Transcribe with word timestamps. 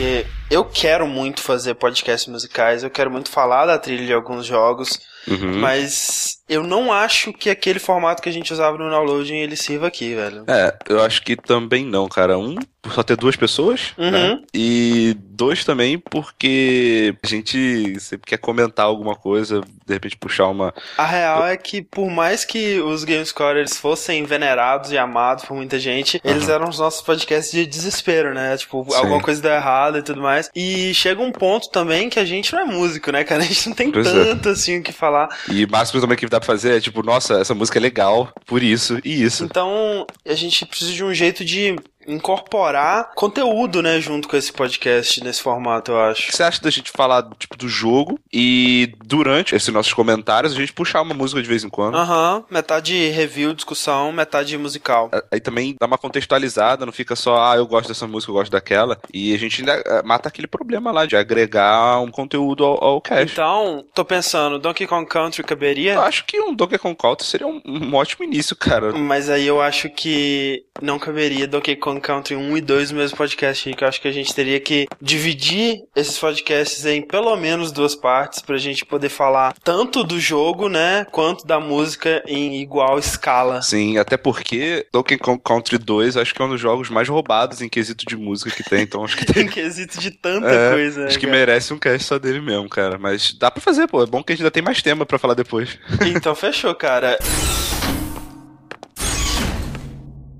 porque 0.00 0.39
eu 0.50 0.64
quero 0.64 1.06
muito 1.06 1.40
fazer 1.40 1.74
podcasts 1.74 2.30
musicais, 2.30 2.82
eu 2.82 2.90
quero 2.90 3.10
muito 3.10 3.30
falar 3.30 3.66
da 3.66 3.78
trilha 3.78 4.04
de 4.06 4.12
alguns 4.12 4.44
jogos, 4.46 4.98
Uhum. 5.28 5.58
mas 5.58 6.38
eu 6.48 6.62
não 6.62 6.90
acho 6.90 7.30
que 7.32 7.50
aquele 7.50 7.78
formato 7.78 8.22
que 8.22 8.28
a 8.28 8.32
gente 8.32 8.52
usava 8.52 8.76
no 8.78 8.88
downloading 8.90 9.36
ele 9.36 9.54
sirva 9.54 9.86
aqui, 9.86 10.14
velho. 10.14 10.44
É, 10.48 10.74
eu 10.88 11.00
acho 11.02 11.22
que 11.22 11.36
também 11.36 11.84
não, 11.84 12.08
cara. 12.08 12.38
Um, 12.38 12.56
por 12.82 12.92
só 12.92 13.02
ter 13.02 13.16
duas 13.18 13.36
pessoas, 13.36 13.92
Uhum. 13.98 14.10
né? 14.10 14.40
E 14.54 15.14
dois 15.20 15.62
também 15.66 15.98
porque 15.98 17.14
a 17.22 17.26
gente 17.26 18.00
sempre 18.00 18.26
quer 18.26 18.38
comentar 18.38 18.86
alguma 18.86 19.14
coisa, 19.14 19.60
de 19.86 19.92
repente 19.92 20.16
puxar 20.16 20.46
uma. 20.48 20.72
A 20.96 21.04
real 21.04 21.46
é 21.46 21.56
que 21.58 21.82
por 21.82 22.08
mais 22.10 22.42
que 22.46 22.80
os 22.80 23.04
Game 23.04 23.24
Scorers 23.24 23.76
fossem 23.76 24.24
venerados 24.24 24.90
e 24.90 24.96
amados 24.96 25.44
por 25.44 25.54
muita 25.54 25.78
gente, 25.78 26.18
eles 26.24 26.48
eram 26.48 26.70
os 26.70 26.78
nossos 26.78 27.02
podcasts 27.02 27.52
de 27.52 27.66
desespero, 27.66 28.32
né? 28.32 28.56
Tipo, 28.56 28.86
Sim. 28.88 28.96
alguma 28.96 29.20
coisa 29.20 29.42
deu 29.42 29.52
errado 29.52 29.98
e 29.98 30.02
tudo 30.02 30.22
mais. 30.22 30.39
E 30.54 30.94
chega 30.94 31.20
um 31.20 31.32
ponto 31.32 31.70
também 31.70 32.08
que 32.08 32.18
a 32.18 32.24
gente 32.24 32.52
não 32.52 32.60
é 32.60 32.64
músico, 32.64 33.10
né, 33.10 33.24
cara? 33.24 33.42
A 33.42 33.46
gente 33.46 33.68
não 33.68 33.74
tem 33.76 33.90
Pois 33.90 34.06
é. 34.06 34.24
tanto 34.24 34.48
assim 34.50 34.78
o 34.78 34.82
que 34.82 34.92
falar. 34.92 35.28
E 35.48 35.64
o 35.64 35.70
máximo 35.70 36.00
também 36.00 36.16
que 36.16 36.26
dá 36.26 36.38
pra 36.38 36.46
fazer 36.46 36.76
é 36.76 36.80
tipo, 36.80 37.02
nossa, 37.02 37.40
essa 37.40 37.54
música 37.54 37.78
é 37.78 37.82
legal, 37.82 38.32
por 38.46 38.62
isso 38.62 38.98
e 39.04 39.22
isso. 39.22 39.44
Então, 39.44 40.06
a 40.26 40.34
gente 40.34 40.64
precisa 40.66 40.92
de 40.92 41.02
um 41.04 41.12
jeito 41.12 41.44
de 41.44 41.76
incorporar 42.06 43.10
conteúdo, 43.14 43.82
né, 43.82 44.00
junto 44.00 44.28
com 44.28 44.36
esse 44.36 44.52
podcast 44.52 45.22
nesse 45.22 45.42
formato, 45.42 45.92
eu 45.92 45.96
O 45.96 46.00
acho. 46.00 46.26
que 46.26 46.36
você 46.36 46.42
acha 46.42 46.60
da 46.60 46.70
gente 46.70 46.90
falar 46.90 47.28
tipo, 47.38 47.56
do 47.56 47.68
jogo 47.68 48.18
e 48.32 48.92
durante 49.04 49.54
esses 49.54 49.68
nossos 49.72 49.92
comentários 49.92 50.52
a 50.52 50.56
gente 50.56 50.72
puxar 50.72 51.02
uma 51.02 51.14
música 51.14 51.42
de 51.42 51.48
vez 51.48 51.64
em 51.64 51.68
quando? 51.68 51.96
Aham, 51.96 52.44
metade 52.50 53.08
review, 53.10 53.54
discussão, 53.54 54.12
metade 54.12 54.56
musical. 54.56 55.10
Aí 55.30 55.40
também 55.40 55.76
dá 55.78 55.86
uma 55.86 55.98
contextualizada, 55.98 56.84
não 56.86 56.92
fica 56.92 57.14
só, 57.16 57.50
ah, 57.50 57.56
eu 57.56 57.66
gosto 57.66 57.88
dessa 57.88 58.06
música, 58.06 58.30
eu 58.30 58.34
gosto 58.36 58.52
daquela. 58.52 58.98
E 59.12 59.34
a 59.34 59.38
gente 59.38 59.60
ainda 59.60 59.74
eh, 59.84 60.02
mata 60.02 60.28
aquele 60.28 60.46
problema 60.46 60.90
lá 60.92 61.06
de 61.06 61.16
agregar 61.16 62.00
um 62.00 62.10
conteúdo 62.10 62.64
ao, 62.64 62.82
ao 62.82 63.00
cast. 63.00 63.32
Então, 63.32 63.84
tô 63.94 64.04
pensando, 64.04 64.58
Donkey 64.58 64.86
Kong 64.86 65.06
Country 65.08 65.42
caberia? 65.42 65.94
Eu 65.94 66.02
acho 66.02 66.24
que 66.24 66.40
um 66.40 66.54
Donkey 66.54 66.78
Kong 66.78 66.96
Country 66.96 67.26
seria 67.26 67.46
um, 67.46 67.60
um 67.64 67.94
ótimo 67.94 68.24
início, 68.24 68.54
cara. 68.56 68.92
Mas 68.92 69.28
aí 69.28 69.46
eu 69.46 69.60
acho 69.60 69.88
que 69.90 70.64
não 70.80 70.98
caberia 70.98 71.46
Donkey 71.46 71.76
Kong 71.76 71.89
Country 71.98 72.36
1 72.36 72.56
e 72.58 72.60
2 72.60 72.90
no 72.90 72.98
mesmo 72.98 73.16
podcast, 73.16 73.66
Rick. 73.68 73.80
Eu 73.80 73.88
acho 73.88 74.00
que 74.00 74.06
a 74.08 74.12
gente 74.12 74.34
teria 74.34 74.60
que 74.60 74.86
dividir 75.00 75.80
esses 75.96 76.18
podcasts 76.18 76.84
em 76.84 77.00
pelo 77.00 77.34
menos 77.36 77.72
duas 77.72 77.94
partes 77.94 78.40
pra 78.42 78.58
gente 78.58 78.84
poder 78.84 79.08
falar 79.08 79.54
tanto 79.64 80.04
do 80.04 80.20
jogo, 80.20 80.68
né, 80.68 81.06
quanto 81.10 81.46
da 81.46 81.58
música 81.58 82.22
em 82.26 82.60
igual 82.60 82.98
escala. 82.98 83.62
Sim, 83.62 83.96
até 83.96 84.16
porque 84.18 84.86
Donkey 84.92 85.16
Kong 85.18 85.40
Country 85.42 85.78
2 85.78 86.16
acho 86.18 86.34
que 86.34 86.42
é 86.42 86.44
um 86.44 86.50
dos 86.50 86.60
jogos 86.60 86.90
mais 86.90 87.08
roubados 87.08 87.62
em 87.62 87.68
quesito 87.68 88.04
de 88.06 88.16
música 88.16 88.50
que 88.50 88.62
tem, 88.62 88.82
então 88.82 89.02
acho 89.04 89.16
que 89.16 89.24
tem. 89.32 89.44
Em 89.44 89.48
quesito 89.48 89.98
de 89.98 90.10
tanta 90.10 90.48
É, 90.50 90.72
coisa. 90.72 91.00
né, 91.00 91.06
acho 91.06 91.18
que 91.18 91.26
cara? 91.26 91.38
merece 91.38 91.72
um 91.72 91.78
cast 91.78 92.06
só 92.06 92.18
dele 92.18 92.40
mesmo, 92.40 92.68
cara. 92.68 92.98
Mas 92.98 93.32
dá 93.32 93.50
pra 93.50 93.60
fazer, 93.62 93.86
pô. 93.86 94.02
É 94.02 94.06
bom 94.06 94.22
que 94.22 94.32
a 94.32 94.36
gente 94.36 94.42
ainda 94.42 94.50
tem 94.50 94.62
mais 94.62 94.82
tema 94.82 95.06
pra 95.06 95.18
falar 95.18 95.34
depois. 95.34 95.78
Então 96.14 96.34
fechou, 96.34 96.74
cara. 96.74 97.18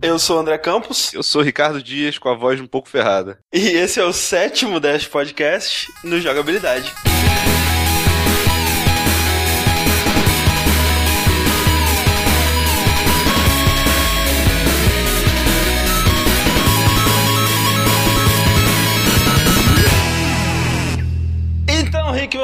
Eu 0.03 0.19
sou 0.19 0.37
o 0.37 0.41
André 0.41 0.57
Campos 0.57 1.13
Eu 1.13 1.23
sou 1.23 1.43
Ricardo 1.43 1.83
Dias 1.83 2.17
com 2.17 2.29
a 2.29 2.35
voz 2.35 2.61
um 2.61 2.67
pouco 2.67 2.89
ferrada. 2.89 3.39
e 3.53 3.69
esse 3.69 4.01
é 4.01 4.05
o 4.05 4.13
sétimo 4.13 4.81
Dash 4.81 5.07
Podcast 5.07 5.93
no 6.03 6.21
Jogabilidade. 6.21 6.93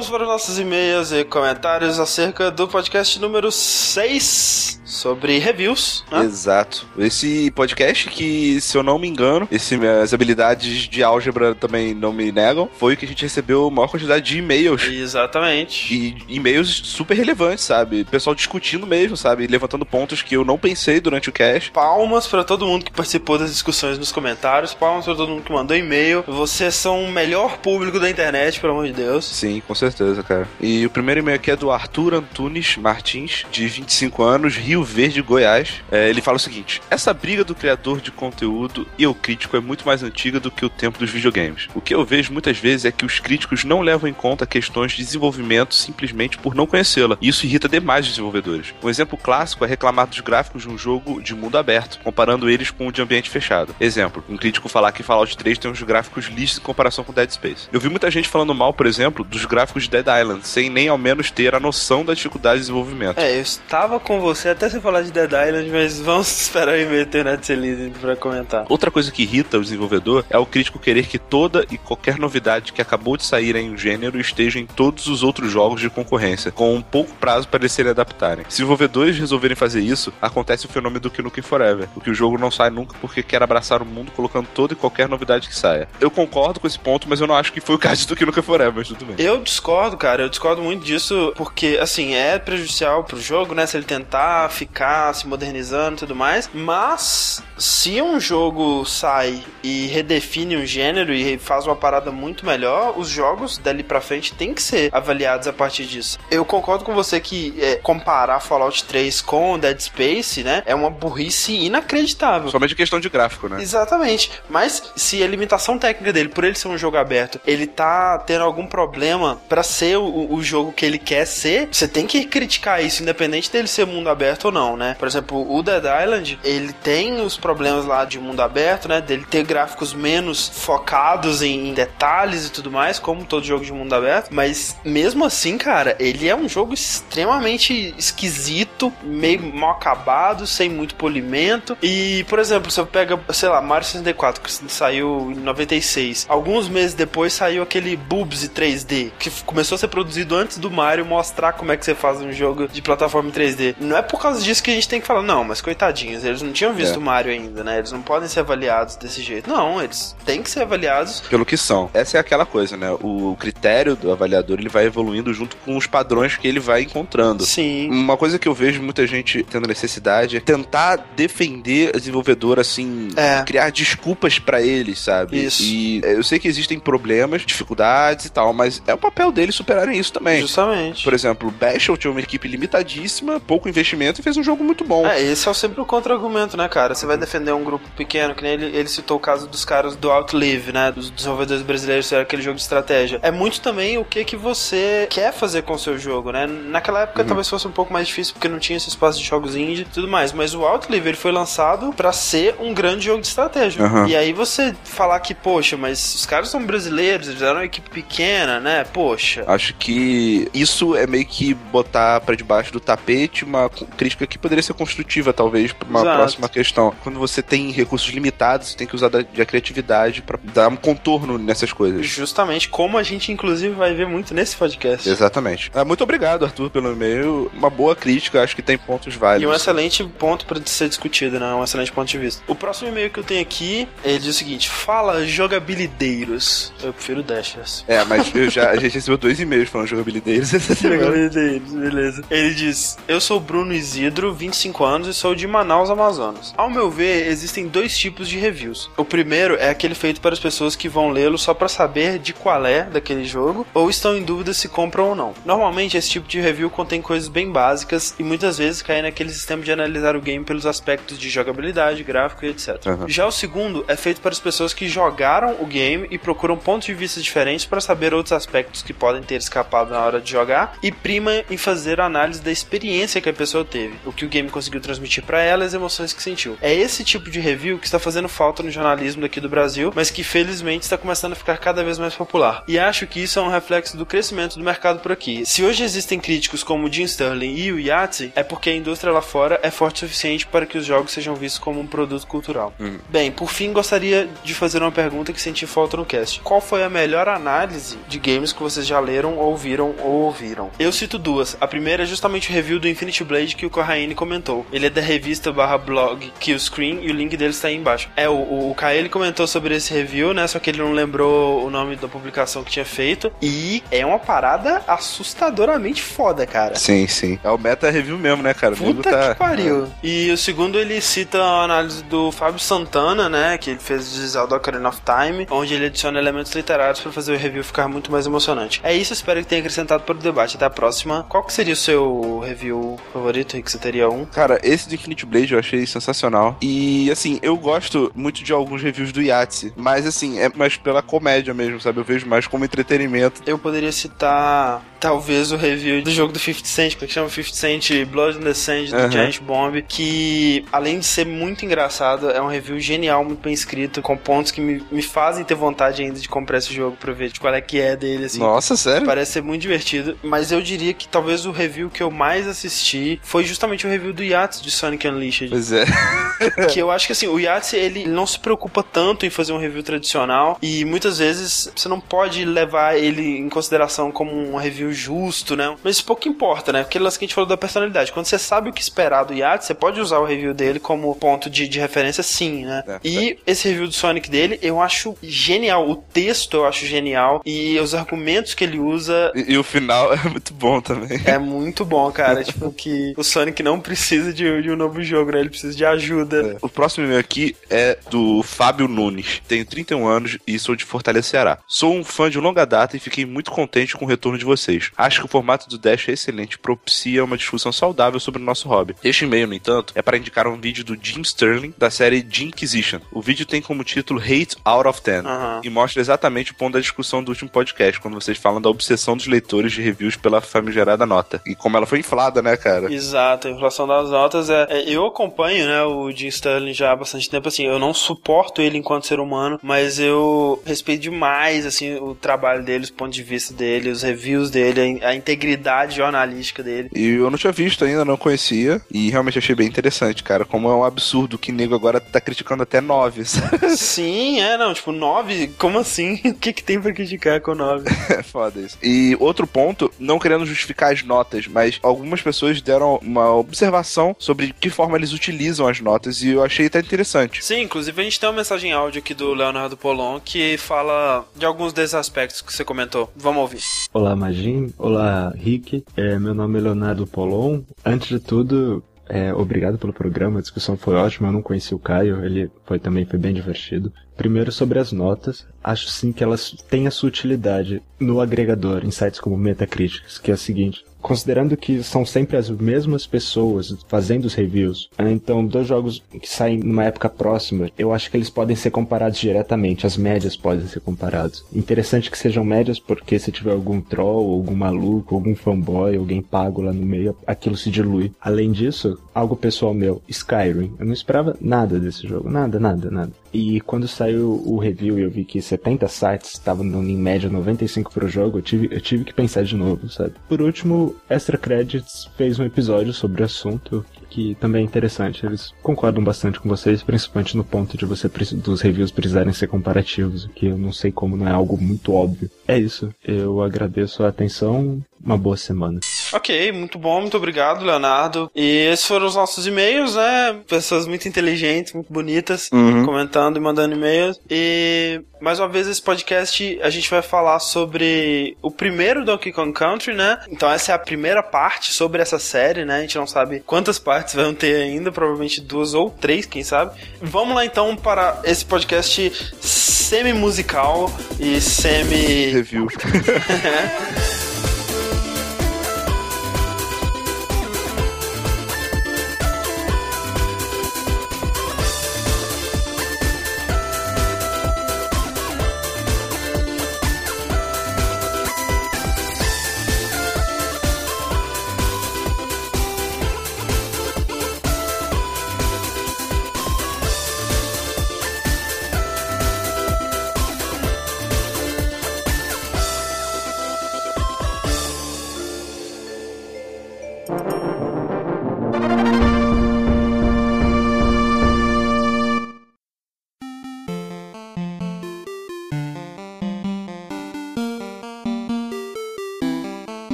Vamos 0.00 0.08
para 0.08 0.22
os 0.22 0.28
nossos 0.30 0.58
e-mails 0.58 1.12
e 1.12 1.24
comentários 1.24 2.00
acerca 2.00 2.50
do 2.50 2.66
podcast 2.66 3.20
número 3.20 3.52
6 3.52 4.80
sobre 4.90 5.38
reviews. 5.38 6.04
Né? 6.10 6.24
Exato. 6.24 6.86
Esse 6.98 7.50
podcast 7.52 8.08
que, 8.08 8.60
se 8.60 8.76
eu 8.76 8.82
não 8.82 8.98
me 8.98 9.08
engano, 9.08 9.46
esse, 9.50 9.76
minhas 9.76 10.12
habilidades 10.12 10.88
de 10.88 11.02
álgebra 11.02 11.54
também 11.54 11.94
não 11.94 12.12
me 12.12 12.32
negam, 12.32 12.68
foi 12.78 12.94
o 12.94 12.96
que 12.96 13.04
a 13.04 13.08
gente 13.08 13.22
recebeu 13.22 13.66
a 13.66 13.70
maior 13.70 13.88
quantidade 13.88 14.24
de 14.24 14.38
e-mails. 14.38 14.88
Exatamente. 14.88 15.94
E 15.94 16.16
e-mails 16.28 16.68
super 16.68 17.16
relevantes, 17.16 17.64
sabe? 17.64 18.04
Pessoal 18.04 18.34
discutindo 18.34 18.86
mesmo, 18.86 19.16
sabe? 19.16 19.46
Levantando 19.46 19.86
pontos 19.86 20.22
que 20.22 20.36
eu 20.36 20.44
não 20.44 20.58
pensei 20.58 21.00
durante 21.00 21.28
o 21.28 21.32
cast. 21.32 21.70
Palmas 21.70 22.26
para 22.26 22.42
todo 22.42 22.66
mundo 22.66 22.84
que 22.84 22.90
participou 22.92 23.38
das 23.38 23.50
discussões 23.50 23.98
nos 23.98 24.10
comentários. 24.10 24.74
Palmas 24.74 25.04
para 25.04 25.14
todo 25.14 25.28
mundo 25.28 25.42
que 25.42 25.52
mandou 25.52 25.76
e-mail. 25.76 26.24
Vocês 26.26 26.74
são 26.74 27.04
o 27.04 27.12
melhor 27.12 27.58
público 27.58 28.00
da 28.00 28.10
internet, 28.10 28.60
pelo 28.60 28.72
amor 28.72 28.86
de 28.86 28.92
Deus. 28.92 29.24
Sim, 29.24 29.62
com 29.66 29.74
certeza, 29.74 29.89
cara. 30.26 30.48
E 30.60 30.84
o 30.86 30.90
primeiro 30.90 31.20
e-mail 31.20 31.36
aqui 31.36 31.50
é 31.50 31.56
do 31.56 31.70
Arthur 31.70 32.14
Antunes 32.14 32.76
Martins, 32.76 33.44
de 33.50 33.66
25 33.66 34.22
anos, 34.22 34.56
Rio 34.56 34.82
Verde, 34.82 35.22
Goiás. 35.22 35.82
É, 35.90 36.08
ele 36.08 36.20
fala 36.20 36.36
o 36.36 36.40
seguinte: 36.40 36.80
Essa 36.90 37.12
briga 37.12 37.44
do 37.44 37.54
criador 37.54 38.00
de 38.00 38.10
conteúdo 38.10 38.86
e 38.98 39.06
o 39.06 39.14
crítico 39.14 39.56
é 39.56 39.60
muito 39.60 39.86
mais 39.86 40.02
antiga 40.02 40.40
do 40.40 40.50
que 40.50 40.64
o 40.64 40.70
tempo 40.70 40.98
dos 40.98 41.10
videogames. 41.10 41.68
O 41.74 41.80
que 41.80 41.94
eu 41.94 42.04
vejo 42.04 42.32
muitas 42.32 42.58
vezes 42.58 42.84
é 42.84 42.92
que 42.92 43.04
os 43.04 43.20
críticos 43.20 43.64
não 43.64 43.80
levam 43.80 44.08
em 44.08 44.14
conta 44.14 44.46
questões 44.46 44.92
de 44.92 45.04
desenvolvimento 45.04 45.74
simplesmente 45.74 46.38
por 46.38 46.54
não 46.54 46.66
conhecê-la. 46.66 47.16
E 47.20 47.28
isso 47.28 47.46
irrita 47.46 47.68
demais 47.68 48.04
os 48.06 48.12
desenvolvedores. 48.12 48.74
Um 48.82 48.88
exemplo 48.88 49.18
clássico 49.18 49.64
é 49.64 49.68
reclamar 49.68 50.06
dos 50.06 50.20
gráficos 50.20 50.62
de 50.62 50.68
um 50.68 50.78
jogo 50.78 51.22
de 51.22 51.34
mundo 51.34 51.58
aberto, 51.58 51.98
comparando 52.02 52.48
eles 52.48 52.70
com 52.70 52.86
o 52.86 52.92
de 52.92 53.02
ambiente 53.02 53.30
fechado. 53.30 53.74
Exemplo, 53.80 54.24
um 54.28 54.36
crítico 54.36 54.68
falar 54.68 54.92
que 54.92 55.02
Fallout 55.02 55.36
3 55.36 55.58
tem 55.58 55.70
uns 55.70 55.82
gráficos 55.82 56.26
listos 56.26 56.58
em 56.58 56.62
comparação 56.62 57.04
com 57.04 57.12
Dead 57.12 57.30
Space. 57.30 57.68
Eu 57.72 57.80
vi 57.80 57.88
muita 57.88 58.10
gente 58.10 58.28
falando 58.28 58.54
mal, 58.54 58.72
por 58.72 58.86
exemplo, 58.86 59.24
dos 59.24 59.44
gráficos 59.44 59.79
de 59.84 59.90
Dead 59.90 60.06
Island, 60.06 60.46
sem 60.46 60.70
nem 60.70 60.88
ao 60.88 60.98
menos 60.98 61.30
ter 61.30 61.54
a 61.54 61.60
noção 61.60 62.04
da 62.04 62.14
dificuldade 62.14 62.56
de 62.56 62.62
desenvolvimento. 62.62 63.18
É, 63.18 63.36
eu 63.36 63.42
estava 63.42 64.00
com 64.00 64.20
você 64.20 64.48
até 64.48 64.68
você 64.68 64.80
falar 64.80 65.02
de 65.02 65.12
Dead 65.12 65.30
Island, 65.30 65.70
mas 65.70 66.00
vamos 66.00 66.28
esperar 66.40 66.74
o 66.74 66.80
e-mail 66.80 67.08
ser 67.42 67.56
lido 67.56 67.98
pra 67.98 68.16
comentar. 68.16 68.66
Outra 68.68 68.90
coisa 68.90 69.10
que 69.10 69.22
irrita 69.22 69.58
o 69.58 69.62
desenvolvedor 69.62 70.24
é 70.30 70.38
o 70.38 70.46
crítico 70.46 70.78
querer 70.78 71.06
que 71.06 71.18
toda 71.18 71.64
e 71.70 71.78
qualquer 71.78 72.18
novidade 72.18 72.72
que 72.72 72.82
acabou 72.82 73.16
de 73.16 73.24
sair 73.24 73.56
em 73.56 73.70
um 73.70 73.76
gênero 73.76 74.20
esteja 74.20 74.58
em 74.58 74.66
todos 74.66 75.06
os 75.06 75.22
outros 75.22 75.50
jogos 75.50 75.80
de 75.80 75.90
concorrência, 75.90 76.50
com 76.50 76.74
um 76.74 76.82
pouco 76.82 77.12
prazo 77.14 77.48
para 77.48 77.60
eles 77.60 77.72
se 77.72 77.82
adaptarem. 77.82 78.44
Se 78.48 78.58
desenvolvedores 78.58 79.18
resolverem 79.18 79.56
fazer 79.56 79.80
isso, 79.80 80.12
acontece 80.20 80.66
o 80.66 80.68
fenômeno 80.68 81.00
do 81.00 81.22
Nukem 81.22 81.42
Forever, 81.42 81.88
o 81.96 82.00
que 82.00 82.10
o 82.10 82.14
jogo 82.14 82.38
não 82.38 82.50
sai 82.50 82.70
nunca 82.70 82.94
porque 83.00 83.22
quer 83.22 83.42
abraçar 83.42 83.82
o 83.82 83.86
mundo 83.86 84.12
colocando 84.12 84.46
toda 84.54 84.72
e 84.72 84.76
qualquer 84.76 85.08
novidade 85.08 85.48
que 85.48 85.54
saia. 85.54 85.88
Eu 86.00 86.10
concordo 86.10 86.60
com 86.60 86.66
esse 86.66 86.78
ponto, 86.78 87.08
mas 87.08 87.20
eu 87.20 87.26
não 87.26 87.34
acho 87.34 87.52
que 87.52 87.60
foi 87.60 87.74
o 87.74 87.78
caso 87.80 88.06
do 88.06 88.26
Nukem 88.26 88.42
Forever, 88.42 88.72
mas 88.74 88.88
tudo 88.88 89.04
bem. 89.04 89.16
Eu 89.18 89.42
discordo, 89.42 89.69
cara, 89.96 90.22
eu 90.22 90.28
discordo 90.28 90.62
muito 90.62 90.84
disso, 90.84 91.32
porque, 91.36 91.78
assim, 91.80 92.14
é 92.14 92.38
prejudicial 92.38 93.04
pro 93.04 93.20
jogo, 93.20 93.54
né? 93.54 93.66
Se 93.66 93.76
ele 93.76 93.84
tentar 93.84 94.50
ficar 94.50 95.14
se 95.14 95.26
modernizando 95.26 95.96
e 95.96 95.98
tudo 95.98 96.14
mais. 96.14 96.50
Mas, 96.52 97.42
se 97.58 98.00
um 98.00 98.18
jogo 98.18 98.84
sai 98.84 99.42
e 99.62 99.86
redefine 99.86 100.56
um 100.56 100.66
gênero 100.66 101.12
e 101.12 101.38
faz 101.38 101.66
uma 101.66 101.76
parada 101.76 102.10
muito 102.10 102.44
melhor, 102.46 102.98
os 102.98 103.08
jogos 103.08 103.58
dali 103.58 103.82
pra 103.82 104.00
frente 104.00 104.34
têm 104.34 104.54
que 104.54 104.62
ser 104.62 104.90
avaliados 104.92 105.46
a 105.46 105.52
partir 105.52 105.84
disso. 105.84 106.18
Eu 106.30 106.44
concordo 106.44 106.84
com 106.84 106.94
você 106.94 107.20
que 107.20 107.54
é, 107.60 107.76
comparar 107.76 108.40
Fallout 108.40 108.84
3 108.84 109.20
com 109.20 109.58
Dead 109.58 109.78
Space, 109.80 110.42
né? 110.42 110.62
É 110.66 110.74
uma 110.74 110.90
burrice 110.90 111.54
inacreditável. 111.54 112.50
Somente 112.50 112.74
questão 112.74 113.00
de 113.00 113.08
gráfico, 113.08 113.48
né? 113.48 113.60
Exatamente. 113.60 114.30
Mas 114.48 114.92
se 114.96 115.22
a 115.22 115.26
limitação 115.26 115.78
técnica 115.78 116.12
dele, 116.12 116.28
por 116.28 116.44
ele 116.44 116.54
ser 116.54 116.68
um 116.68 116.78
jogo 116.78 116.96
aberto, 116.96 117.40
ele 117.46 117.66
tá 117.66 118.18
tendo 118.18 118.44
algum 118.44 118.66
problema 118.66 119.40
pra 119.60 119.62
ser 119.62 119.98
o, 119.98 120.32
o 120.32 120.42
jogo 120.42 120.72
que 120.72 120.86
ele 120.86 120.98
quer 120.98 121.26
ser, 121.26 121.68
você 121.70 121.86
tem 121.86 122.06
que 122.06 122.24
criticar 122.24 122.82
isso, 122.82 123.02
independente 123.02 123.52
dele 123.52 123.68
ser 123.68 123.84
mundo 123.84 124.08
aberto 124.08 124.46
ou 124.46 124.52
não, 124.52 124.74
né? 124.74 124.96
Por 124.98 125.06
exemplo, 125.06 125.54
o 125.54 125.62
Dead 125.62 125.84
Island, 125.84 126.38
ele 126.42 126.72
tem 126.72 127.20
os 127.20 127.36
problemas 127.36 127.84
lá 127.84 128.06
de 128.06 128.18
mundo 128.18 128.40
aberto, 128.40 128.88
né? 128.88 129.02
Dele 129.02 129.26
ter 129.28 129.44
gráficos 129.44 129.92
menos 129.92 130.48
focados 130.48 131.42
em, 131.42 131.68
em 131.68 131.74
detalhes 131.74 132.46
e 132.46 132.50
tudo 132.50 132.70
mais, 132.70 132.98
como 132.98 133.24
todo 133.24 133.44
jogo 133.44 133.62
de 133.62 133.72
mundo 133.72 133.94
aberto. 133.94 134.30
Mas 134.30 134.78
mesmo 134.82 135.26
assim, 135.26 135.58
cara, 135.58 135.94
ele 135.98 136.26
é 136.26 136.34
um 136.34 136.48
jogo 136.48 136.72
extremamente 136.72 137.94
esquisito, 137.98 138.90
meio 139.02 139.42
mal 139.42 139.72
acabado, 139.72 140.46
sem 140.46 140.70
muito 140.70 140.94
polimento. 140.94 141.76
E, 141.82 142.24
por 142.30 142.38
exemplo, 142.38 142.70
você 142.70 142.82
pega, 142.84 143.20
sei 143.30 143.50
lá, 143.50 143.60
Mario 143.60 143.86
64, 143.86 144.40
que 144.40 144.50
saiu 144.72 145.30
em 145.30 145.40
96. 145.40 146.24
Alguns 146.30 146.66
meses 146.66 146.94
depois 146.94 147.34
saiu 147.34 147.62
aquele 147.62 147.94
Boobs 147.94 148.48
3D, 148.48 149.10
que 149.18 149.30
começou 149.44 149.49
começou 149.50 149.74
a 149.74 149.78
ser 149.78 149.88
produzido 149.88 150.36
antes 150.36 150.58
do 150.58 150.70
Mario 150.70 151.04
mostrar 151.04 151.52
como 151.54 151.72
é 151.72 151.76
que 151.76 151.84
você 151.84 151.94
faz 151.94 152.20
um 152.20 152.32
jogo 152.32 152.68
de 152.68 152.80
plataforma 152.80 153.28
em 153.28 153.32
3D. 153.32 153.74
Não 153.80 153.96
é 153.96 154.02
por 154.02 154.20
causa 154.20 154.40
disso 154.40 154.62
que 154.62 154.70
a 154.70 154.74
gente 154.74 154.88
tem 154.88 155.00
que 155.00 155.06
falar, 155.06 155.22
não, 155.22 155.42
mas 155.42 155.60
coitadinhos, 155.60 156.24
eles 156.24 156.40
não 156.40 156.52
tinham 156.52 156.72
visto 156.72 156.94
É. 156.94 156.98
o 156.98 157.00
Mario 157.00 157.32
ainda, 157.32 157.64
né? 157.64 157.78
Eles 157.78 157.90
não 157.90 158.00
podem 158.00 158.28
ser 158.28 158.40
avaliados 158.40 158.94
desse 158.96 159.20
jeito. 159.22 159.50
Não, 159.50 159.82
eles 159.82 160.14
têm 160.24 160.40
que 160.42 160.48
ser 160.50 160.62
avaliados. 160.62 161.20
Pelo 161.28 161.44
que 161.44 161.56
são. 161.56 161.90
Essa 161.92 162.16
é 162.16 162.20
aquela 162.20 162.46
coisa, 162.46 162.76
né? 162.76 162.90
O 163.02 163.36
critério 163.38 163.96
do 163.96 164.12
avaliador 164.12 164.58
ele 164.60 164.68
vai 164.68 164.84
evoluindo 164.86 165.34
junto 165.34 165.56
com 165.58 165.76
os 165.76 165.86
padrões 165.86 166.36
que 166.36 166.46
ele 166.46 166.60
vai 166.60 166.82
encontrando. 166.82 167.44
Sim. 167.44 167.90
Uma 167.90 168.16
coisa 168.16 168.38
que 168.38 168.46
eu 168.46 168.54
vejo 168.54 168.80
muita 168.82 169.04
gente 169.06 169.42
tendo 169.50 169.66
necessidade 169.66 170.36
é 170.36 170.40
tentar 170.40 170.96
defender 171.16 171.90
a 171.94 171.98
desenvolvedora, 171.98 172.60
assim, 172.60 173.08
É. 173.16 173.42
criar 173.42 173.70
desculpas 173.70 174.38
pra 174.38 174.62
eles, 174.62 175.00
sabe? 175.00 175.44
Isso. 175.44 175.62
E 175.62 176.00
é, 176.04 176.14
eu 176.14 176.22
sei 176.22 176.38
que 176.38 176.46
existem 176.48 176.78
problemas, 176.78 177.42
dificuldades 177.42 178.26
e 178.26 178.30
tal, 178.30 178.52
mas 178.52 178.82
é 178.86 178.94
o 178.94 178.98
papel 178.98 179.32
deles 179.40 179.54
superarem 179.54 179.98
isso 179.98 180.12
também. 180.12 180.40
Justamente. 180.40 181.02
Por 181.02 181.14
exemplo, 181.14 181.48
o 181.48 181.52
Bashel 181.52 181.96
tinha 181.96 182.10
uma 182.10 182.20
equipe 182.20 182.46
limitadíssima, 182.46 183.40
pouco 183.40 183.68
investimento 183.68 184.20
e 184.20 184.22
fez 184.22 184.36
um 184.36 184.42
jogo 184.42 184.62
muito 184.62 184.84
bom. 184.84 185.06
É, 185.06 185.20
esse 185.20 185.48
é 185.48 185.54
sempre 185.54 185.80
o 185.80 185.86
contra-argumento, 185.86 186.56
né, 186.56 186.68
cara? 186.68 186.94
Você 186.94 187.06
vai 187.06 187.16
defender 187.16 187.52
um 187.52 187.64
grupo 187.64 187.88
pequeno, 187.96 188.34
que 188.34 188.42
nem 188.42 188.52
ele, 188.52 188.66
ele 188.66 188.88
citou 188.88 189.16
o 189.16 189.20
caso 189.20 189.46
dos 189.46 189.64
caras 189.64 189.96
do 189.96 190.10
Outlive, 190.10 190.72
né? 190.72 190.92
Dos 190.92 191.10
desenvolvedores 191.10 191.62
brasileiros, 191.62 192.08
que 192.08 192.14
era 192.14 192.22
aquele 192.22 192.42
jogo 192.42 192.56
de 192.56 192.62
estratégia. 192.62 193.18
É 193.22 193.30
muito 193.30 193.60
também 193.60 193.98
o 193.98 194.04
que 194.04 194.24
que 194.24 194.36
você 194.36 195.06
quer 195.10 195.32
fazer 195.32 195.62
com 195.62 195.74
o 195.74 195.78
seu 195.78 195.98
jogo, 195.98 196.30
né? 196.30 196.46
Naquela 196.46 197.02
época 197.02 197.24
talvez 197.24 197.48
fosse 197.48 197.66
um 197.66 197.72
pouco 197.72 197.92
mais 197.92 198.06
difícil, 198.06 198.34
porque 198.34 198.48
não 198.48 198.58
tinha 198.58 198.76
esse 198.76 198.88
espaço 198.88 199.18
de 199.18 199.24
jogos 199.24 199.56
indie 199.56 199.82
e 199.82 199.84
tudo 199.84 200.08
mais. 200.08 200.32
Mas 200.32 200.54
o 200.54 200.64
Outlive, 200.64 201.08
ele 201.08 201.16
foi 201.16 201.32
lançado 201.32 201.92
pra 201.92 202.12
ser 202.12 202.54
um 202.60 202.74
grande 202.74 203.06
jogo 203.06 203.20
de 203.20 203.26
estratégia. 203.26 203.84
Aham. 203.84 204.06
E 204.06 204.16
aí 204.16 204.32
você 204.32 204.74
falar 204.84 205.18
que, 205.20 205.34
poxa, 205.34 205.76
mas 205.76 206.14
os 206.14 206.26
caras 206.26 206.48
são 206.48 206.62
brasileiros, 206.64 207.28
eles 207.28 207.42
eram 207.42 207.56
uma 207.56 207.64
equipe 207.64 207.88
pequena, 207.90 208.60
né? 208.60 208.84
Poxa. 208.84 209.19
Acho 209.46 209.74
que 209.74 210.48
isso 210.54 210.96
é 210.96 211.06
meio 211.06 211.24
que 211.26 211.54
botar 211.54 212.20
pra 212.20 212.34
debaixo 212.34 212.72
do 212.72 212.80
tapete 212.80 213.44
uma 213.44 213.68
crítica 213.68 214.26
que 214.26 214.38
poderia 214.38 214.62
ser 214.62 214.74
construtiva, 214.74 215.32
talvez, 215.32 215.72
pra 215.72 215.88
uma 215.88 216.00
Exato. 216.00 216.16
próxima 216.16 216.48
questão. 216.48 216.94
Quando 217.02 217.18
você 217.18 217.42
tem 217.42 217.70
recursos 217.70 218.08
limitados, 218.12 218.68
você 218.68 218.76
tem 218.76 218.86
que 218.86 218.94
usar 218.94 219.08
da, 219.08 219.22
da 219.22 219.44
criatividade 219.44 220.22
pra 220.22 220.38
dar 220.54 220.68
um 220.68 220.76
contorno 220.76 221.38
nessas 221.38 221.72
coisas. 221.72 222.06
Justamente 222.06 222.68
como 222.68 222.96
a 222.98 223.02
gente, 223.02 223.30
inclusive, 223.32 223.74
vai 223.74 223.94
ver 223.94 224.06
muito 224.06 224.32
nesse 224.34 224.56
podcast. 224.56 225.08
Exatamente. 225.08 225.70
Ah, 225.74 225.84
muito 225.84 226.02
obrigado, 226.02 226.44
Arthur, 226.44 226.70
pelo 226.70 226.92
e-mail. 226.92 227.50
Uma 227.54 227.70
boa 227.70 227.94
crítica, 227.96 228.42
acho 228.42 228.54
que 228.56 228.62
tem 228.62 228.78
pontos 228.78 229.14
E 229.14 229.16
um 229.16 229.20
válidos. 229.20 229.56
excelente 229.56 230.04
ponto 230.04 230.46
para 230.46 230.60
ser 230.64 230.88
discutido, 230.88 231.38
né? 231.38 231.52
Um 231.54 231.62
excelente 231.64 231.92
ponto 231.92 232.08
de 232.08 232.18
vista. 232.18 232.42
O 232.46 232.54
próximo 232.54 232.88
e-mail 232.88 233.10
que 233.10 233.18
eu 233.18 233.24
tenho 233.24 233.40
aqui, 233.42 233.86
ele 234.04 234.18
diz 234.18 234.34
o 234.34 234.38
seguinte: 234.38 234.68
Fala 234.68 235.24
jogabilideiros. 235.26 236.72
Eu 236.82 236.92
prefiro 236.92 237.22
Dashers. 237.22 237.84
É, 237.88 238.04
mas 238.04 238.34
eu 238.34 238.48
já, 238.50 238.70
a 238.70 238.76
gente 238.76 238.98
recebeu 239.10 239.18
dois 239.18 239.40
e-mails 239.40 239.68
falando 239.68 239.86
de 239.86 239.90
jogabilideiros 239.90 240.54
essa 240.54 240.74
semana. 240.74 241.00
Jogabilideiros, 241.00 241.72
beleza. 241.72 242.24
Ele 242.30 242.54
diz: 242.54 242.98
Eu 243.08 243.20
sou 243.20 243.40
Bruno 243.40 243.72
Isidro, 243.72 244.32
25 244.32 244.84
anos 244.84 245.08
e 245.08 245.14
sou 245.14 245.34
de 245.34 245.46
Manaus, 245.46 245.90
Amazonas. 245.90 246.54
Ao 246.56 246.70
meu 246.70 246.90
ver, 246.90 247.28
existem 247.28 247.66
dois 247.66 247.96
tipos 247.96 248.28
de 248.28 248.38
reviews. 248.38 248.90
O 248.96 249.04
primeiro 249.04 249.56
é 249.56 249.70
aquele 249.70 249.94
feito 249.94 250.20
para 250.20 250.32
as 250.32 250.40
pessoas 250.40 250.76
que 250.76 250.88
vão 250.88 251.10
lê-lo 251.10 251.38
só 251.38 251.54
para 251.54 251.68
saber 251.68 252.18
de 252.18 252.32
qual 252.32 252.64
é 252.66 252.84
daquele 252.84 253.24
jogo 253.24 253.66
ou 253.74 253.88
estão 253.88 254.16
em 254.16 254.22
dúvida 254.22 254.52
se 254.52 254.68
compram 254.68 255.10
ou 255.10 255.14
não. 255.14 255.34
Normalmente, 255.44 255.96
esse 255.96 256.10
tipo 256.10 256.28
de 256.28 256.40
review 256.40 256.70
contém 256.70 257.00
coisas 257.00 257.28
bem 257.28 257.50
básicas 257.50 258.14
e 258.18 258.22
muitas 258.22 258.58
vezes 258.58 258.82
cai 258.82 259.02
naquele 259.02 259.30
sistema 259.30 259.62
de 259.62 259.72
analisar 259.72 260.14
o 260.14 260.20
game 260.20 260.44
pelos 260.44 260.66
aspectos 260.66 261.18
de 261.18 261.28
jogabilidade, 261.28 262.02
gráfico 262.02 262.44
e 262.44 262.48
etc. 262.48 262.84
Uhum. 262.86 263.08
Já 263.08 263.26
o 263.26 263.32
segundo 263.32 263.84
é 263.88 263.96
feito 263.96 264.20
para 264.20 264.30
as 264.30 264.40
pessoas 264.40 264.72
que 264.72 264.88
jogaram 264.88 265.56
o 265.60 265.66
game 265.66 266.06
e 266.10 266.18
procuram 266.18 266.56
pontos 266.56 266.86
de 266.86 266.94
vista 266.94 267.20
diferentes 267.20 267.64
para 267.64 267.80
saber 267.80 268.14
outros 268.14 268.32
aspectos 268.32 268.82
que 268.82 268.92
podem 269.00 269.22
ter 269.22 269.36
escapado 269.36 269.90
na 269.90 269.98
hora 269.98 270.20
de 270.20 270.30
jogar 270.30 270.76
e 270.82 270.92
prima 270.92 271.42
em 271.50 271.56
fazer 271.56 272.00
a 272.00 272.04
análise 272.04 272.42
da 272.42 272.52
experiência 272.52 273.20
que 273.20 273.30
a 273.30 273.32
pessoa 273.32 273.64
teve, 273.64 273.94
o 274.04 274.12
que 274.12 274.26
o 274.26 274.28
game 274.28 274.50
conseguiu 274.50 274.80
transmitir 274.80 275.24
para 275.24 275.40
ela 275.40 275.64
e 275.64 275.66
as 275.66 275.74
emoções 275.74 276.12
que 276.12 276.22
sentiu. 276.22 276.58
É 276.60 276.72
esse 276.72 277.02
tipo 277.02 277.30
de 277.30 277.40
review 277.40 277.78
que 277.78 277.86
está 277.86 277.98
fazendo 277.98 278.28
falta 278.28 278.62
no 278.62 278.70
jornalismo 278.70 279.22
daqui 279.22 279.40
do 279.40 279.48
Brasil, 279.48 279.90
mas 279.94 280.10
que 280.10 280.22
felizmente 280.22 280.84
está 280.84 280.98
começando 280.98 281.32
a 281.32 281.36
ficar 281.36 281.56
cada 281.56 281.82
vez 281.82 281.98
mais 281.98 282.14
popular. 282.14 282.62
E 282.68 282.78
acho 282.78 283.06
que 283.06 283.20
isso 283.20 283.38
é 283.38 283.42
um 283.42 283.48
reflexo 283.48 283.96
do 283.96 284.04
crescimento 284.04 284.58
do 284.58 284.64
mercado 284.64 285.00
por 285.00 285.10
aqui. 285.10 285.46
Se 285.46 285.64
hoje 285.64 285.82
existem 285.82 286.20
críticos 286.20 286.62
como 286.62 286.86
o 286.86 286.92
Jim 286.92 287.04
Sterling 287.04 287.54
e 287.54 287.72
o 287.72 287.78
Yahtzee, 287.80 288.32
é 288.36 288.42
porque 288.42 288.68
a 288.68 288.76
indústria 288.76 289.12
lá 289.12 289.22
fora 289.22 289.58
é 289.62 289.70
forte 289.70 290.04
o 290.04 290.08
suficiente 290.08 290.46
para 290.46 290.66
que 290.66 290.76
os 290.76 290.84
jogos 290.84 291.12
sejam 291.12 291.34
vistos 291.34 291.58
como 291.58 291.80
um 291.80 291.86
produto 291.86 292.26
cultural. 292.26 292.74
Bem, 293.08 293.32
por 293.32 293.50
fim, 293.50 293.72
gostaria 293.72 294.28
de 294.44 294.54
fazer 294.54 294.82
uma 294.82 294.92
pergunta 294.92 295.32
que 295.32 295.40
senti 295.40 295.66
falta 295.66 295.96
no 295.96 296.04
cast. 296.04 296.40
Qual 296.40 296.60
foi 296.60 296.82
a 296.82 296.90
melhor 296.90 297.28
análise 297.28 297.98
de 298.08 298.18
games 298.18 298.52
que 298.52 298.62
vocês 298.62 298.86
já 298.90 299.00
leram, 299.00 299.36
ouviram 299.38 299.94
ou 300.02 300.22
ouviram? 300.24 300.70
Eu 300.78 300.92
cito 300.92 301.18
duas. 301.18 301.56
A 301.60 301.66
primeira 301.66 302.02
é 302.02 302.06
justamente 302.06 302.50
o 302.50 302.52
review 302.52 302.78
do 302.78 302.88
Infinity 302.88 303.24
Blade 303.24 303.56
que 303.56 303.64
o 303.66 303.70
Corraine 303.70 304.14
comentou. 304.14 304.66
Ele 304.72 304.86
é 304.86 304.90
da 304.90 305.00
revista 305.00 305.52
barra 305.52 305.78
blog 305.78 306.32
Killscreen 306.40 307.00
e 307.02 307.10
o 307.10 307.14
link 307.14 307.36
dele 307.36 307.50
está 307.50 307.68
aí 307.68 307.76
embaixo. 307.76 308.08
É, 308.16 308.28
o, 308.28 308.32
o, 308.34 308.70
o 308.70 308.74
Kaeli 308.74 309.08
comentou 309.08 309.46
sobre 309.46 309.74
esse 309.76 309.92
review, 309.94 310.34
né? 310.34 310.46
Só 310.46 310.58
que 310.58 310.70
ele 310.70 310.78
não 310.78 310.92
lembrou 310.92 311.64
o 311.64 311.70
nome 311.70 311.96
da 311.96 312.08
publicação 312.08 312.62
que 312.64 312.70
tinha 312.70 312.84
feito. 312.84 313.32
E 313.40 313.82
é 313.90 314.04
uma 314.04 314.18
parada 314.18 314.82
assustadoramente 314.86 316.02
foda, 316.02 316.46
cara. 316.46 316.74
Sim, 316.76 317.06
sim. 317.06 317.38
É 317.44 317.50
o 317.50 317.58
meta 317.58 317.90
review 317.90 318.18
mesmo, 318.18 318.42
né, 318.42 318.52
cara? 318.54 318.74
O 318.74 318.76
Puta 318.76 319.10
tá- 319.10 319.32
que 319.32 319.38
pariu. 319.38 319.86
E 320.02 320.30
o 320.30 320.36
segundo 320.36 320.78
ele 320.78 321.00
cita 321.00 321.38
a 321.42 321.64
análise 321.64 322.02
do 322.04 322.32
Fábio 322.32 322.58
Santana, 322.58 323.28
né? 323.28 323.56
Que 323.58 323.70
ele 323.70 323.78
fez 323.80 324.12
de 324.12 324.26
Zelda 324.26 324.56
Ocarina 324.56 324.88
of 324.88 325.00
Time, 325.04 325.46
onde 325.50 325.74
ele 325.74 325.86
adiciona 325.86 326.18
elementos 326.18 326.52
literários 326.52 327.00
pra 327.00 327.12
fazer 327.12 327.32
o 327.34 327.36
review 327.38 327.62
ficar 327.62 327.86
muito 327.88 328.10
mais 328.10 328.26
emocionante. 328.26 328.79
É 328.82 328.94
isso, 328.94 329.12
espero 329.12 329.40
que 329.40 329.46
tenha 329.46 329.60
acrescentado 329.60 330.02
para 330.04 330.14
o 330.14 330.18
debate. 330.18 330.56
Até 330.56 330.64
a 330.64 330.70
próxima. 330.70 331.24
Qual 331.28 331.42
que 331.44 331.52
seria 331.52 331.74
o 331.74 331.76
seu 331.76 332.40
review 332.40 332.98
favorito, 333.12 333.56
Rick? 333.56 333.70
Você 333.70 333.78
teria 333.78 334.08
um? 334.08 334.24
Cara, 334.24 334.58
esse 334.62 334.88
do 334.88 334.94
Infinite 334.94 335.26
Blade 335.26 335.52
eu 335.52 335.58
achei 335.58 335.86
sensacional. 335.86 336.56
E, 336.60 337.10
assim, 337.10 337.38
eu 337.42 337.56
gosto 337.56 338.10
muito 338.14 338.42
de 338.42 338.52
alguns 338.52 338.82
reviews 338.82 339.12
do 339.12 339.22
Yahtzee. 339.22 339.72
Mas, 339.76 340.06
assim, 340.06 340.38
é 340.38 340.48
mais 340.48 340.76
pela 340.76 341.02
comédia 341.02 341.52
mesmo, 341.52 341.80
sabe? 341.80 341.98
Eu 341.98 342.04
vejo 342.04 342.26
mais 342.26 342.46
como 342.46 342.64
entretenimento. 342.64 343.42
Eu 343.46 343.58
poderia 343.58 343.92
citar 343.92 344.82
talvez 345.00 345.50
o 345.50 345.56
review 345.56 346.02
do 346.02 346.10
jogo 346.10 346.32
do 346.32 346.38
50 346.38 346.68
Cent, 346.68 346.96
que 346.96 347.08
chama 347.08 347.28
50 347.28 347.56
Cent 347.56 348.04
Blood 348.04 348.38
in 348.38 348.42
the 348.42 348.54
Sand 348.54 348.90
do 348.90 348.96
Aham. 348.96 349.10
Giant 349.10 349.40
Bomb, 349.40 349.82
que 349.88 350.64
além 350.70 350.98
de 350.98 351.06
ser 351.06 351.24
muito 351.24 351.64
engraçado, 351.64 352.30
é 352.30 352.40
um 352.40 352.46
review 352.46 352.78
genial, 352.78 353.24
muito 353.24 353.40
bem 353.40 353.54
escrito, 353.54 354.02
com 354.02 354.16
pontos 354.16 354.52
que 354.52 354.60
me, 354.60 354.82
me 354.92 355.02
fazem 355.02 355.42
ter 355.42 355.54
vontade 355.54 356.02
ainda 356.02 356.20
de 356.20 356.28
comprar 356.28 356.58
esse 356.58 356.72
jogo 356.72 356.96
pra 357.00 357.12
ver 357.12 357.30
de 357.30 357.40
qual 357.40 357.54
é 357.54 357.60
que 357.60 357.80
é 357.80 357.96
dele, 357.96 358.26
assim. 358.26 358.38
Nossa, 358.38 358.76
sério? 358.76 359.06
Parece 359.06 359.32
ser 359.32 359.42
muito 359.42 359.62
divertido, 359.62 360.18
mas 360.22 360.52
eu 360.52 360.60
diria 360.60 360.92
que 360.92 361.08
talvez 361.08 361.46
o 361.46 361.50
review 361.50 361.88
que 361.88 362.02
eu 362.02 362.10
mais 362.10 362.46
assisti 362.46 363.18
foi 363.22 363.44
justamente 363.44 363.86
o 363.86 363.90
review 363.90 364.12
do 364.12 364.22
Yachts 364.22 364.60
de 364.60 364.70
Sonic 364.70 365.08
Unleashed. 365.08 365.50
Pois 365.50 365.72
é. 365.72 365.86
que 366.70 366.78
eu 366.78 366.90
acho 366.90 367.06
que 367.06 367.12
assim, 367.12 367.26
o 367.26 367.38
Yahtzee 367.38 367.78
ele 367.78 368.06
não 368.06 368.26
se 368.26 368.38
preocupa 368.38 368.82
tanto 368.82 369.24
em 369.24 369.30
fazer 369.30 369.52
um 369.52 369.58
review 369.58 369.82
tradicional 369.82 370.58
e 370.60 370.84
muitas 370.84 371.18
vezes 371.18 371.70
você 371.74 371.88
não 371.88 372.00
pode 372.00 372.44
levar 372.44 372.96
ele 372.98 373.38
em 373.38 373.48
consideração 373.48 374.10
como 374.10 374.32
um 374.32 374.56
review 374.56 374.89
justo, 374.92 375.56
né? 375.56 375.76
Mas 375.82 375.96
isso 375.96 376.04
pouco 376.04 376.28
importa, 376.28 376.72
né? 376.72 376.80
Aquele 376.80 377.04
lance 377.04 377.18
que 377.18 377.24
a 377.24 377.26
gente 377.26 377.34
falou 377.34 377.48
da 377.48 377.56
personalidade. 377.56 378.12
Quando 378.12 378.26
você 378.26 378.38
sabe 378.38 378.70
o 378.70 378.72
que 378.72 378.80
esperar 378.80 379.24
do 379.24 379.34
Yahtzee, 379.34 379.68
você 379.68 379.74
pode 379.74 380.00
usar 380.00 380.18
o 380.18 380.24
review 380.24 380.54
dele 380.54 380.78
como 380.78 381.14
ponto 381.16 381.48
de, 381.50 381.68
de 381.68 381.78
referência, 381.78 382.22
sim, 382.22 382.64
né? 382.64 382.84
É, 382.86 383.00
e 383.04 383.38
esse 383.46 383.68
review 383.68 383.86
do 383.86 383.94
Sonic 383.94 384.30
dele, 384.30 384.58
eu 384.62 384.80
acho 384.80 385.16
genial. 385.22 385.88
O 385.88 385.96
texto 385.96 386.58
eu 386.58 386.66
acho 386.66 386.86
genial 386.86 387.42
e 387.44 387.78
os 387.78 387.94
argumentos 387.94 388.54
que 388.54 388.64
ele 388.64 388.78
usa 388.78 389.32
E, 389.34 389.52
e 389.52 389.58
o 389.58 389.62
final 389.62 390.12
é 390.14 390.28
muito 390.28 390.52
bom 390.54 390.80
também. 390.80 391.20
é 391.24 391.38
muito 391.38 391.84
bom, 391.84 392.10
cara. 392.10 392.42
tipo, 392.44 392.72
que 392.72 393.14
o 393.16 393.22
Sonic 393.22 393.62
não 393.62 393.80
precisa 393.80 394.32
de, 394.32 394.62
de 394.62 394.70
um 394.70 394.76
novo 394.76 395.02
jogo, 395.02 395.32
né? 395.32 395.40
Ele 395.40 395.50
precisa 395.50 395.76
de 395.76 395.84
ajuda. 395.84 396.56
O 396.60 396.68
próximo 396.68 397.04
e-mail 397.04 397.20
aqui 397.20 397.56
é 397.68 397.98
do 398.10 398.42
Fábio 398.42 398.88
Nunes. 398.88 399.42
Tenho 399.46 399.64
31 399.64 400.06
anos 400.06 400.38
e 400.46 400.58
sou 400.58 400.74
de 400.74 400.84
Fortaleza, 400.84 401.28
Ceará. 401.28 401.58
Sou 401.66 401.94
um 401.94 402.04
fã 402.04 402.30
de 402.30 402.38
longa 402.38 402.64
data 402.64 402.96
e 402.96 403.00
fiquei 403.00 403.24
muito 403.24 403.50
contente 403.50 403.96
com 403.96 404.04
o 404.04 404.08
retorno 404.08 404.38
de 404.38 404.44
vocês. 404.44 404.79
Acho 404.96 405.20
que 405.20 405.26
o 405.26 405.28
formato 405.28 405.68
do 405.68 405.78
Dash 405.78 406.08
é 406.08 406.12
excelente, 406.12 406.58
propicia 406.58 407.24
uma 407.24 407.36
discussão 407.36 407.72
saudável 407.72 408.18
sobre 408.20 408.40
o 408.40 408.44
nosso 408.44 408.68
hobby. 408.68 408.94
Este 409.04 409.24
e-mail, 409.24 409.46
no 409.46 409.54
entanto, 409.54 409.92
é 409.96 410.02
para 410.02 410.16
indicar 410.16 410.46
um 410.46 410.60
vídeo 410.60 410.84
do 410.84 410.96
Jim 411.00 411.20
Sterling 411.22 411.74
da 411.76 411.90
série 411.90 412.24
Jim 412.28 412.46
Inquisition. 412.48 413.00
O 413.12 413.20
vídeo 413.20 413.46
tem 413.46 413.60
como 413.62 413.84
título 413.84 414.20
Hate 414.20 414.56
Out 414.64 414.88
of 414.88 415.02
10 415.02 415.24
Aham. 415.24 415.60
e 415.64 415.70
mostra 415.70 416.00
exatamente 416.00 416.52
o 416.52 416.54
ponto 416.54 416.74
da 416.74 416.80
discussão 416.80 417.22
do 417.22 417.28
último 417.30 417.50
podcast, 417.50 418.00
quando 418.00 418.14
vocês 418.14 418.38
falam 418.38 418.60
da 418.60 418.68
obsessão 418.68 419.16
dos 419.16 419.26
leitores 419.26 419.72
de 419.72 419.82
reviews 419.82 420.16
pela 420.16 420.40
famigerada 420.40 421.04
nota. 421.06 421.40
E 421.46 421.54
como 421.54 421.76
ela 421.76 421.86
foi 421.86 421.98
inflada, 422.00 422.40
né, 422.42 422.56
cara? 422.56 422.92
Exato, 422.92 423.48
a 423.48 423.50
inflação 423.50 423.86
das 423.86 424.10
notas 424.10 424.48
é, 424.50 424.66
é- 424.70 424.90
Eu 424.90 425.06
acompanho, 425.06 425.66
né, 425.66 425.82
o 425.82 426.10
Jim 426.10 426.28
Sterling 426.28 426.72
já 426.74 426.92
há 426.92 426.96
bastante 426.96 427.28
tempo, 427.28 427.48
assim, 427.48 427.66
eu 427.66 427.78
não 427.78 427.92
suporto 427.94 428.60
ele 428.62 428.78
enquanto 428.78 429.06
ser 429.06 429.20
humano, 429.20 429.58
mas 429.62 429.98
eu 429.98 430.62
respeito 430.64 431.00
demais, 431.02 431.64
assim, 431.66 431.96
o 431.96 432.14
trabalho 432.14 432.64
dele, 432.64 432.84
os 432.84 432.90
pontos 432.90 433.14
de 433.16 433.22
vista 433.22 433.52
dele, 433.54 433.90
os 433.90 434.02
reviews 434.02 434.50
dele. 434.50 434.69
Ele, 434.70 435.04
a 435.04 435.14
integridade 435.14 435.96
jornalística 435.96 436.62
dele. 436.62 436.90
E 436.94 437.08
eu 437.10 437.30
não 437.30 437.38
tinha 437.38 437.52
visto 437.52 437.84
ainda, 437.84 438.04
não 438.04 438.16
conhecia. 438.16 438.80
E 438.90 439.10
realmente 439.10 439.38
achei 439.38 439.54
bem 439.54 439.66
interessante, 439.66 440.22
cara. 440.22 440.44
Como 440.44 440.68
é 440.68 440.74
um 440.74 440.84
absurdo 440.84 441.38
que 441.38 441.52
nego 441.52 441.74
agora 441.74 442.00
tá 442.00 442.20
criticando 442.20 442.62
até 442.62 442.80
nove. 442.80 443.24
Sim, 443.76 444.40
é, 444.40 444.56
não, 444.56 444.72
tipo, 444.72 444.92
nove? 444.92 445.48
Como 445.58 445.78
assim? 445.78 446.20
O 446.30 446.34
que, 446.40 446.52
que 446.52 446.62
tem 446.62 446.80
pra 446.80 446.92
criticar 446.92 447.40
com 447.40 447.54
nove? 447.54 447.84
é 448.08 448.22
foda 448.22 448.60
isso. 448.60 448.78
E 448.82 449.16
outro 449.20 449.46
ponto, 449.46 449.92
não 449.98 450.18
querendo 450.18 450.46
justificar 450.46 450.92
as 450.92 451.02
notas, 451.02 451.46
mas 451.46 451.78
algumas 451.82 452.22
pessoas 452.22 452.62
deram 452.62 452.98
uma 453.02 453.34
observação 453.34 454.16
sobre 454.18 454.54
que 454.58 454.70
forma 454.70 454.96
eles 454.96 455.12
utilizam 455.12 455.66
as 455.66 455.80
notas 455.80 456.22
e 456.22 456.30
eu 456.30 456.42
achei 456.42 456.66
até 456.66 456.78
interessante. 456.78 457.44
Sim, 457.44 457.62
inclusive 457.62 458.00
a 458.00 458.04
gente 458.04 458.18
tem 458.18 458.28
uma 458.28 458.36
mensagem 458.36 458.72
áudio 458.72 459.00
aqui 459.00 459.12
do 459.12 459.34
Leonardo 459.34 459.76
Polon 459.76 460.20
que 460.20 460.56
fala 460.56 461.26
de 461.36 461.44
alguns 461.44 461.72
desses 461.72 461.94
aspectos 461.94 462.40
que 462.40 462.52
você 462.52 462.64
comentou. 462.64 463.10
Vamos 463.16 463.42
ouvir. 463.42 463.60
Olá, 463.92 464.14
Magin. 464.16 464.59
Olá, 464.78 465.32
Rick. 465.36 465.84
É, 465.96 466.18
meu 466.18 466.34
nome 466.34 466.58
é 466.58 466.62
Leonardo 466.62 467.06
Polon. 467.06 467.60
Antes 467.84 468.08
de 468.08 468.18
tudo, 468.18 468.82
é, 469.08 469.32
obrigado 469.34 469.78
pelo 469.78 469.92
programa, 469.92 470.38
a 470.38 470.42
discussão 470.42 470.76
foi 470.76 470.94
ótima, 470.94 471.28
eu 471.28 471.32
não 471.32 471.42
conheci 471.42 471.74
o 471.74 471.78
Caio, 471.78 472.24
ele 472.24 472.50
foi 472.64 472.78
também 472.78 473.04
foi 473.04 473.18
bem 473.18 473.34
divertido. 473.34 473.92
Primeiro 474.20 474.52
sobre 474.52 474.78
as 474.78 474.92
notas, 474.92 475.46
acho 475.64 475.88
sim 475.88 476.12
que 476.12 476.22
elas 476.22 476.54
têm 476.68 476.86
a 476.86 476.90
sua 476.90 477.08
utilidade 477.08 477.82
no 477.98 478.20
agregador, 478.20 478.84
em 478.84 478.90
sites 478.90 479.18
como 479.18 479.34
Metacritics, 479.34 480.18
que 480.18 480.30
é 480.30 480.34
o 480.34 480.36
seguinte, 480.36 480.84
considerando 481.00 481.56
que 481.56 481.82
são 481.82 482.04
sempre 482.04 482.36
as 482.36 482.50
mesmas 482.50 483.06
pessoas 483.06 483.74
fazendo 483.88 484.26
os 484.26 484.34
reviews, 484.34 484.90
né, 484.98 485.10
então 485.10 485.46
dois 485.46 485.66
jogos 485.66 486.02
que 486.20 486.28
saem 486.28 486.58
numa 486.58 486.84
época 486.84 487.08
próxima, 487.08 487.70
eu 487.78 487.94
acho 487.94 488.10
que 488.10 488.16
eles 488.18 488.28
podem 488.28 488.54
ser 488.54 488.70
comparados 488.70 489.18
diretamente, 489.18 489.86
as 489.86 489.96
médias 489.96 490.36
podem 490.36 490.66
ser 490.66 490.80
comparadas. 490.80 491.42
Interessante 491.50 492.10
que 492.10 492.18
sejam 492.18 492.44
médias 492.44 492.78
porque 492.78 493.18
se 493.18 493.32
tiver 493.32 493.52
algum 493.52 493.80
troll, 493.80 494.34
algum 494.34 494.54
maluco, 494.54 495.14
algum 495.14 495.34
fanboy, 495.34 495.96
alguém 495.96 496.20
pago 496.20 496.60
lá 496.60 496.74
no 496.74 496.84
meio, 496.84 497.16
aquilo 497.26 497.56
se 497.56 497.70
dilui. 497.70 498.12
Além 498.20 498.52
disso, 498.52 498.98
algo 499.14 499.34
pessoal 499.34 499.72
meu, 499.72 500.02
Skyrim, 500.06 500.74
eu 500.78 500.84
não 500.84 500.92
esperava 500.92 501.38
nada 501.40 501.80
desse 501.80 502.06
jogo, 502.06 502.28
nada, 502.28 502.60
nada, 502.60 502.90
nada. 502.90 503.12
E 503.32 503.60
quando 503.60 503.86
saiu 503.86 504.42
o 504.44 504.58
review 504.58 504.98
e 504.98 505.02
eu 505.02 505.10
vi 505.10 505.24
que 505.24 505.40
70 505.40 505.86
sites 505.88 506.32
estavam 506.32 506.64
em 506.66 506.96
média 506.96 507.30
95 507.30 507.92
pro 507.92 508.08
jogo, 508.08 508.38
eu 508.38 508.42
tive, 508.42 508.68
eu 508.72 508.80
tive 508.80 509.04
que 509.04 509.14
pensar 509.14 509.44
de 509.44 509.56
novo, 509.56 509.88
sabe? 509.88 510.14
Por 510.28 510.42
último, 510.42 510.96
Extra 511.08 511.38
Credits 511.38 512.10
fez 512.16 512.38
um 512.38 512.44
episódio 512.44 512.92
sobre 512.92 513.22
o 513.22 513.24
assunto 513.24 513.84
que 514.10 514.34
também 514.40 514.62
é 514.62 514.64
interessante. 514.64 515.24
Eles 515.24 515.54
concordam 515.62 516.02
bastante 516.02 516.40
com 516.40 516.48
vocês, 516.48 516.82
principalmente 516.82 517.36
no 517.36 517.44
ponto 517.44 517.78
de 517.78 517.86
você 517.86 518.10
dos 518.34 518.60
reviews 518.60 518.90
precisarem 518.90 519.32
ser 519.32 519.46
comparativos, 519.46 520.28
que 520.34 520.46
eu 520.46 520.58
não 520.58 520.72
sei 520.72 520.90
como 520.90 521.16
não 521.16 521.28
é 521.28 521.32
algo 521.32 521.56
muito 521.56 521.94
óbvio. 521.94 522.30
É 522.46 522.58
isso. 522.58 522.92
Eu 523.04 523.40
agradeço 523.40 524.02
a 524.02 524.08
atenção. 524.08 524.82
Uma 525.02 525.16
boa 525.16 525.36
semana. 525.36 525.80
Ok, 526.12 526.52
muito 526.52 526.78
bom, 526.78 527.00
muito 527.00 527.16
obrigado, 527.16 527.64
Leonardo. 527.64 528.30
E 528.34 528.68
esses 528.70 528.84
foram 528.84 529.06
os 529.06 529.14
nossos 529.16 529.46
e-mails, 529.46 529.94
né? 529.94 530.38
Pessoas 530.46 530.86
muito 530.86 531.08
inteligentes, 531.08 531.72
muito 531.72 531.90
bonitas, 531.90 532.50
uhum. 532.52 532.84
comentando 532.84 533.38
e 533.38 533.40
mandando 533.40 533.74
e-mails. 533.74 534.20
E 534.28 535.00
mais 535.18 535.38
uma 535.38 535.48
vez 535.48 535.66
esse 535.66 535.80
podcast 535.80 536.58
a 536.62 536.68
gente 536.68 536.90
vai 536.90 537.00
falar 537.00 537.38
sobre 537.38 538.36
o 538.42 538.50
primeiro 538.50 539.04
Donkey 539.04 539.32
Kong 539.32 539.52
Country, 539.52 539.94
né? 539.94 540.18
Então 540.28 540.50
essa 540.50 540.72
é 540.72 540.74
a 540.74 540.78
primeira 540.78 541.22
parte 541.22 541.72
sobre 541.72 542.02
essa 542.02 542.18
série, 542.18 542.66
né? 542.66 542.76
A 542.76 542.80
gente 542.82 542.98
não 542.98 543.06
sabe 543.06 543.40
quantas 543.40 543.78
partes 543.78 543.99
vão 544.14 544.34
ter 544.34 544.62
ainda, 544.62 544.90
provavelmente 544.92 545.40
duas 545.40 545.74
ou 545.74 545.90
três, 545.90 546.26
quem 546.26 546.42
sabe. 546.42 546.78
Vamos 547.00 547.34
lá 547.34 547.44
então 547.44 547.76
para 547.76 548.20
esse 548.24 548.44
podcast 548.44 549.12
semi-musical 549.40 550.90
e 551.18 551.40
semi... 551.40 552.30
Review. 552.30 552.68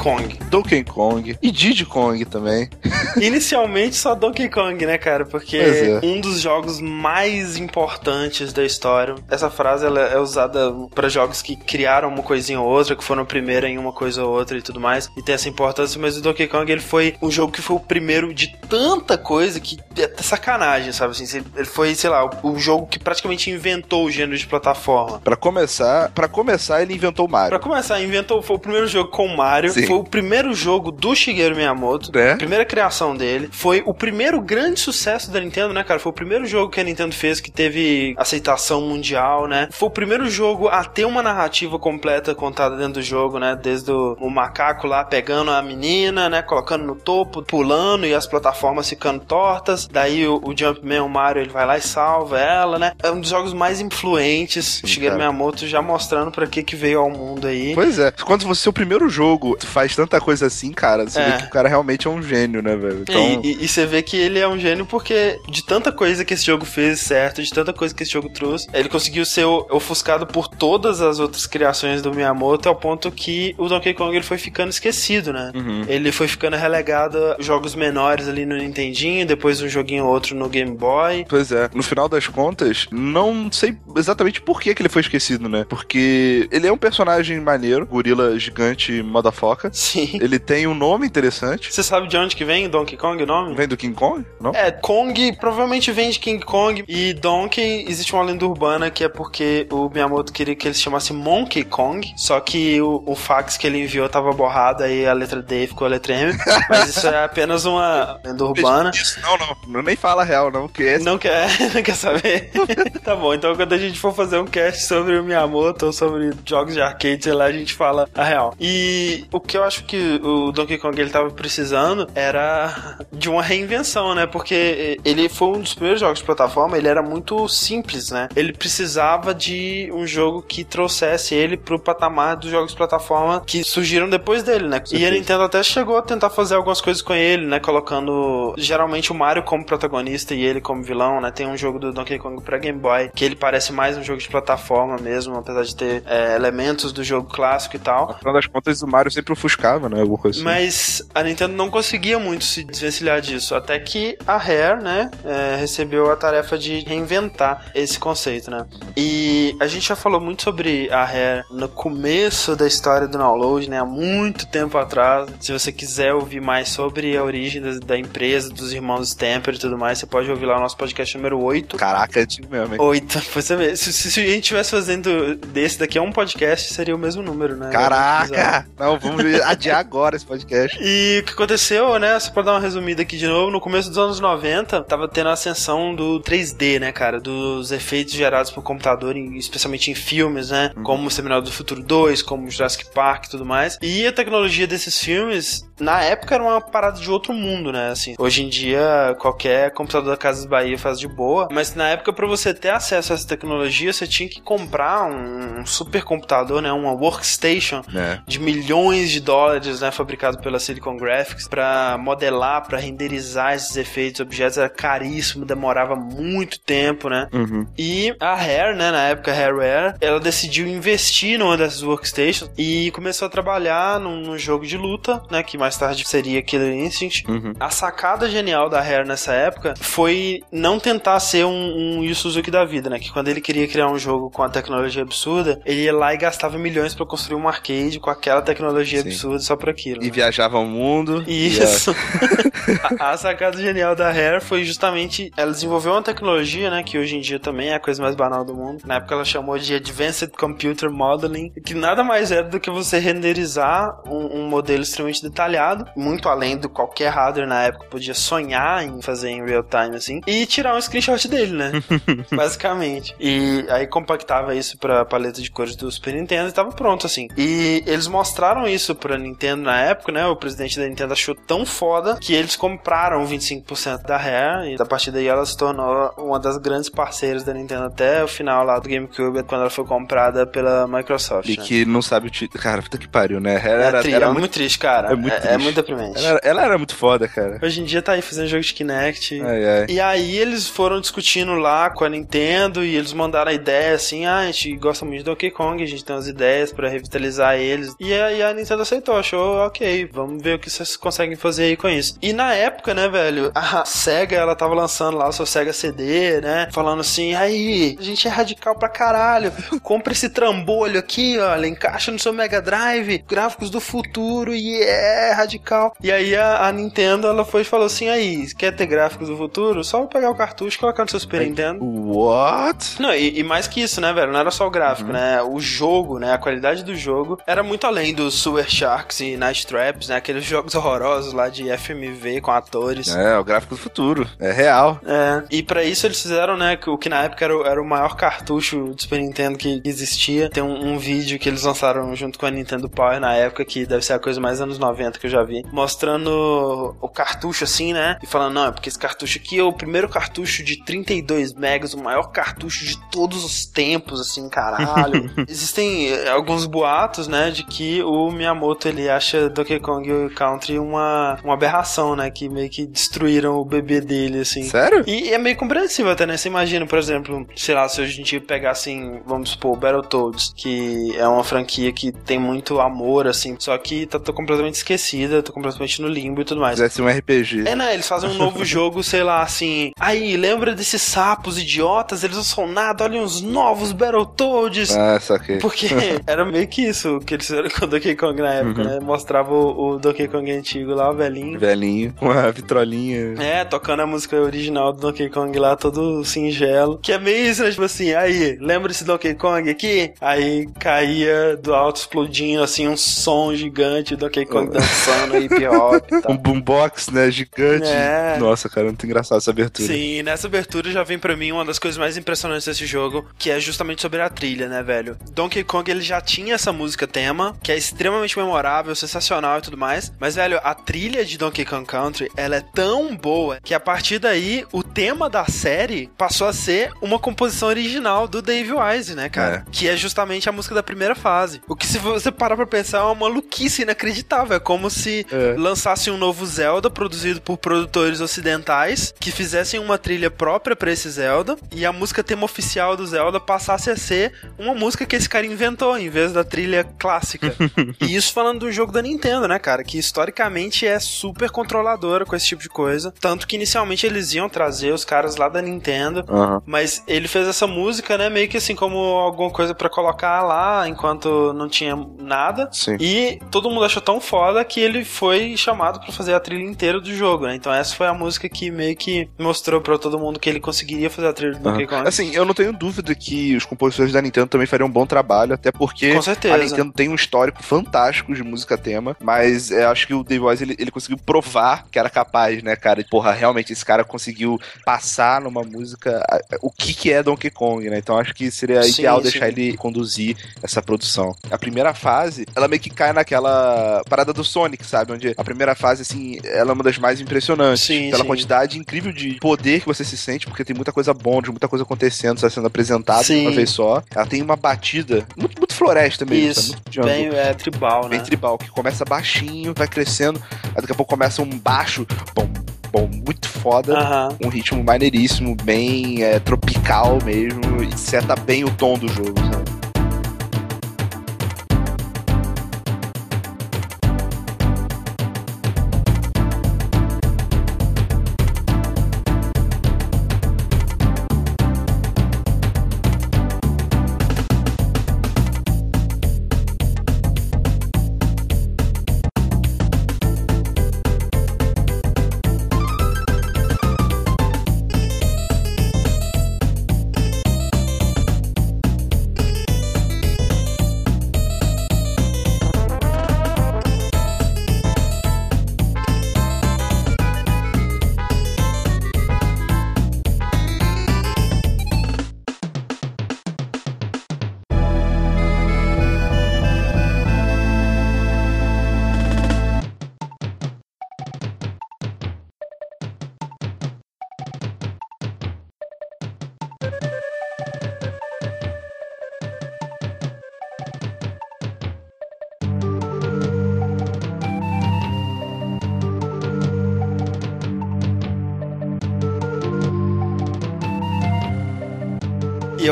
Kong. 0.00 0.38
Donkey 0.48 0.82
Kong. 0.82 1.36
E 1.42 1.50
Diddy 1.50 1.84
Kong 1.84 2.24
também. 2.24 2.70
Inicialmente 3.20 3.96
só 3.96 4.14
Donkey 4.14 4.48
Kong, 4.48 4.86
né, 4.86 4.96
cara? 4.96 5.26
Porque 5.26 5.58
é. 5.58 6.00
um 6.02 6.18
dos 6.22 6.40
jogos 6.40 6.80
mais 6.80 7.58
importantes 7.58 8.50
da 8.50 8.64
história. 8.64 9.14
Essa 9.30 9.50
frase 9.50 9.84
ela 9.84 10.00
é 10.00 10.18
usada 10.18 10.72
para 10.94 11.10
jogos 11.10 11.42
que 11.42 11.54
criaram 11.54 12.08
uma 12.08 12.22
coisinha 12.22 12.58
ou 12.58 12.66
outra, 12.66 12.96
que 12.96 13.04
foram 13.04 13.26
primeiro 13.26 13.66
em 13.66 13.76
uma 13.76 13.92
coisa 13.92 14.24
ou 14.24 14.32
outra 14.32 14.56
e 14.56 14.62
tudo 14.62 14.80
mais. 14.80 15.10
E 15.18 15.22
tem 15.22 15.34
essa 15.34 15.50
importância, 15.50 16.00
mas 16.00 16.16
o 16.16 16.22
Donkey 16.22 16.48
Kong 16.48 16.72
ele 16.72 16.80
foi 16.80 17.14
um 17.20 17.30
jogo 17.30 17.52
que 17.52 17.60
foi 17.60 17.76
o 17.76 17.80
primeiro 17.80 18.32
de 18.32 18.56
tanta 18.70 19.18
coisa 19.18 19.60
que 19.60 19.78
é 19.98 20.22
sacanagem, 20.22 20.92
sabe? 20.92 21.12
Assim, 21.12 21.44
ele 21.54 21.66
foi, 21.66 21.94
sei 21.94 22.08
lá, 22.08 22.28
o, 22.42 22.58
jogo 22.58 22.86
que 22.86 22.98
praticamente 22.98 23.50
inventou 23.50 24.06
o 24.06 24.10
gênero 24.10 24.38
de 24.38 24.46
plataforma. 24.46 25.20
Para 25.20 25.36
começar, 25.36 26.10
para 26.10 26.26
começar 26.26 26.80
ele 26.80 26.94
inventou 26.94 27.26
o 27.26 27.30
Mario. 27.30 27.50
Para 27.50 27.58
começar, 27.58 28.00
inventou 28.00 28.40
foi 28.40 28.56
o 28.56 28.58
primeiro 28.58 28.86
jogo 28.86 29.10
com 29.10 29.28
Mario. 29.28 29.70
Sim. 29.70 29.89
Foi 29.90 29.98
o 29.98 30.04
primeiro 30.04 30.54
jogo 30.54 30.90
do 30.90 31.14
Shigeru 31.14 31.56
Miyamoto. 31.56 32.16
É. 32.16 32.36
Primeira 32.36 32.64
criação 32.64 33.16
dele. 33.16 33.48
Foi 33.50 33.82
o 33.84 33.92
primeiro 33.92 34.40
grande 34.40 34.78
sucesso 34.80 35.30
da 35.30 35.40
Nintendo, 35.40 35.74
né, 35.74 35.82
cara? 35.82 35.98
Foi 35.98 36.10
o 36.10 36.14
primeiro 36.14 36.46
jogo 36.46 36.70
que 36.70 36.80
a 36.80 36.84
Nintendo 36.84 37.14
fez 37.14 37.40
que 37.40 37.50
teve 37.50 38.14
aceitação 38.16 38.80
mundial, 38.82 39.46
né? 39.46 39.68
Foi 39.70 39.88
o 39.88 39.90
primeiro 39.90 40.28
jogo 40.28 40.68
a 40.68 40.84
ter 40.84 41.04
uma 41.04 41.22
narrativa 41.22 41.78
completa 41.78 42.34
contada 42.34 42.76
dentro 42.76 42.94
do 42.94 43.02
jogo, 43.02 43.38
né? 43.38 43.58
Desde 43.60 43.90
o, 43.90 44.16
o 44.20 44.30
macaco 44.30 44.86
lá 44.86 45.04
pegando 45.04 45.50
a 45.50 45.60
menina, 45.62 46.28
né? 46.28 46.42
Colocando 46.42 46.84
no 46.84 46.94
topo, 46.94 47.42
pulando 47.42 48.06
e 48.06 48.14
as 48.14 48.26
plataformas 48.26 48.88
ficando 48.88 49.20
tortas. 49.24 49.86
Daí 49.86 50.26
o, 50.26 50.40
o 50.44 50.56
Jumpman, 50.56 51.02
o 51.02 51.08
Mario, 51.08 51.42
ele 51.42 51.50
vai 51.50 51.66
lá 51.66 51.76
e 51.76 51.82
salva 51.82 52.38
ela, 52.38 52.78
né? 52.78 52.92
É 53.02 53.10
um 53.10 53.20
dos 53.20 53.30
jogos 53.30 53.52
mais 53.52 53.80
influentes. 53.80 54.80
Sim, 54.80 54.86
Shigeru 54.86 55.16
cara. 55.16 55.18
Miyamoto 55.18 55.66
já 55.66 55.82
mostrando 55.82 56.30
para 56.30 56.46
que 56.46 56.62
que 56.62 56.76
veio 56.76 57.00
ao 57.00 57.10
mundo 57.10 57.46
aí. 57.46 57.74
Pois 57.74 57.98
é. 57.98 58.10
Quando 58.12 58.46
você 58.46 58.68
é 58.68 58.70
o 58.70 58.72
primeiro 58.72 59.08
jogo 59.08 59.56
faz 59.80 59.96
tanta 59.96 60.20
coisa 60.20 60.46
assim, 60.46 60.72
cara, 60.72 61.08
você 61.08 61.18
é. 61.18 61.30
vê 61.30 61.38
que 61.38 61.44
o 61.44 61.50
cara 61.50 61.68
realmente 61.68 62.06
é 62.06 62.10
um 62.10 62.22
gênio, 62.22 62.62
né, 62.62 62.76
velho? 62.76 63.02
Então... 63.02 63.40
E, 63.42 63.52
e, 63.52 63.64
e, 63.64 63.68
você 63.68 63.86
vê 63.86 64.02
que 64.02 64.16
ele 64.16 64.38
é 64.38 64.46
um 64.46 64.58
gênio 64.58 64.84
porque 64.84 65.40
de 65.48 65.64
tanta 65.64 65.90
coisa 65.90 66.22
que 66.24 66.34
esse 66.34 66.44
jogo 66.44 66.66
fez 66.66 67.00
certo, 67.00 67.42
de 67.42 67.50
tanta 67.50 67.72
coisa 67.72 67.94
que 67.94 68.02
esse 68.02 68.12
jogo 68.12 68.28
trouxe, 68.28 68.68
ele 68.74 68.88
conseguiu 68.88 69.24
ser 69.24 69.46
ofuscado 69.46 70.26
por 70.26 70.48
todas 70.48 71.00
as 71.00 71.18
outras 71.18 71.46
criações 71.46 72.02
do 72.02 72.12
Miyamoto 72.12 72.68
ao 72.68 72.74
ponto 72.74 73.10
que 73.10 73.54
o 73.56 73.68
Donkey 73.68 73.94
Kong 73.94 74.14
ele 74.14 74.24
foi 74.24 74.36
ficando 74.36 74.68
esquecido, 74.68 75.32
né? 75.32 75.50
Uhum. 75.54 75.84
Ele 75.88 76.12
foi 76.12 76.28
ficando 76.28 76.56
relegado 76.56 77.16
a 77.16 77.36
jogos 77.40 77.74
menores 77.74 78.28
ali 78.28 78.44
no 78.44 78.56
Nintendinho, 78.56 79.26
depois 79.26 79.62
um 79.62 79.68
joguinho 79.68 80.04
ou 80.04 80.12
outro 80.12 80.36
no 80.36 80.48
Game 80.48 80.76
Boy. 80.76 81.24
Pois 81.26 81.50
é. 81.52 81.70
No 81.74 81.82
final 81.82 82.08
das 82.08 82.26
contas, 82.26 82.86
não 82.90 83.50
sei 83.50 83.76
exatamente 83.96 84.42
por 84.42 84.60
que, 84.60 84.74
que 84.74 84.82
ele 84.82 84.88
foi 84.90 85.00
esquecido, 85.00 85.48
né? 85.48 85.64
Porque 85.68 86.48
ele 86.52 86.66
é 86.66 86.72
um 86.72 86.78
personagem 86.78 87.40
maneiro, 87.40 87.86
gorila 87.86 88.38
gigante, 88.38 89.02
motherfucker. 89.02 89.69
Sim. 89.72 90.18
Ele 90.20 90.38
tem 90.38 90.66
um 90.66 90.74
nome 90.74 91.06
interessante. 91.06 91.72
Você 91.72 91.82
sabe 91.82 92.08
de 92.08 92.16
onde 92.16 92.34
que 92.34 92.44
vem 92.44 92.68
Donkey 92.68 92.96
Kong 92.96 93.22
o 93.22 93.26
nome? 93.26 93.54
Vem 93.54 93.68
do 93.68 93.76
King 93.76 93.94
Kong? 93.94 94.24
Não? 94.40 94.52
É, 94.52 94.70
Kong 94.70 95.36
provavelmente 95.36 95.92
vem 95.92 96.10
de 96.10 96.18
King 96.18 96.44
Kong 96.44 96.84
e 96.88 97.12
Donkey 97.14 97.84
existe 97.88 98.12
uma 98.12 98.22
lenda 98.22 98.46
urbana 98.46 98.90
que 98.90 99.04
é 99.04 99.08
porque 99.08 99.66
o 99.70 99.88
Miyamoto 99.88 100.32
queria 100.32 100.54
que 100.54 100.66
ele 100.66 100.74
se 100.74 100.82
chamasse 100.82 101.12
Monkey 101.12 101.64
Kong, 101.64 102.12
só 102.16 102.40
que 102.40 102.80
o, 102.80 103.02
o 103.06 103.14
fax 103.14 103.56
que 103.56 103.66
ele 103.66 103.82
enviou 103.82 104.08
tava 104.08 104.32
borrado 104.32 104.82
aí 104.82 105.06
a 105.06 105.12
letra 105.12 105.42
D 105.42 105.66
ficou 105.66 105.86
a 105.86 105.90
letra 105.90 106.14
M, 106.14 106.38
mas 106.68 106.96
isso 106.96 107.06
é 107.06 107.24
apenas 107.24 107.64
uma 107.64 108.20
lenda 108.24 108.44
urbana. 108.44 108.90
Isso, 108.94 109.20
não, 109.20 109.36
não, 109.38 109.56
não 109.66 109.82
nem 109.82 109.96
fala 109.96 110.24
real 110.24 110.50
não, 110.50 110.68
que. 110.68 110.98
Não 110.98 111.18
quer, 111.18 111.48
não 111.74 111.82
quer 111.82 111.94
saber? 111.94 112.50
tá 113.04 113.14
bom, 113.14 113.34
então 113.34 113.54
quando 113.54 113.72
a 113.72 113.78
gente 113.78 113.98
for 113.98 114.14
fazer 114.14 114.38
um 114.38 114.46
cast 114.46 114.84
sobre 114.84 115.18
o 115.18 115.24
Miyamoto 115.24 115.86
ou 115.86 115.92
sobre 115.92 116.30
jogos 116.44 116.74
de 116.74 116.80
arcade, 116.80 117.24
sei 117.24 117.32
lá, 117.32 117.44
a 117.44 117.52
gente 117.52 117.74
fala 117.74 118.08
a 118.14 118.24
real. 118.24 118.54
E 118.58 118.70
E 118.70 119.24
o 119.32 119.40
que 119.40 119.58
eu 119.60 119.64
acho 119.64 119.84
que 119.84 120.20
o 120.22 120.50
Donkey 120.52 120.78
Kong 120.78 121.00
ele 121.00 121.10
tava 121.10 121.30
precisando 121.30 122.06
era 122.14 122.98
de 123.12 123.28
uma 123.28 123.42
reinvenção, 123.42 124.14
né? 124.14 124.26
Porque 124.26 124.98
ele 125.04 125.28
foi 125.28 125.48
um 125.48 125.60
dos 125.60 125.74
primeiros 125.74 126.00
jogos 126.00 126.18
de 126.18 126.24
plataforma, 126.24 126.76
ele 126.76 126.88
era 126.88 127.02
muito 127.02 127.48
simples, 127.48 128.10
né? 128.10 128.28
Ele 128.34 128.52
precisava 128.52 129.34
de 129.34 129.90
um 129.92 130.06
jogo 130.06 130.42
que 130.42 130.64
trouxesse 130.64 131.34
ele 131.34 131.56
pro 131.56 131.78
patamar 131.78 132.36
dos 132.36 132.50
jogos 132.50 132.70
de 132.72 132.76
plataforma 132.76 133.42
que 133.46 133.62
surgiram 133.62 134.08
depois 134.08 134.42
dele, 134.42 134.68
né? 134.68 134.82
E 134.92 135.04
a 135.04 135.10
Nintendo 135.10 135.44
até 135.44 135.62
chegou 135.62 135.96
a 135.96 136.02
tentar 136.02 136.30
fazer 136.30 136.54
algumas 136.54 136.80
coisas 136.80 137.02
com 137.02 137.14
ele, 137.14 137.46
né? 137.46 137.60
Colocando 137.60 138.54
geralmente 138.56 139.12
o 139.12 139.14
Mario 139.14 139.42
como 139.42 139.64
protagonista 139.64 140.34
e 140.34 140.42
ele 140.42 140.60
como 140.60 140.82
vilão, 140.82 141.20
né? 141.20 141.30
Tem 141.30 141.46
um 141.46 141.56
jogo 141.56 141.78
do 141.78 141.92
Donkey 141.92 142.18
Kong 142.18 142.42
pra 142.42 142.58
Game 142.58 142.78
Boy 142.78 143.10
que 143.14 143.24
ele 143.24 143.36
parece 143.36 143.72
mais 143.72 143.96
um 143.96 144.02
jogo 144.02 144.20
de 144.20 144.28
plataforma 144.28 144.96
mesmo, 144.96 145.36
apesar 145.36 145.62
de 145.62 145.76
ter 145.76 146.02
é, 146.06 146.34
elementos 146.34 146.92
do 146.92 147.04
jogo 147.04 147.28
clássico 147.28 147.76
e 147.76 147.78
tal. 147.78 148.10
Afinal 148.12 148.34
das 148.34 148.46
contas, 148.46 148.82
o 148.82 148.86
Mario 148.86 149.10
sempre 149.10 149.32
ofuscava, 149.50 149.88
né? 149.88 150.00
Alguma 150.00 150.18
coisa 150.18 150.38
assim. 150.38 150.44
Mas 150.44 151.02
a 151.14 151.22
Nintendo 151.22 151.54
não 151.54 151.70
conseguia 151.70 152.18
muito 152.18 152.44
se 152.44 152.62
desvencilhar 152.62 153.20
disso, 153.20 153.54
até 153.54 153.78
que 153.78 154.16
a 154.26 154.36
Rare, 154.36 154.82
né, 154.82 155.10
é, 155.24 155.56
recebeu 155.56 156.10
a 156.10 156.16
tarefa 156.16 156.56
de 156.56 156.80
reinventar 156.80 157.70
esse 157.74 157.98
conceito, 157.98 158.50
né? 158.50 158.64
E 158.96 159.56
a 159.60 159.66
gente 159.66 159.88
já 159.88 159.96
falou 159.96 160.20
muito 160.20 160.42
sobre 160.42 160.90
a 160.90 161.04
Rare 161.04 161.44
no 161.50 161.68
começo 161.68 162.54
da 162.54 162.66
história 162.66 163.08
do 163.08 163.18
download, 163.18 163.68
né, 163.68 163.80
há 163.80 163.84
muito 163.84 164.46
tempo 164.46 164.78
atrás. 164.78 165.28
Se 165.40 165.52
você 165.52 165.72
quiser 165.72 166.14
ouvir 166.14 166.40
mais 166.40 166.68
sobre 166.68 167.16
a 167.16 167.24
origem 167.24 167.60
da, 167.60 167.78
da 167.78 167.98
empresa, 167.98 168.50
dos 168.50 168.72
irmãos 168.72 169.08
Stamper 169.10 169.54
e 169.54 169.58
tudo 169.58 169.76
mais, 169.76 169.98
você 169.98 170.06
pode 170.06 170.30
ouvir 170.30 170.46
lá 170.46 170.56
o 170.56 170.60
nosso 170.60 170.76
podcast 170.76 171.16
número 171.16 171.40
8. 171.42 171.76
Caraca, 171.76 172.20
é 172.20 172.22
antigo 172.22 172.48
mesmo, 172.50 172.74
hein? 172.74 172.80
8, 172.80 173.22
você 173.34 173.56
vê. 173.56 173.76
Se, 173.76 173.92
se, 173.92 174.10
se 174.10 174.20
a 174.20 174.24
gente 174.24 174.42
estivesse 174.42 174.70
fazendo 174.70 175.34
desse 175.36 175.78
daqui 175.78 175.98
a 175.98 176.02
um 176.02 176.12
podcast, 176.12 176.72
seria 176.72 176.94
o 176.94 176.98
mesmo 176.98 177.22
número, 177.22 177.56
né? 177.56 177.70
Caraca! 177.70 178.66
Não, 178.78 178.98
vamos 178.98 179.22
adiar 179.44 179.78
agora 179.78 180.16
esse 180.16 180.26
podcast. 180.26 180.78
E 180.80 181.20
o 181.20 181.24
que 181.24 181.32
aconteceu, 181.32 181.98
né? 181.98 182.18
Só 182.18 182.30
pra 182.30 182.42
dar 182.42 182.52
uma 182.52 182.60
resumida 182.60 183.02
aqui 183.02 183.16
de 183.16 183.26
novo, 183.26 183.50
no 183.50 183.60
começo 183.60 183.88
dos 183.88 183.98
anos 183.98 184.20
90, 184.20 184.82
tava 184.82 185.08
tendo 185.08 185.28
a 185.28 185.32
ascensão 185.32 185.94
do 185.94 186.20
3D, 186.20 186.78
né, 186.80 186.92
cara? 186.92 187.20
Dos 187.20 187.72
efeitos 187.72 188.14
gerados 188.14 188.50
por 188.50 188.62
computador, 188.62 189.16
especialmente 189.16 189.90
em 189.90 189.94
filmes, 189.94 190.50
né? 190.50 190.72
Como 190.82 191.06
o 191.06 191.10
Seminal 191.10 191.40
do 191.42 191.50
Futuro 191.52 191.82
2, 191.82 192.22
como 192.22 192.50
Jurassic 192.50 192.86
Park 192.94 193.26
e 193.26 193.30
tudo 193.30 193.44
mais. 193.44 193.78
E 193.82 194.06
a 194.06 194.12
tecnologia 194.12 194.66
desses 194.66 194.98
filmes, 195.02 195.62
na 195.78 196.02
época, 196.02 196.34
era 196.34 196.44
uma 196.44 196.60
parada 196.60 197.00
de 197.00 197.10
outro 197.10 197.32
mundo, 197.32 197.72
né? 197.72 197.90
Assim, 197.90 198.14
hoje 198.18 198.42
em 198.44 198.48
dia, 198.48 199.14
qualquer 199.18 199.70
computador 199.72 200.10
da 200.10 200.16
Casas 200.16 200.44
Bahia 200.46 200.78
faz 200.78 200.98
de 200.98 201.08
boa, 201.08 201.48
mas 201.50 201.74
na 201.74 201.88
época, 201.88 202.12
pra 202.12 202.26
você 202.26 202.52
ter 202.54 202.70
acesso 202.70 203.12
a 203.12 203.16
essa 203.16 203.26
tecnologia, 203.26 203.92
você 203.92 204.06
tinha 204.06 204.28
que 204.28 204.40
comprar 204.40 205.04
um, 205.04 205.60
um 205.60 205.66
supercomputador, 205.66 206.60
né? 206.60 206.72
Uma 206.72 206.92
workstation 206.92 207.82
É. 207.94 208.20
de 208.26 208.38
milhões 208.38 209.10
de 209.10 209.19
dólares, 209.20 209.80
né, 209.80 209.90
fabricado 209.90 210.38
pela 210.38 210.58
Silicon 210.58 210.96
Graphics, 210.96 211.48
pra 211.48 211.96
modelar, 211.98 212.66
pra 212.66 212.78
renderizar 212.78 213.54
esses 213.54 213.76
efeitos, 213.76 214.20
objetos, 214.20 214.58
era 214.58 214.68
caríssimo, 214.68 215.44
demorava 215.44 215.96
muito 215.96 216.58
tempo, 216.60 217.08
né? 217.08 217.28
Uhum. 217.32 217.66
E 217.78 218.14
a 218.20 218.34
Rare, 218.34 218.76
né, 218.76 218.90
na 218.90 219.08
época 219.08 219.32
Rareware, 219.32 219.94
ela 220.00 220.20
decidiu 220.20 220.66
investir 220.66 221.38
numa 221.38 221.56
dessas 221.56 221.82
workstations 221.82 222.50
e 222.56 222.90
começou 222.92 223.26
a 223.26 223.30
trabalhar 223.30 224.00
num, 224.00 224.20
num 224.20 224.38
jogo 224.38 224.66
de 224.66 224.76
luta, 224.76 225.22
né, 225.30 225.42
que 225.42 225.58
mais 225.58 225.76
tarde 225.76 226.06
seria 226.06 226.42
Killer 226.42 226.74
Instinct. 226.74 227.24
Uhum. 227.28 227.52
A 227.58 227.70
sacada 227.70 228.28
genial 228.28 228.68
da 228.68 228.80
Rare 228.80 229.06
nessa 229.06 229.32
época 229.32 229.74
foi 229.80 230.42
não 230.50 230.78
tentar 230.78 231.18
ser 231.20 231.44
um, 231.44 231.98
um 231.98 232.04
Yu 232.04 232.14
Suzuki 232.14 232.50
da 232.50 232.64
vida, 232.64 232.88
né? 232.90 232.98
Que 232.98 233.10
quando 233.10 233.28
ele 233.28 233.40
queria 233.40 233.66
criar 233.68 233.88
um 233.88 233.98
jogo 233.98 234.30
com 234.30 234.42
a 234.42 234.48
tecnologia 234.48 235.02
absurda, 235.02 235.60
ele 235.64 235.82
ia 235.82 235.94
lá 235.94 236.14
e 236.14 236.16
gastava 236.16 236.58
milhões 236.58 236.94
pra 236.94 237.06
construir 237.06 237.40
um 237.40 237.48
arcade 237.48 237.98
com 238.00 238.10
aquela 238.10 238.42
tecnologia 238.42 239.02
Sim. 239.02 239.09
Absurda 239.14 239.38
só 239.40 239.56
pra 239.56 239.70
aquilo. 239.70 240.02
E 240.02 240.06
né? 240.06 240.10
viajava 240.10 240.56
ao 240.56 240.64
mundo. 240.64 241.24
Isso. 241.26 241.94
a, 242.98 243.10
a 243.10 243.16
sacada 243.16 243.60
genial 243.60 243.94
da 243.94 244.10
Rare 244.10 244.40
foi 244.40 244.64
justamente 244.64 245.32
ela 245.36 245.52
desenvolveu 245.52 245.92
uma 245.92 246.02
tecnologia, 246.02 246.70
né, 246.70 246.82
que 246.82 246.98
hoje 246.98 247.16
em 247.16 247.20
dia 247.20 247.38
também 247.38 247.68
é 247.70 247.74
a 247.74 247.80
coisa 247.80 248.02
mais 248.02 248.14
banal 248.14 248.44
do 248.44 248.54
mundo. 248.54 248.82
Na 248.86 248.96
época 248.96 249.14
ela 249.14 249.24
chamou 249.24 249.58
de 249.58 249.74
Advanced 249.74 250.30
Computer 250.36 250.90
Modeling, 250.90 251.50
que 251.64 251.74
nada 251.74 252.02
mais 252.02 252.30
era 252.30 252.48
do 252.48 252.60
que 252.60 252.70
você 252.70 252.98
renderizar 252.98 254.00
um, 254.06 254.40
um 254.40 254.48
modelo 254.48 254.82
extremamente 254.82 255.22
detalhado, 255.22 255.86
muito 255.96 256.28
além 256.28 256.56
do 256.56 256.68
qualquer 256.68 257.10
hardware 257.10 257.46
na 257.46 257.62
época 257.62 257.86
podia 257.86 258.14
sonhar 258.14 258.84
em 258.84 259.00
fazer 259.02 259.30
em 259.30 259.44
real 259.44 259.64
time 259.64 259.96
assim, 259.96 260.20
e 260.26 260.46
tirar 260.46 260.76
um 260.76 260.80
screenshot 260.80 261.26
dele, 261.28 261.52
né? 261.52 261.72
basicamente. 262.32 263.14
E 263.18 263.64
aí 263.68 263.86
compactava 263.86 264.54
isso 264.54 264.78
pra 264.78 265.04
paleta 265.04 265.40
de 265.40 265.50
cores 265.50 265.76
do 265.76 265.90
Super 265.90 266.14
Nintendo 266.14 266.48
e 266.48 266.52
tava 266.52 266.70
pronto, 266.70 267.06
assim. 267.06 267.28
E 267.36 267.82
eles 267.86 268.06
mostraram 268.06 268.66
isso 268.66 268.94
pra 269.00 269.18
Nintendo 269.18 269.62
na 269.62 269.80
época, 269.80 270.12
né? 270.12 270.26
O 270.26 270.36
presidente 270.36 270.78
da 270.78 270.86
Nintendo 270.86 271.12
achou 271.12 271.34
tão 271.34 271.64
foda 271.66 272.16
que 272.20 272.34
eles 272.34 272.54
compraram 272.56 273.26
25% 273.26 274.02
da 274.06 274.16
Rare 274.16 274.74
e 274.74 274.76
a 274.80 274.84
partir 274.86 275.10
daí 275.10 275.26
ela 275.26 275.44
se 275.44 275.56
tornou 275.56 276.12
uma 276.18 276.38
das 276.38 276.56
grandes 276.58 276.88
parceiras 276.88 277.42
da 277.44 277.52
Nintendo 277.54 277.84
até 277.84 278.22
o 278.22 278.28
final 278.28 278.64
lá 278.64 278.78
do 278.78 278.88
GameCube, 278.88 279.42
quando 279.44 279.62
ela 279.62 279.70
foi 279.70 279.84
comprada 279.84 280.46
pela 280.46 280.86
Microsoft. 280.86 281.48
E 281.48 281.56
né? 281.56 281.64
que 281.64 281.84
não 281.84 282.02
sabe 282.02 282.28
o 282.28 282.30
título. 282.30 282.62
Cara, 282.62 282.82
puta 282.82 282.98
que 282.98 283.08
pariu, 283.08 283.40
né? 283.40 283.60
Ela 283.64 283.82
é, 283.82 283.86
era, 283.86 284.00
tri- 284.02 284.12
era 284.12 284.24
é 284.24 284.28
muito, 284.28 284.40
muito 284.40 284.52
triste, 284.52 284.78
cara. 284.78 285.12
é 285.12 285.16
muito 285.16 285.32
é, 285.34 285.54
é 285.54 285.58
muito 285.58 285.74
deprimente. 285.76 286.18
ela, 286.18 286.28
era- 286.28 286.40
ela 286.42 286.62
era 286.64 286.78
muito 286.78 286.94
foda, 286.94 287.26
cara. 287.26 287.58
Hoje 287.62 287.80
em 287.80 287.84
dia 287.84 288.02
tá 288.02 288.12
aí 288.12 288.22
fazendo 288.22 288.46
jogo 288.48 288.62
de 288.62 288.74
Kinect. 288.74 289.40
Ai, 289.42 289.64
ai. 289.64 289.86
E 289.88 290.00
aí 290.00 290.36
eles 290.36 290.68
foram 290.68 291.00
discutindo 291.00 291.54
lá 291.54 291.90
com 291.90 292.04
a 292.04 292.08
Nintendo 292.08 292.84
e 292.84 292.94
eles 292.96 293.12
mandaram 293.12 293.50
a 293.50 293.54
ideia 293.54 293.94
assim, 293.94 294.26
ah, 294.26 294.38
a 294.40 294.46
gente 294.46 294.76
gosta 294.76 295.04
muito 295.04 295.18
de 295.18 295.24
Donkey 295.24 295.50
Kong, 295.50 295.82
a 295.82 295.86
gente 295.86 296.04
tem 296.04 296.14
umas 296.14 296.26
ideias 296.28 296.72
pra 296.72 296.88
revitalizar 296.88 297.56
eles. 297.56 297.94
E 297.98 298.12
aí 298.12 298.42
a 298.42 298.52
Nintendo 298.52 298.82
aceitou, 298.90 299.16
achou, 299.16 299.58
ok, 299.58 300.08
vamos 300.12 300.42
ver 300.42 300.56
o 300.56 300.58
que 300.58 300.68
vocês 300.68 300.96
conseguem 300.96 301.36
fazer 301.36 301.64
aí 301.64 301.76
com 301.76 301.88
isso. 301.88 302.16
E 302.20 302.32
na 302.32 302.52
época, 302.54 302.92
né, 302.92 303.08
velho, 303.08 303.52
a 303.54 303.84
SEGA, 303.84 304.36
ela 304.36 304.56
tava 304.56 304.74
lançando 304.74 305.16
lá 305.16 305.28
o 305.28 305.32
seu 305.32 305.46
SEGA 305.46 305.72
CD, 305.72 306.40
né, 306.40 306.68
falando 306.72 307.00
assim, 307.00 307.34
aí, 307.34 307.96
a 307.98 308.02
gente 308.02 308.26
é 308.26 308.30
radical 308.30 308.74
pra 308.74 308.88
caralho, 308.88 309.52
compra 309.82 310.12
esse 310.12 310.28
trambolho 310.28 310.98
aqui, 310.98 311.38
olha, 311.38 311.66
encaixa 311.66 312.10
no 312.10 312.18
seu 312.18 312.32
Mega 312.32 312.60
Drive, 312.60 313.24
gráficos 313.28 313.70
do 313.70 313.80
futuro, 313.80 314.52
e 314.52 314.82
é 314.82 315.32
radical. 315.32 315.94
E 316.02 316.10
aí 316.10 316.34
a, 316.34 316.66
a 316.66 316.72
Nintendo, 316.72 317.28
ela 317.28 317.44
foi 317.44 317.62
e 317.62 317.64
falou 317.64 317.86
assim, 317.86 318.08
aí, 318.08 318.52
quer 318.54 318.74
ter 318.74 318.86
gráficos 318.86 319.28
do 319.28 319.36
futuro? 319.36 319.84
Só 319.84 320.04
pegar 320.06 320.30
o 320.30 320.34
cartucho 320.34 320.76
e 320.76 320.80
colocar 320.80 321.04
no 321.04 321.10
seu 321.10 321.20
Super 321.20 321.42
Nintendo. 321.42 321.84
What? 321.84 323.00
Não, 323.00 323.14
e, 323.14 323.38
e 323.38 323.42
mais 323.44 323.68
que 323.68 323.80
isso, 323.80 324.00
né, 324.00 324.12
velho? 324.12 324.32
Não 324.32 324.40
era 324.40 324.50
só 324.50 324.66
o 324.66 324.70
gráfico, 324.70 325.12
né? 325.12 325.42
O 325.42 325.60
jogo, 325.60 326.18
né? 326.18 326.32
A 326.32 326.38
qualidade 326.38 326.82
do 326.82 326.96
jogo 326.96 327.38
era 327.46 327.62
muito 327.62 327.86
além 327.86 328.14
dos 328.14 328.34
Super 328.34 328.68
Sharks 328.80 329.20
e 329.20 329.36
Night 329.36 329.66
Traps, 329.66 330.08
né? 330.08 330.16
Aqueles 330.16 330.44
jogos 330.44 330.74
horrorosos 330.74 331.32
lá 331.32 331.48
de 331.48 331.68
FMV 331.70 332.40
com 332.40 332.50
atores. 332.50 333.14
É, 333.14 333.38
o 333.38 333.44
gráfico 333.44 333.74
do 333.74 333.80
futuro. 333.80 334.26
É 334.38 334.50
real. 334.52 334.98
É, 335.04 335.42
e 335.50 335.62
pra 335.62 335.84
isso 335.84 336.06
eles 336.06 336.20
fizeram, 336.20 336.56
né, 336.56 336.76
que- 336.76 336.88
o 336.88 336.96
que 336.96 337.08
na 337.08 337.22
época 337.24 337.44
era, 337.44 337.56
o- 337.56 337.64
era 337.66 337.80
o 337.82 337.84
maior 337.84 338.16
cartucho 338.16 338.92
de 338.94 339.02
Super 339.02 339.20
Nintendo 339.20 339.58
que 339.58 339.80
existia. 339.84 340.48
Tem 340.48 340.62
um, 340.62 340.92
um 340.94 340.98
vídeo 340.98 341.38
que 341.38 341.48
eles 341.48 341.62
lançaram 341.62 342.14
junto 342.16 342.38
com 342.38 342.46
a 342.46 342.50
Nintendo 342.50 342.88
Power 342.88 343.20
na 343.20 343.34
época, 343.34 343.64
que 343.64 343.84
deve 343.84 344.04
ser 344.04 344.14
a 344.14 344.18
coisa 344.18 344.40
mais 344.40 344.60
anos 344.60 344.78
90 344.78 345.18
que 345.18 345.26
eu 345.26 345.30
já 345.30 345.42
vi, 345.42 345.62
mostrando 345.72 346.96
o 347.00 347.08
cartucho 347.08 347.64
assim, 347.64 347.92
né, 347.92 348.18
e 348.22 348.26
falando, 348.26 348.54
não, 348.54 348.66
é 348.66 348.72
porque 348.72 348.88
esse 348.88 348.98
cartucho 348.98 349.38
aqui 349.38 349.58
é 349.58 349.62
o 349.62 349.72
primeiro 349.72 350.08
cartucho 350.08 350.62
de 350.64 350.82
32 350.84 351.52
megas, 351.52 351.94
o 351.94 351.98
maior 352.02 352.30
cartucho 352.32 352.84
de 352.84 352.96
todos 353.10 353.44
os 353.44 353.66
tempos, 353.66 354.20
assim, 354.20 354.48
caralho. 354.48 355.30
Existem 355.48 356.08
eh, 356.10 356.28
alguns 356.30 356.64
boatos, 356.66 357.28
né, 357.28 357.50
de 357.50 357.64
que 357.64 358.02
o 358.02 358.30
Miyamoto, 358.30 358.69
ele 358.88 359.08
acha 359.08 359.48
Donkey 359.48 359.80
Kong 359.80 360.30
Country 360.34 360.78
uma, 360.78 361.38
uma 361.44 361.54
aberração, 361.54 362.16
né, 362.16 362.30
que 362.30 362.48
meio 362.48 362.68
que 362.68 362.86
destruíram 362.86 363.56
o 363.56 363.64
bebê 363.64 364.00
dele, 364.00 364.40
assim. 364.40 364.64
Sério? 364.64 365.04
E 365.06 365.32
é 365.32 365.38
meio 365.38 365.56
compreensível 365.56 366.12
até, 366.12 366.26
né? 366.26 366.36
Você 366.36 366.48
imagina, 366.48 366.86
por 366.86 366.98
exemplo, 366.98 367.46
sei 367.56 367.74
lá, 367.74 367.88
se 367.88 368.02
em 368.02 368.22
dia 368.22 368.40
pegar 368.40 368.70
assim, 368.70 369.20
vamos 369.26 369.50
supor, 369.50 369.76
Battletoads, 369.76 370.52
que 370.56 371.14
é 371.16 371.26
uma 371.26 371.44
franquia 371.44 371.92
que 371.92 372.12
tem 372.12 372.38
muito 372.38 372.80
amor, 372.80 373.26
assim, 373.26 373.56
só 373.58 373.76
que 373.78 374.06
tá, 374.06 374.18
completamente 374.32 374.74
esquecida, 374.74 375.42
tá 375.42 375.52
completamente 375.52 376.00
no 376.02 376.08
limbo 376.08 376.40
e 376.40 376.44
tudo 376.44 376.60
mais. 376.60 376.78
Fizesse 376.78 377.02
um 377.02 377.08
RPG. 377.08 377.68
É, 377.68 377.74
né? 377.74 377.94
Eles 377.94 378.08
fazem 378.08 378.30
um 378.30 378.34
novo 378.34 378.64
jogo, 378.64 379.02
sei 379.02 379.22
lá, 379.22 379.42
assim. 379.42 379.92
Aí, 379.98 380.36
lembra 380.36 380.74
desses 380.74 381.02
sapos 381.02 381.58
idiotas? 381.58 382.24
Eles 382.24 382.36
não 382.36 382.44
são 382.44 382.66
nada, 382.66 383.04
olha 383.04 383.20
uns 383.20 383.40
novos 383.40 383.92
Battletoads. 383.92 384.96
Ah, 384.96 385.18
saquei. 385.20 385.58
Porque 385.58 385.88
era 386.26 386.44
meio 386.44 386.66
que 386.68 386.82
isso 386.82 387.20
que 387.20 387.34
eles 387.34 387.46
fizeram 387.46 387.68
com 387.70 387.86
Donkey 387.86 388.14
Kong 388.16 388.40
na 388.40 388.54
época, 388.54 388.59
Uhum. 388.62 388.84
né? 388.84 389.00
Mostrava 389.00 389.52
o, 389.52 389.94
o 389.94 389.98
Donkey 389.98 390.28
Kong 390.28 390.50
antigo 390.50 390.94
lá, 390.94 391.10
o 391.10 391.14
velhinho. 391.14 391.58
Velhinho, 391.58 392.12
com 392.14 392.30
a 392.30 392.50
vitrolinha. 392.50 393.34
É, 393.38 393.64
tocando 393.64 394.00
a 394.00 394.06
música 394.06 394.36
original 394.40 394.92
do 394.92 395.00
Donkey 395.00 395.28
Kong 395.28 395.56
lá, 395.58 395.76
todo 395.76 396.24
singelo. 396.24 396.98
Que 397.02 397.12
é 397.12 397.18
meio 397.18 397.50
isso, 397.50 397.62
né? 397.62 397.70
Tipo 397.70 397.84
assim, 397.84 398.12
aí, 398.14 398.56
lembra 398.60 398.90
esse 398.90 399.04
Donkey 399.04 399.34
Kong 399.34 399.68
aqui? 399.68 400.12
Aí 400.20 400.68
caía 400.78 401.56
do 401.56 401.74
alto 401.74 401.96
explodindo, 401.96 402.62
assim, 402.62 402.88
um 402.88 402.96
som 402.96 403.54
gigante, 403.54 404.14
o 404.14 404.16
Donkey 404.16 404.46
Kong 404.46 404.70
dançando 404.70 405.36
hip 405.38 405.66
hop 405.66 406.04
e 406.10 406.20
Um 406.30 406.36
boombox, 406.36 407.08
né? 407.10 407.30
Gigante. 407.30 407.88
É. 407.88 408.36
Nossa, 408.38 408.68
cara, 408.68 408.86
muito 408.86 409.04
engraçado 409.04 409.38
essa 409.38 409.50
abertura. 409.50 409.88
Sim, 409.88 410.22
nessa 410.22 410.46
abertura 410.46 410.90
já 410.90 411.02
vem 411.02 411.18
pra 411.18 411.36
mim 411.36 411.52
uma 411.52 411.64
das 411.64 411.78
coisas 411.78 411.98
mais 411.98 412.16
impressionantes 412.16 412.66
desse 412.66 412.86
jogo, 412.86 413.26
que 413.38 413.50
é 413.50 413.58
justamente 413.58 414.02
sobre 414.02 414.20
a 414.20 414.28
trilha, 414.28 414.68
né, 414.68 414.82
velho? 414.82 415.16
Donkey 415.32 415.64
Kong 415.64 415.90
ele 415.90 416.00
já 416.00 416.20
tinha 416.20 416.54
essa 416.54 416.72
música 416.72 417.06
tema, 417.06 417.56
que 417.62 417.72
é 417.72 417.76
extremamente 417.76 418.38
memorável, 418.38 418.49
sensacional 418.94 419.58
e 419.58 419.62
tudo 419.62 419.76
mais. 419.76 420.12
Mas, 420.18 420.34
velho, 420.34 420.60
a 420.62 420.74
trilha 420.74 421.24
de 421.24 421.38
Donkey 421.38 421.64
Kong 421.64 421.86
Country, 421.86 422.30
ela 422.36 422.56
é 422.56 422.60
tão 422.60 423.16
boa 423.16 423.58
que 423.62 423.74
a 423.74 423.80
partir 423.80 424.18
daí, 424.18 424.64
o 424.72 424.82
tema 424.82 425.28
da 425.28 425.44
série 425.46 426.10
passou 426.16 426.46
a 426.46 426.52
ser 426.52 426.92
uma 427.00 427.18
composição 427.18 427.68
original 427.68 428.26
do 428.26 428.42
Dave 428.42 428.72
Wise, 428.72 429.14
né, 429.14 429.28
cara? 429.28 429.64
É. 429.66 429.70
Que 429.70 429.88
é 429.88 429.96
justamente 429.96 430.48
a 430.48 430.52
música 430.52 430.74
da 430.74 430.82
primeira 430.82 431.14
fase. 431.14 431.60
O 431.68 431.76
que, 431.76 431.86
se 431.86 431.98
você 431.98 432.30
parar 432.30 432.56
pra 432.56 432.66
pensar, 432.66 432.98
é 432.98 433.02
uma 433.02 433.14
maluquice 433.14 433.82
inacreditável. 433.82 434.56
É 434.56 434.60
como 434.60 434.90
se 434.90 435.26
é. 435.30 435.54
lançasse 435.56 436.10
um 436.10 436.16
novo 436.16 436.44
Zelda 436.46 436.90
produzido 436.90 437.40
por 437.40 437.56
produtores 437.56 438.20
ocidentais 438.20 439.14
que 439.18 439.30
fizessem 439.30 439.80
uma 439.80 439.98
trilha 439.98 440.30
própria 440.30 440.76
para 440.76 440.92
esse 440.92 441.08
Zelda 441.10 441.56
e 441.72 441.84
a 441.84 441.92
música 441.92 442.22
tema 442.22 442.44
oficial 442.44 442.96
do 442.96 443.06
Zelda 443.06 443.40
passasse 443.40 443.90
a 443.90 443.96
ser 443.96 444.32
uma 444.58 444.74
música 444.74 445.06
que 445.06 445.16
esse 445.16 445.28
cara 445.28 445.46
inventou 445.46 445.98
em 445.98 446.08
vez 446.08 446.32
da 446.32 446.44
trilha 446.44 446.84
clássica. 446.98 447.54
e 448.00 448.14
isso 448.14 448.32
falando 448.40 448.60
do 448.60 448.72
jogo 448.72 448.90
da 448.90 449.02
Nintendo, 449.02 449.46
né, 449.46 449.58
cara? 449.58 449.84
Que 449.84 449.98
historicamente 449.98 450.86
é 450.86 450.98
super 450.98 451.50
controladora 451.50 452.24
com 452.24 452.34
esse 452.34 452.46
tipo 452.46 452.62
de 452.62 452.70
coisa. 452.70 453.12
Tanto 453.20 453.46
que 453.46 453.54
inicialmente 453.54 454.06
eles 454.06 454.32
iam 454.32 454.48
trazer 454.48 454.94
os 454.94 455.04
caras 455.04 455.36
lá 455.36 455.46
da 455.46 455.60
Nintendo, 455.60 456.24
uhum. 456.26 456.62
mas 456.64 457.04
ele 457.06 457.28
fez 457.28 457.46
essa 457.46 457.66
música, 457.66 458.16
né, 458.16 458.30
meio 458.30 458.48
que 458.48 458.56
assim 458.56 458.74
como 458.74 458.96
alguma 458.96 459.50
coisa 459.50 459.74
para 459.74 459.90
colocar 459.90 460.42
lá 460.42 460.88
enquanto 460.88 461.52
não 461.52 461.68
tinha 461.68 461.94
nada. 462.18 462.70
Sim. 462.72 462.96
E 462.98 463.38
todo 463.50 463.68
mundo 463.68 463.84
achou 463.84 464.00
tão 464.00 464.22
foda 464.22 464.64
que 464.64 464.80
ele 464.80 465.04
foi 465.04 465.54
chamado 465.54 466.00
para 466.00 466.10
fazer 466.10 466.32
a 466.32 466.40
trilha 466.40 466.64
inteira 466.64 466.98
do 466.98 467.14
jogo, 467.14 467.44
né? 467.46 467.54
Então 467.54 467.70
essa 467.70 467.94
foi 467.94 468.06
a 468.06 468.14
música 468.14 468.48
que 468.48 468.70
meio 468.70 468.96
que 468.96 469.28
mostrou 469.38 469.82
para 469.82 469.98
todo 469.98 470.18
mundo 470.18 470.40
que 470.40 470.48
ele 470.48 470.60
conseguiria 470.60 471.10
fazer 471.10 471.28
a 471.28 471.32
trilha 471.34 471.52
do 471.52 471.60
Donkey 471.60 471.86
Kong. 471.86 472.08
Assim, 472.08 472.34
eu 472.34 472.46
não 472.46 472.54
tenho 472.54 472.72
dúvida 472.72 473.14
que 473.14 473.54
os 473.54 473.66
compositores 473.66 474.14
da 474.14 474.22
Nintendo 474.22 474.46
também 474.46 474.66
fariam 474.66 474.88
um 474.88 474.92
bom 474.92 475.04
trabalho, 475.04 475.52
até 475.52 475.70
porque 475.70 476.14
a 476.50 476.56
Nintendo 476.56 476.90
tem 476.90 477.10
um 477.10 477.14
histórico 477.14 477.62
fantástico 477.62 478.19
de 478.28 478.42
música 478.42 478.78
tema, 478.78 479.16
mas 479.20 479.70
eu 479.70 479.88
acho 479.88 480.06
que 480.06 480.14
o 480.14 480.22
Dave 480.22 480.44
Wise 480.44 480.64
ele, 480.64 480.76
ele 480.78 480.90
conseguiu 480.90 481.18
provar 481.18 481.86
que 481.90 481.98
era 481.98 482.08
capaz, 482.08 482.62
né, 482.62 482.76
cara? 482.76 483.04
Porra, 483.10 483.32
realmente 483.32 483.72
esse 483.72 483.84
cara 483.84 484.04
conseguiu 484.04 484.58
passar 484.84 485.40
numa 485.40 485.62
música 485.62 486.22
o 486.60 486.70
que 486.70 486.94
que 486.94 487.12
é 487.12 487.22
Donkey 487.22 487.50
Kong, 487.50 487.88
né? 487.88 487.98
Então 487.98 488.18
acho 488.18 488.34
que 488.34 488.50
seria 488.50 488.82
sim, 488.82 489.00
ideal 489.00 489.18
sim. 489.18 489.22
deixar 489.24 489.48
ele 489.48 489.76
conduzir 489.76 490.36
essa 490.62 490.82
produção. 490.82 491.34
A 491.50 491.58
primeira 491.58 491.94
fase, 491.94 492.46
ela 492.54 492.68
meio 492.68 492.80
que 492.80 492.90
cai 492.90 493.12
naquela 493.12 494.02
parada 494.08 494.32
do 494.32 494.44
Sonic, 494.44 494.84
sabe? 494.86 495.12
Onde 495.12 495.34
a 495.36 495.44
primeira 495.44 495.74
fase, 495.74 496.02
assim, 496.02 496.38
ela 496.44 496.70
é 496.70 496.74
uma 496.74 496.84
das 496.84 496.98
mais 496.98 497.20
impressionantes. 497.20 497.82
Sim, 497.82 498.10
pela 498.10 498.24
quantidade 498.24 498.78
incrível 498.78 499.12
de 499.12 499.34
poder 499.34 499.80
que 499.80 499.86
você 499.86 500.04
se 500.04 500.16
sente, 500.16 500.46
porque 500.46 500.64
tem 500.64 500.76
muita 500.76 500.92
coisa 500.92 501.12
bom, 501.14 501.40
muita 501.48 501.68
coisa 501.68 501.84
acontecendo, 501.84 502.36
está 502.36 502.50
sendo 502.50 502.66
apresentada 502.66 503.24
de 503.24 503.34
uma 503.34 503.50
vez 503.50 503.70
só. 503.70 504.02
Ela 504.14 504.26
tem 504.26 504.42
uma 504.42 504.56
batida 504.56 505.26
muito 505.36 505.59
floresta 505.80 506.26
mesmo. 506.26 506.50
Isso, 506.50 506.72
muito 506.72 507.02
bem 507.02 507.28
é, 507.28 507.54
tribal, 507.54 508.02
né? 508.04 508.10
Bem 508.10 508.20
tribal, 508.20 508.58
que 508.58 508.68
começa 508.68 509.04
baixinho, 509.04 509.72
vai 509.74 509.88
crescendo, 509.88 510.40
aí 510.64 510.74
daqui 510.76 510.92
a 510.92 510.94
pouco 510.94 511.10
começa 511.10 511.40
um 511.40 511.58
baixo, 511.58 512.06
bom, 512.34 512.48
bom, 512.92 513.08
muito 513.08 513.48
foda. 513.48 513.98
Uhum. 513.98 514.46
Um 514.46 514.48
ritmo 514.50 514.84
maneiríssimo, 514.84 515.56
bem 515.56 516.22
é, 516.22 516.38
tropical 516.38 517.18
mesmo, 517.24 517.82
e 517.82 517.96
seta 517.96 518.36
bem 518.36 518.62
o 518.64 518.70
tom 518.70 518.98
do 518.98 519.08
jogo, 519.08 519.34
sabe? 519.40 519.59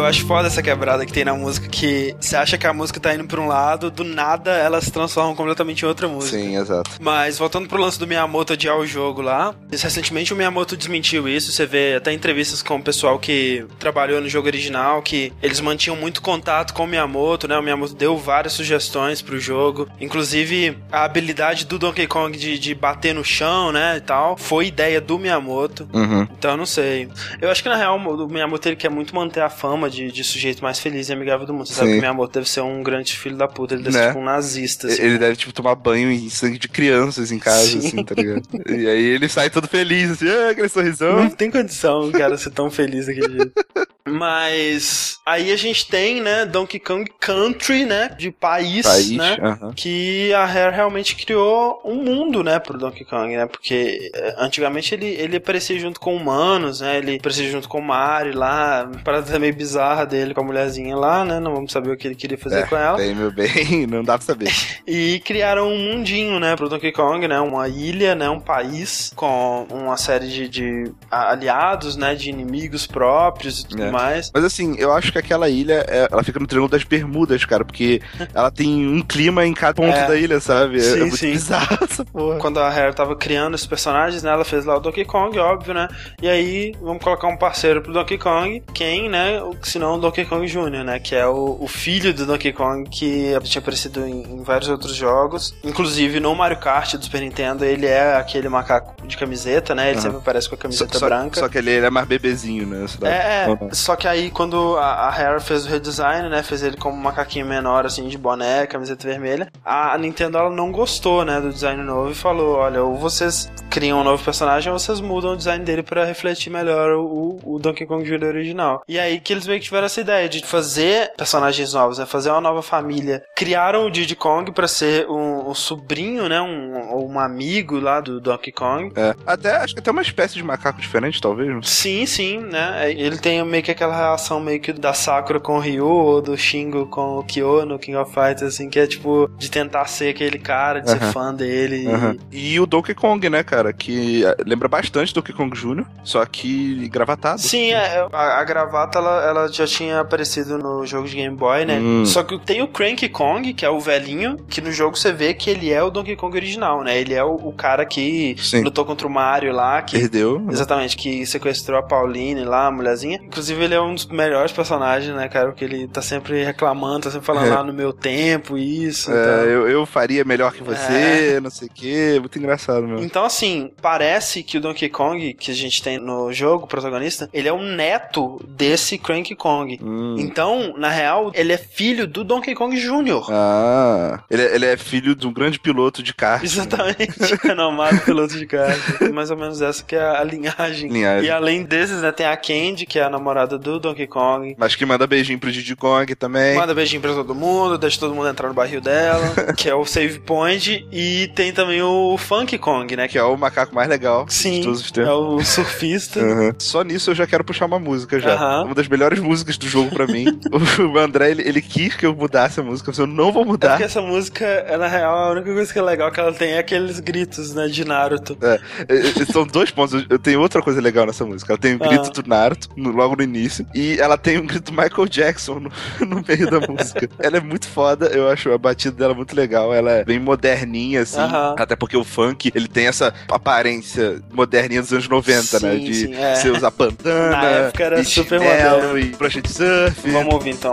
Acho 0.09 0.27
foda 0.27 0.49
essa 0.49 0.63
quebrada 0.63 1.05
que 1.05 1.13
tem 1.13 1.25
na 1.25 1.35
música, 1.35 1.69
que 1.69 2.15
você 2.21 2.37
acha 2.37 2.59
que 2.59 2.67
a 2.67 2.73
música 2.73 2.99
tá 2.99 3.15
indo 3.15 3.25
pra 3.25 3.41
um 3.41 3.47
lado, 3.47 3.91
do 3.91 4.05
nada 4.05 4.51
ela 4.53 4.81
se 4.81 4.91
transforma 4.91 5.35
completamente 5.35 5.83
em 5.83 5.87
outra 5.87 6.09
música. 6.09 6.39
Sim, 6.39 6.57
exato. 6.57 6.91
Mas 7.01 7.39
voltando 7.39 7.69
pro 7.69 7.81
lance 7.81 7.99
do 7.99 8.07
Miyamoto 8.07 8.53
adiar 8.53 8.79
o 8.79 8.87
jogo 8.87 9.21
lá, 9.21 9.55
recentemente 9.71 10.33
o 10.33 10.37
Miyamoto 10.37 10.77
desmentiu 10.77 11.29
isso, 11.29 11.53
você 11.53 11.67
vê 11.67 11.95
até 11.97 12.13
entrevistas 12.13 12.63
com 12.63 12.77
o 12.77 12.83
pessoal 12.83 13.19
que 13.19 13.67
trabalhou 13.79 14.21
no 14.21 14.29
jogo 14.29 14.49
original, 14.49 15.03
que 15.03 15.33
eles 15.43 15.61
mantinham 15.61 15.97
muito 15.97 16.23
contato 16.23 16.73
com 16.73 16.85
o 16.85 16.87
Miyamoto, 16.87 17.47
né? 17.47 17.57
O 17.59 17.63
Miyamoto 17.63 17.95
deu 17.95 18.17
várias 18.17 18.53
sugestões 18.53 19.23
pro 19.23 19.39
jogo, 19.39 19.89
inclusive 20.01 20.79
a 20.91 21.05
habilidade 21.05 21.67
do 21.67 21.79
Donkey 21.79 22.07
Kong 22.07 22.37
de, 22.37 22.59
de 22.59 22.75
bater 22.75 23.15
no 23.15 23.25
chão, 23.25 23.73
né, 23.73 23.97
e 23.97 24.01
tal, 24.01 24.37
foi 24.37 24.67
ideia 24.67 25.01
do 25.01 25.19
Miyamoto. 25.19 25.89
Uhum. 25.93 26.27
Então 26.39 26.53
eu 26.53 26.57
não 26.57 26.67
sei. 26.67 27.09
Eu 27.41 27.51
acho 27.51 27.63
que 27.63 27.69
na 27.69 27.77
real 27.77 27.97
o 27.97 28.29
Miyamoto 28.29 28.69
ele 28.69 28.77
quer 28.77 28.91
muito 28.91 29.15
manter 29.15 29.41
a 29.41 29.51
fama 29.51 29.91
de, 29.91 29.98
de 30.07 30.23
sujeito 30.23 30.63
mais 30.63 30.79
feliz 30.79 31.09
e 31.09 31.13
amigável 31.13 31.47
do 31.47 31.53
mundo. 31.53 31.67
Você 31.67 31.75
Sim. 31.75 31.81
sabe 31.81 31.93
que 31.93 31.99
minha 31.99 32.11
amor 32.11 32.29
deve 32.29 32.49
ser 32.49 32.61
um 32.61 32.83
grande 32.83 33.17
filho 33.17 33.37
da 33.37 33.49
puta, 33.49 33.75
ele 33.75 33.83
deve 33.83 33.97
né? 33.97 34.03
ser 34.03 34.09
tipo 34.09 34.21
um 34.21 34.25
nazista. 34.25 34.87
Assim. 34.87 35.03
Ele 35.03 35.19
deve, 35.19 35.37
tipo, 35.37 35.53
tomar 35.53 35.75
banho 35.75 36.11
em 36.11 36.31
sangue 36.31 36.59
de 36.59 36.69
crianças 36.69 37.33
em 37.33 37.39
casa, 37.39 37.67
Sim. 37.67 37.79
assim, 37.79 38.05
tá 38.05 38.15
ligado? 38.15 38.43
e 38.69 38.87
aí 38.87 39.05
ele 39.05 39.29
sai 39.29 39.51
todo 39.51 39.67
feliz, 39.67 40.11
assim, 40.13 40.29
ah, 40.29 40.51
aquele 40.51 40.69
sorrisão. 40.69 41.25
Não 41.25 41.31
tem 41.31 41.51
condição, 41.51 42.11
cara, 42.13 42.37
ser 42.39 42.51
tão 42.51 42.71
feliz 42.71 43.07
daquele 43.07 43.33
jeito. 43.33 43.53
Mas 44.09 45.19
aí 45.25 45.53
a 45.53 45.57
gente 45.57 45.87
tem, 45.87 46.21
né, 46.21 46.47
Donkey 46.47 46.79
Kong 46.79 47.11
Country, 47.21 47.85
né, 47.85 48.09
de 48.19 48.31
país, 48.31 48.87
país 48.87 49.11
né, 49.11 49.37
uh 49.41 49.67
-huh. 49.67 49.75
que 49.75 50.33
a 50.33 50.45
Rare 50.45 50.75
realmente 50.75 51.15
criou 51.15 51.81
um 51.85 51.97
mundo, 51.97 52.43
né, 52.43 52.59
pro 52.59 52.79
Donkey 52.79 53.05
Kong, 53.05 53.37
né, 53.37 53.47
porque 53.47 54.11
eh, 54.15 54.35
antigamente 54.39 54.95
ele, 54.95 55.07
ele 55.07 55.37
aparecia 55.37 55.79
junto 55.79 56.01
com 56.01 56.17
humanos, 56.17 56.81
né, 56.81 56.99
ele 56.99 57.17
aparecia 57.17 57.51
junto 57.51 57.69
com 57.69 57.79
o 57.79 57.83
Mario 57.83 58.37
lá, 58.37 58.91
parada 59.05 59.39
meio 59.39 59.55
bizarra 59.55 60.07
dele 60.07 60.33
com 60.33 60.41
a 60.41 60.45
mulherzinha 60.45 60.97
lá, 60.97 61.25
né, 61.25 61.39
não 61.39 61.55
vamos 61.55 61.73
saber 61.73 61.91
o 61.91 61.97
que 61.97 62.09
ele 62.09 62.15
queria 62.15 62.39
fazer 62.39 62.61
é, 62.61 62.67
com 62.67 62.77
ela. 62.77 62.97
Bem, 62.97 63.15
meu 63.15 63.31
bem, 63.31 63.87
não 63.87 64.03
dá 64.03 64.17
pra 64.17 64.27
saber. 64.27 64.51
e 64.87 65.21
criaram 65.25 65.69
um 65.69 65.79
mundinho, 65.79 66.41
né, 66.41 66.57
pro 66.57 66.69
Donkey 66.69 66.93
Kong, 66.93 67.29
né, 67.29 67.39
uma 67.41 67.69
ilha, 67.69 68.15
né, 68.15 68.31
um 68.31 68.41
país 68.41 69.13
com 69.15 69.67
uma 69.71 69.97
série 69.97 70.29
de, 70.29 70.49
de 70.49 70.93
aliados, 71.11 71.97
né, 71.97 72.15
de 72.15 72.31
inimigos 72.31 72.87
próprios 72.87 73.61
e 73.61 73.67
tudo 73.67 73.83
é. 73.83 73.91
mais 73.91 73.98
mais. 73.99 74.31
Mas 74.33 74.45
assim, 74.45 74.77
eu 74.79 74.93
acho 74.93 75.11
que 75.11 75.19
aquela 75.19 75.49
ilha, 75.49 75.85
é, 75.89 76.09
ela 76.11 76.23
fica 76.23 76.39
no 76.39 76.47
Triângulo 76.47 76.71
das 76.71 76.85
Bermudas, 76.85 77.45
cara, 77.45 77.65
porque 77.65 78.01
ela 78.33 78.51
tem 78.51 78.87
um 78.87 79.03
clima 79.03 79.45
em 79.45 79.53
cada 79.53 79.75
ponto 79.75 79.97
é. 79.97 80.07
da 80.07 80.17
ilha, 80.17 80.41
sabe? 80.41 80.81
Sim, 80.81 80.91
é, 80.91 80.97
é 80.97 81.01
muito 81.01 81.17
sim. 81.17 81.33
bizarro 81.33 81.79
essa 81.89 82.05
porra. 82.05 82.39
Quando 82.39 82.61
a 82.61 82.71
Rare 82.71 82.95
tava 82.95 83.17
criando 83.17 83.55
esses 83.55 83.67
personagens, 83.67 84.23
né, 84.23 84.31
ela 84.31 84.45
fez 84.45 84.65
lá 84.65 84.77
o 84.77 84.81
Donkey 84.81 85.05
Kong, 85.05 85.39
óbvio, 85.39 85.75
né? 85.75 85.89
E 86.23 86.29
aí, 86.29 86.75
vamos 86.81 87.03
colocar 87.03 87.29
um 87.29 87.37
parceiro 87.37 87.83
pro 87.83 87.93
Donkey 87.93 88.19
Kong, 88.19 88.63
quem, 88.73 89.09
né? 89.09 89.41
Se 89.63 89.79
não 89.79 89.95
o 89.95 89.99
Donkey 89.99 90.25
Kong 90.25 90.47
Jr., 90.47 90.85
né? 90.85 90.99
Que 90.99 91.15
é 91.15 91.27
o, 91.27 91.57
o, 91.61 91.67
filho 91.67 92.13
do 92.15 92.27
Donkey 92.27 92.53
Kong 92.53 92.89
que 92.89 93.37
tinha 93.45 93.61
aparecido 93.61 94.07
em, 94.07 94.23
em, 94.23 94.43
vários 94.43 94.69
outros 94.69 94.95
jogos. 94.95 95.55
Inclusive 95.65 96.21
no 96.21 96.35
Mario 96.35 96.59
Kart 96.59 96.95
do 96.95 97.05
Super 97.05 97.21
Nintendo, 97.21 97.65
ele 97.65 97.87
é 97.87 98.17
aquele 98.17 98.49
macaco 98.49 99.07
de 99.07 99.17
camiseta, 99.17 99.75
né? 99.75 99.89
Ele 99.89 99.97
uhum. 99.97 100.03
sempre 100.03 100.19
aparece 100.19 100.49
com 100.49 100.55
a 100.55 100.59
camiseta 100.59 100.99
só, 100.99 101.07
branca. 101.07 101.35
Só, 101.35 101.43
só 101.43 101.49
que 101.49 101.59
ele 101.59 101.73
é 101.73 101.91
mais 101.91 102.07
bebezinho, 102.07 102.67
né? 102.67 102.87
É, 103.03 103.45
é 103.45 103.75
Só 103.89 103.97
que 103.97 104.07
aí, 104.07 104.31
quando 104.31 104.77
a, 104.77 105.07
a 105.07 105.09
Rare 105.09 105.41
fez 105.41 105.65
o 105.65 105.69
redesign, 105.71 106.29
né? 106.29 106.43
Fez 106.43 106.63
ele 106.63 106.77
como 106.77 106.95
um 106.95 107.01
macaquinho 107.01 107.47
menor, 107.47 107.87
assim, 107.87 108.07
de 108.07 108.19
boné, 108.19 108.67
camiseta 108.67 109.09
vermelha. 109.09 109.51
A 109.65 109.97
Nintendo, 109.97 110.37
ela 110.37 110.51
não 110.51 110.71
gostou, 110.71 111.25
né? 111.25 111.41
Do 111.41 111.51
design 111.51 111.83
novo 111.83 112.11
e 112.11 112.15
falou: 112.15 112.57
olha, 112.57 112.83
ou 112.83 112.97
vocês 112.97 113.51
criam 113.71 114.01
um 114.01 114.05
novo 114.05 114.23
personagem 114.23 114.71
ou 114.71 114.79
vocês 114.79 115.01
mudam 115.01 115.33
o 115.33 115.37
design 115.37 115.65
dele 115.65 115.83
para 115.83 116.05
refletir 116.05 116.51
melhor 116.51 116.97
o, 116.97 117.39
o 117.43 117.59
Donkey 117.59 117.87
Kong 117.87 118.05
Jr. 118.05 118.27
original. 118.27 118.83
E 118.87 118.99
aí 118.99 119.21
que 119.21 119.33
eles 119.33 119.47
meio 119.47 119.59
que 119.59 119.65
tiveram 119.65 119.87
essa 119.87 120.03
ideia 120.03 120.29
de 120.29 120.45
fazer 120.45 121.13
personagens 121.17 121.73
novos, 121.73 121.97
né? 121.97 122.05
Fazer 122.05 122.31
uma 122.31 122.43
nova 122.43 122.61
família. 122.61 123.23
Criaram 123.35 123.87
o 123.87 123.91
Diddy 123.91 124.17
Kong 124.17 124.53
para 124.53 124.69
ser 124.69 125.09
um, 125.09 125.49
um, 125.49 125.55
sobrinho, 125.55 126.29
né? 126.29 126.43
Um, 126.43 127.07
um 127.07 127.19
amigo 127.19 127.81
lá 127.81 128.03
do 128.03 128.21
Donkey 128.21 128.53
Kong. 128.53 128.93
É. 128.97 129.15
Até, 129.27 129.57
acho 129.57 129.73
que 129.73 129.81
até 129.81 129.91
uma 129.91 130.03
espécie 130.03 130.35
de 130.35 130.43
macaco 130.43 130.79
diferente, 130.79 131.23
talvez. 131.23 131.49
Sim, 131.67 132.05
sim, 132.05 132.41
né? 132.41 132.93
Ele 132.93 133.17
tem 133.17 133.43
meio 133.47 133.63
que 133.63 133.78
aquela 133.79 133.97
relação 133.97 134.41
meio 134.41 134.59
que 134.59 134.73
da 134.73 134.93
Sakura 134.93 135.39
com 135.39 135.57
o 135.57 135.61
Ryu 135.61 135.87
ou 135.87 136.21
do 136.21 136.37
Shingo 136.37 136.87
com 136.87 137.19
o 137.19 137.23
Kyo 137.23 137.65
no 137.65 137.79
King 137.79 137.97
of 137.97 138.13
Fighters, 138.13 138.43
assim, 138.43 138.69
que 138.69 138.81
é 138.81 138.87
tipo 138.87 139.31
de 139.39 139.49
tentar 139.49 139.87
ser 139.87 140.11
aquele 140.11 140.39
cara, 140.39 140.81
de 140.81 140.91
uh 140.91 140.95
-huh. 140.95 140.99
ser 140.99 141.13
fã 141.13 141.33
dele. 141.33 141.87
Uh 141.87 141.93
-huh. 141.93 142.21
e... 142.33 142.55
e... 142.55 142.61
o 142.61 142.67
Donkey 142.67 142.95
Kong, 142.95 143.31
né, 143.31 143.45
cara? 143.45 143.73
Que 143.73 144.25
é, 144.25 144.37
lembra 144.45 144.69
bastante 144.69 145.13
do 145.13 145.21
Donkey 145.21 145.33
Kong 145.33 145.57
Jr., 145.57 145.85
só 146.03 146.25
que 146.27 146.89
gravatado. 146.89 147.41
Sim, 147.41 147.71
é, 147.71 148.07
a, 148.13 148.41
a, 148.41 148.45
gravata 148.45 148.99
ela, 148.99 149.25
ela 149.25 149.49
já 149.49 149.67
tinha 149.67 150.01
aparecido 150.01 150.59
no 150.59 150.85
jogo 150.85 151.07
de 151.07 151.15
Game 151.15 151.37
Boy, 151.37 151.65
né? 151.65 151.79
Hum. 151.79 152.05
Só 152.05 152.25
que 152.25 152.37
tem 152.39 152.61
o 152.63 152.69
Cranky 152.69 153.09
Kong, 153.09 153.55
que 153.55 153.65
é 153.65 153.71
o 153.71 153.79
velhinho, 153.79 154.37
que 154.49 154.61
no 154.61 154.73
jogo 154.73 154.97
você 154.97 155.13
vê 155.13 155.33
que 155.35 155.49
ele 155.51 155.71
é 155.73 155.83
o 155.83 155.91
Donkey 155.91 156.17
Kong 156.17 156.37
original, 156.37 156.83
né? 156.83 156.99
Ele 156.99 157.15
é 157.15 157.23
o, 157.23 157.35
o 157.35 157.53
cara 157.53 157.87
que 157.87 158.35
Sim. 158.39 158.63
lutou 158.63 158.85
contra 158.85 159.07
o 159.07 159.11
Mario 159.11 159.53
lá, 159.53 159.81
que 159.83 159.99
perdeu. 159.99 160.45
Exatamente, 160.51 160.97
que 160.97 161.25
sequestrou 161.25 161.79
a 161.79 161.83
Pauline 161.83 162.43
lá, 162.45 162.67
a 162.67 162.71
mulherzinha. 162.71 163.21
Inclusive 163.23 163.58
ele 163.65 163.75
é 163.75 163.81
um 163.81 163.95
dos 163.95 164.07
melhores 164.07 164.53
personagens, 164.53 165.15
né, 165.15 165.29
cara? 165.29 165.49
Porque 165.49 165.65
ele 165.65 165.89
tá 165.89 166.03
sempre 166.03 166.45
reclamando, 166.45 167.05
tá 167.05 167.11
sempre 167.11 167.27
falando 167.27 167.47
é. 167.47 167.55
lá 167.55 167.63
no 167.63 167.73
meu 167.73 167.93
tempo, 167.93 168.57
isso. 168.57 169.11
É, 169.11 169.15
então. 169.15 169.45
eu, 169.45 169.69
eu 169.69 169.87
faria 169.87 170.25
melhor 170.25 170.53
que 170.53 170.63
você, 170.63 171.37
é. 171.37 171.41
não 171.41 171.51
sei 171.51 171.69
o 171.69 171.71
quê. 171.73 172.17
Muito 172.21 172.39
engraçado, 172.39 172.87
meu. 172.87 173.01
Então, 173.01 173.25
assim, 173.25 173.71
parece 173.81 174.43
que 174.43 174.59
o 174.59 174.61
Donkey 174.61 174.89
Kong 174.89 175.35
que 175.35 175.51
a 175.51 175.55
gente 175.55 175.83
tem 175.83 175.99
no 175.99 176.33
jogo, 176.33 176.67
protagonista, 176.67 177.29
ele 177.33 177.49
é 177.49 177.53
um 177.53 177.63
neto 177.63 178.41
desse 178.47 178.99
Cranky 178.99 179.35
Kong. 179.35 179.79
Hum. 179.83 180.17
Então, 180.19 180.75
na 180.77 180.89
real, 180.89 181.31
ele 181.35 181.53
é 181.53 181.59
filho 181.59 182.07
do 182.07 182.25
Donkey 182.25 182.55
Kong 182.55 182.77
Jr. 182.77 183.31
Ah, 183.31 184.23
ele, 184.31 184.43
é, 184.43 184.55
ele 184.55 184.67
é 184.67 184.77
filho 184.77 185.15
de 185.15 185.27
um 185.27 185.33
grande 185.33 185.59
piloto 185.59 186.03
de 186.03 186.13
kart. 186.13 186.43
Exatamente, 186.43 187.13
renomado 187.43 188.01
piloto 188.01 188.37
de 188.39 188.47
kart. 188.47 188.79
Mais 189.13 189.31
ou 189.31 189.37
menos 189.37 189.63
essa 189.63 189.83
que 189.83 189.97
é 189.97 190.03
a 190.03 190.23
linhagem. 190.25 190.91
linhagem. 190.91 191.29
E 191.29 191.31
além 191.31 191.63
desses, 191.63 192.03
né, 192.03 192.13
tem 192.13 192.27
a 192.27 192.37
Candy, 192.37 192.87
que 192.87 192.99
é 192.99 193.05
a 193.05 193.11
namorada 193.11 193.48
do 193.57 193.79
Donkey 193.79 194.07
Kong. 194.07 194.57
Mas 194.59 194.75
que 194.75 194.85
manda 194.85 195.07
beijinho 195.07 195.39
pro 195.39 195.51
Diddy 195.51 195.77
Kong 195.77 196.15
também. 196.15 196.57
Manda 196.57 196.75
beijinho 196.75 197.01
pra 197.01 197.13
todo 197.13 197.35
mundo, 197.35 197.79
deixa 197.79 198.01
todo 198.01 198.15
mundo 198.15 198.29
entrar 198.29 198.49
no 198.49 198.55
barril 198.55 198.81
dela, 198.81 199.33
que 199.57 199.69
é 199.69 199.75
o 199.75 199.85
save 199.87 200.19
point. 200.19 200.87
E 200.93 201.31
tem 201.35 201.53
também 201.53 201.81
o 201.83 202.17
Funk 202.19 202.59
Kong, 202.59 202.97
né? 202.97 203.09
Que 203.09 203.19
é 203.19 203.23
o 203.23 203.37
macaco 203.37 203.75
mais 203.75 203.89
legal 203.89 204.27
Sim, 204.29 204.59
de 204.59 204.63
todos 204.65 204.81
os 204.81 204.91
tempos. 204.91 205.11
é 205.11 205.15
o 205.15 205.45
surfista. 205.45 206.21
uhum. 206.21 206.53
Só 206.59 206.83
nisso 206.83 207.11
eu 207.11 207.15
já 207.15 207.27
quero 207.27 207.45
puxar 207.45 207.67
uma 207.67 207.79
música 207.79 208.19
já. 208.19 208.35
Uhum. 208.35 208.67
Uma 208.67 208.75
das 208.75 208.89
melhores 208.89 209.21
músicas 209.21 209.57
do 209.57 209.69
jogo 209.69 209.91
pra 209.91 210.07
mim. 210.07 210.27
o 210.93 210.99
André, 210.99 211.31
ele, 211.31 211.43
ele, 211.47 211.63
quis 211.63 211.95
que 211.95 212.05
eu 212.05 212.15
mudasse 212.15 212.61
a 212.61 212.63
música, 212.63 212.91
mas 212.91 212.99
eu 212.99 213.07
não 213.07 213.31
vou 213.31 213.45
mudar. 213.45 213.69
É 213.69 213.71
porque 213.71 213.85
essa 213.85 214.03
música, 214.03 214.77
na 214.79 214.89
real, 214.89 215.17
a 215.17 215.31
única 215.33 215.53
coisa 215.53 215.73
que 215.73 215.79
é 215.79 215.83
legal 215.83 216.11
que 216.11 216.21
ela 216.21 216.33
tem 216.33 216.53
é 216.53 216.59
aqueles 216.59 217.01
gritos, 217.01 217.55
né, 217.55 217.69
de 217.69 217.85
Naruto. 217.85 218.37
É, 218.43 219.25
são 219.33 219.47
dois 219.47 219.71
pontos. 219.71 220.05
Eu 220.09 220.19
tenho 220.19 220.41
outra 220.41 220.63
coisa 220.63 220.81
legal 220.81 221.07
nessa 221.07 221.25
música. 221.25 221.53
Ela 221.53 221.61
tem 221.61 221.75
o 221.75 221.79
grito 221.79 222.09
ah. 222.09 222.23
do 222.23 222.29
Naruto, 222.29 222.69
logo 222.77 223.17
no 223.17 223.23
início, 223.23 223.38
e 223.75 223.99
ela 223.99 224.17
tem 224.17 224.39
um 224.39 224.47
grito 224.47 224.73
Michael 224.73 225.09
Jackson 225.09 225.61
no, 225.61 225.71
no 226.07 226.25
meio 226.27 226.51
da 226.51 226.61
música. 226.61 227.09
ela 227.19 227.37
é 227.37 227.41
muito 227.41 227.69
foda, 227.69 228.07
eu 228.07 228.29
acho 228.29 228.53
a 228.53 228.59
batida 228.59 228.97
dela 228.97 229.15
muito 229.15 229.35
legal. 229.35 229.75
Ela 229.75 229.91
é 229.93 230.05
bem 230.05 230.19
moderninha, 230.19 231.03
assim. 231.03 231.19
Até 231.57 231.77
porque 231.77 231.97
o 231.97 232.05
funk, 232.05 232.51
ele 232.55 232.69
tem 232.69 232.87
essa 232.87 233.13
aparência 233.29 234.21
moderninha 234.33 234.81
dos 234.81 234.93
anos 234.93 235.09
90, 235.09 235.43
sim, 235.43 235.67
né? 235.67 235.77
De 235.77 235.95
sim, 235.95 236.15
é. 236.15 236.35
você 236.35 236.51
usar 236.51 236.71
bandana, 236.79 237.31
Na 237.31 237.45
época 237.45 237.85
era 237.85 238.05
super 238.05 238.41
moderno. 238.41 238.99
e 238.99 239.07
prancha 239.11 239.41
de 239.41 239.49
surf. 239.49 240.11
Vamos 240.11 240.35
ouvir 240.35 240.51
então. 240.51 240.73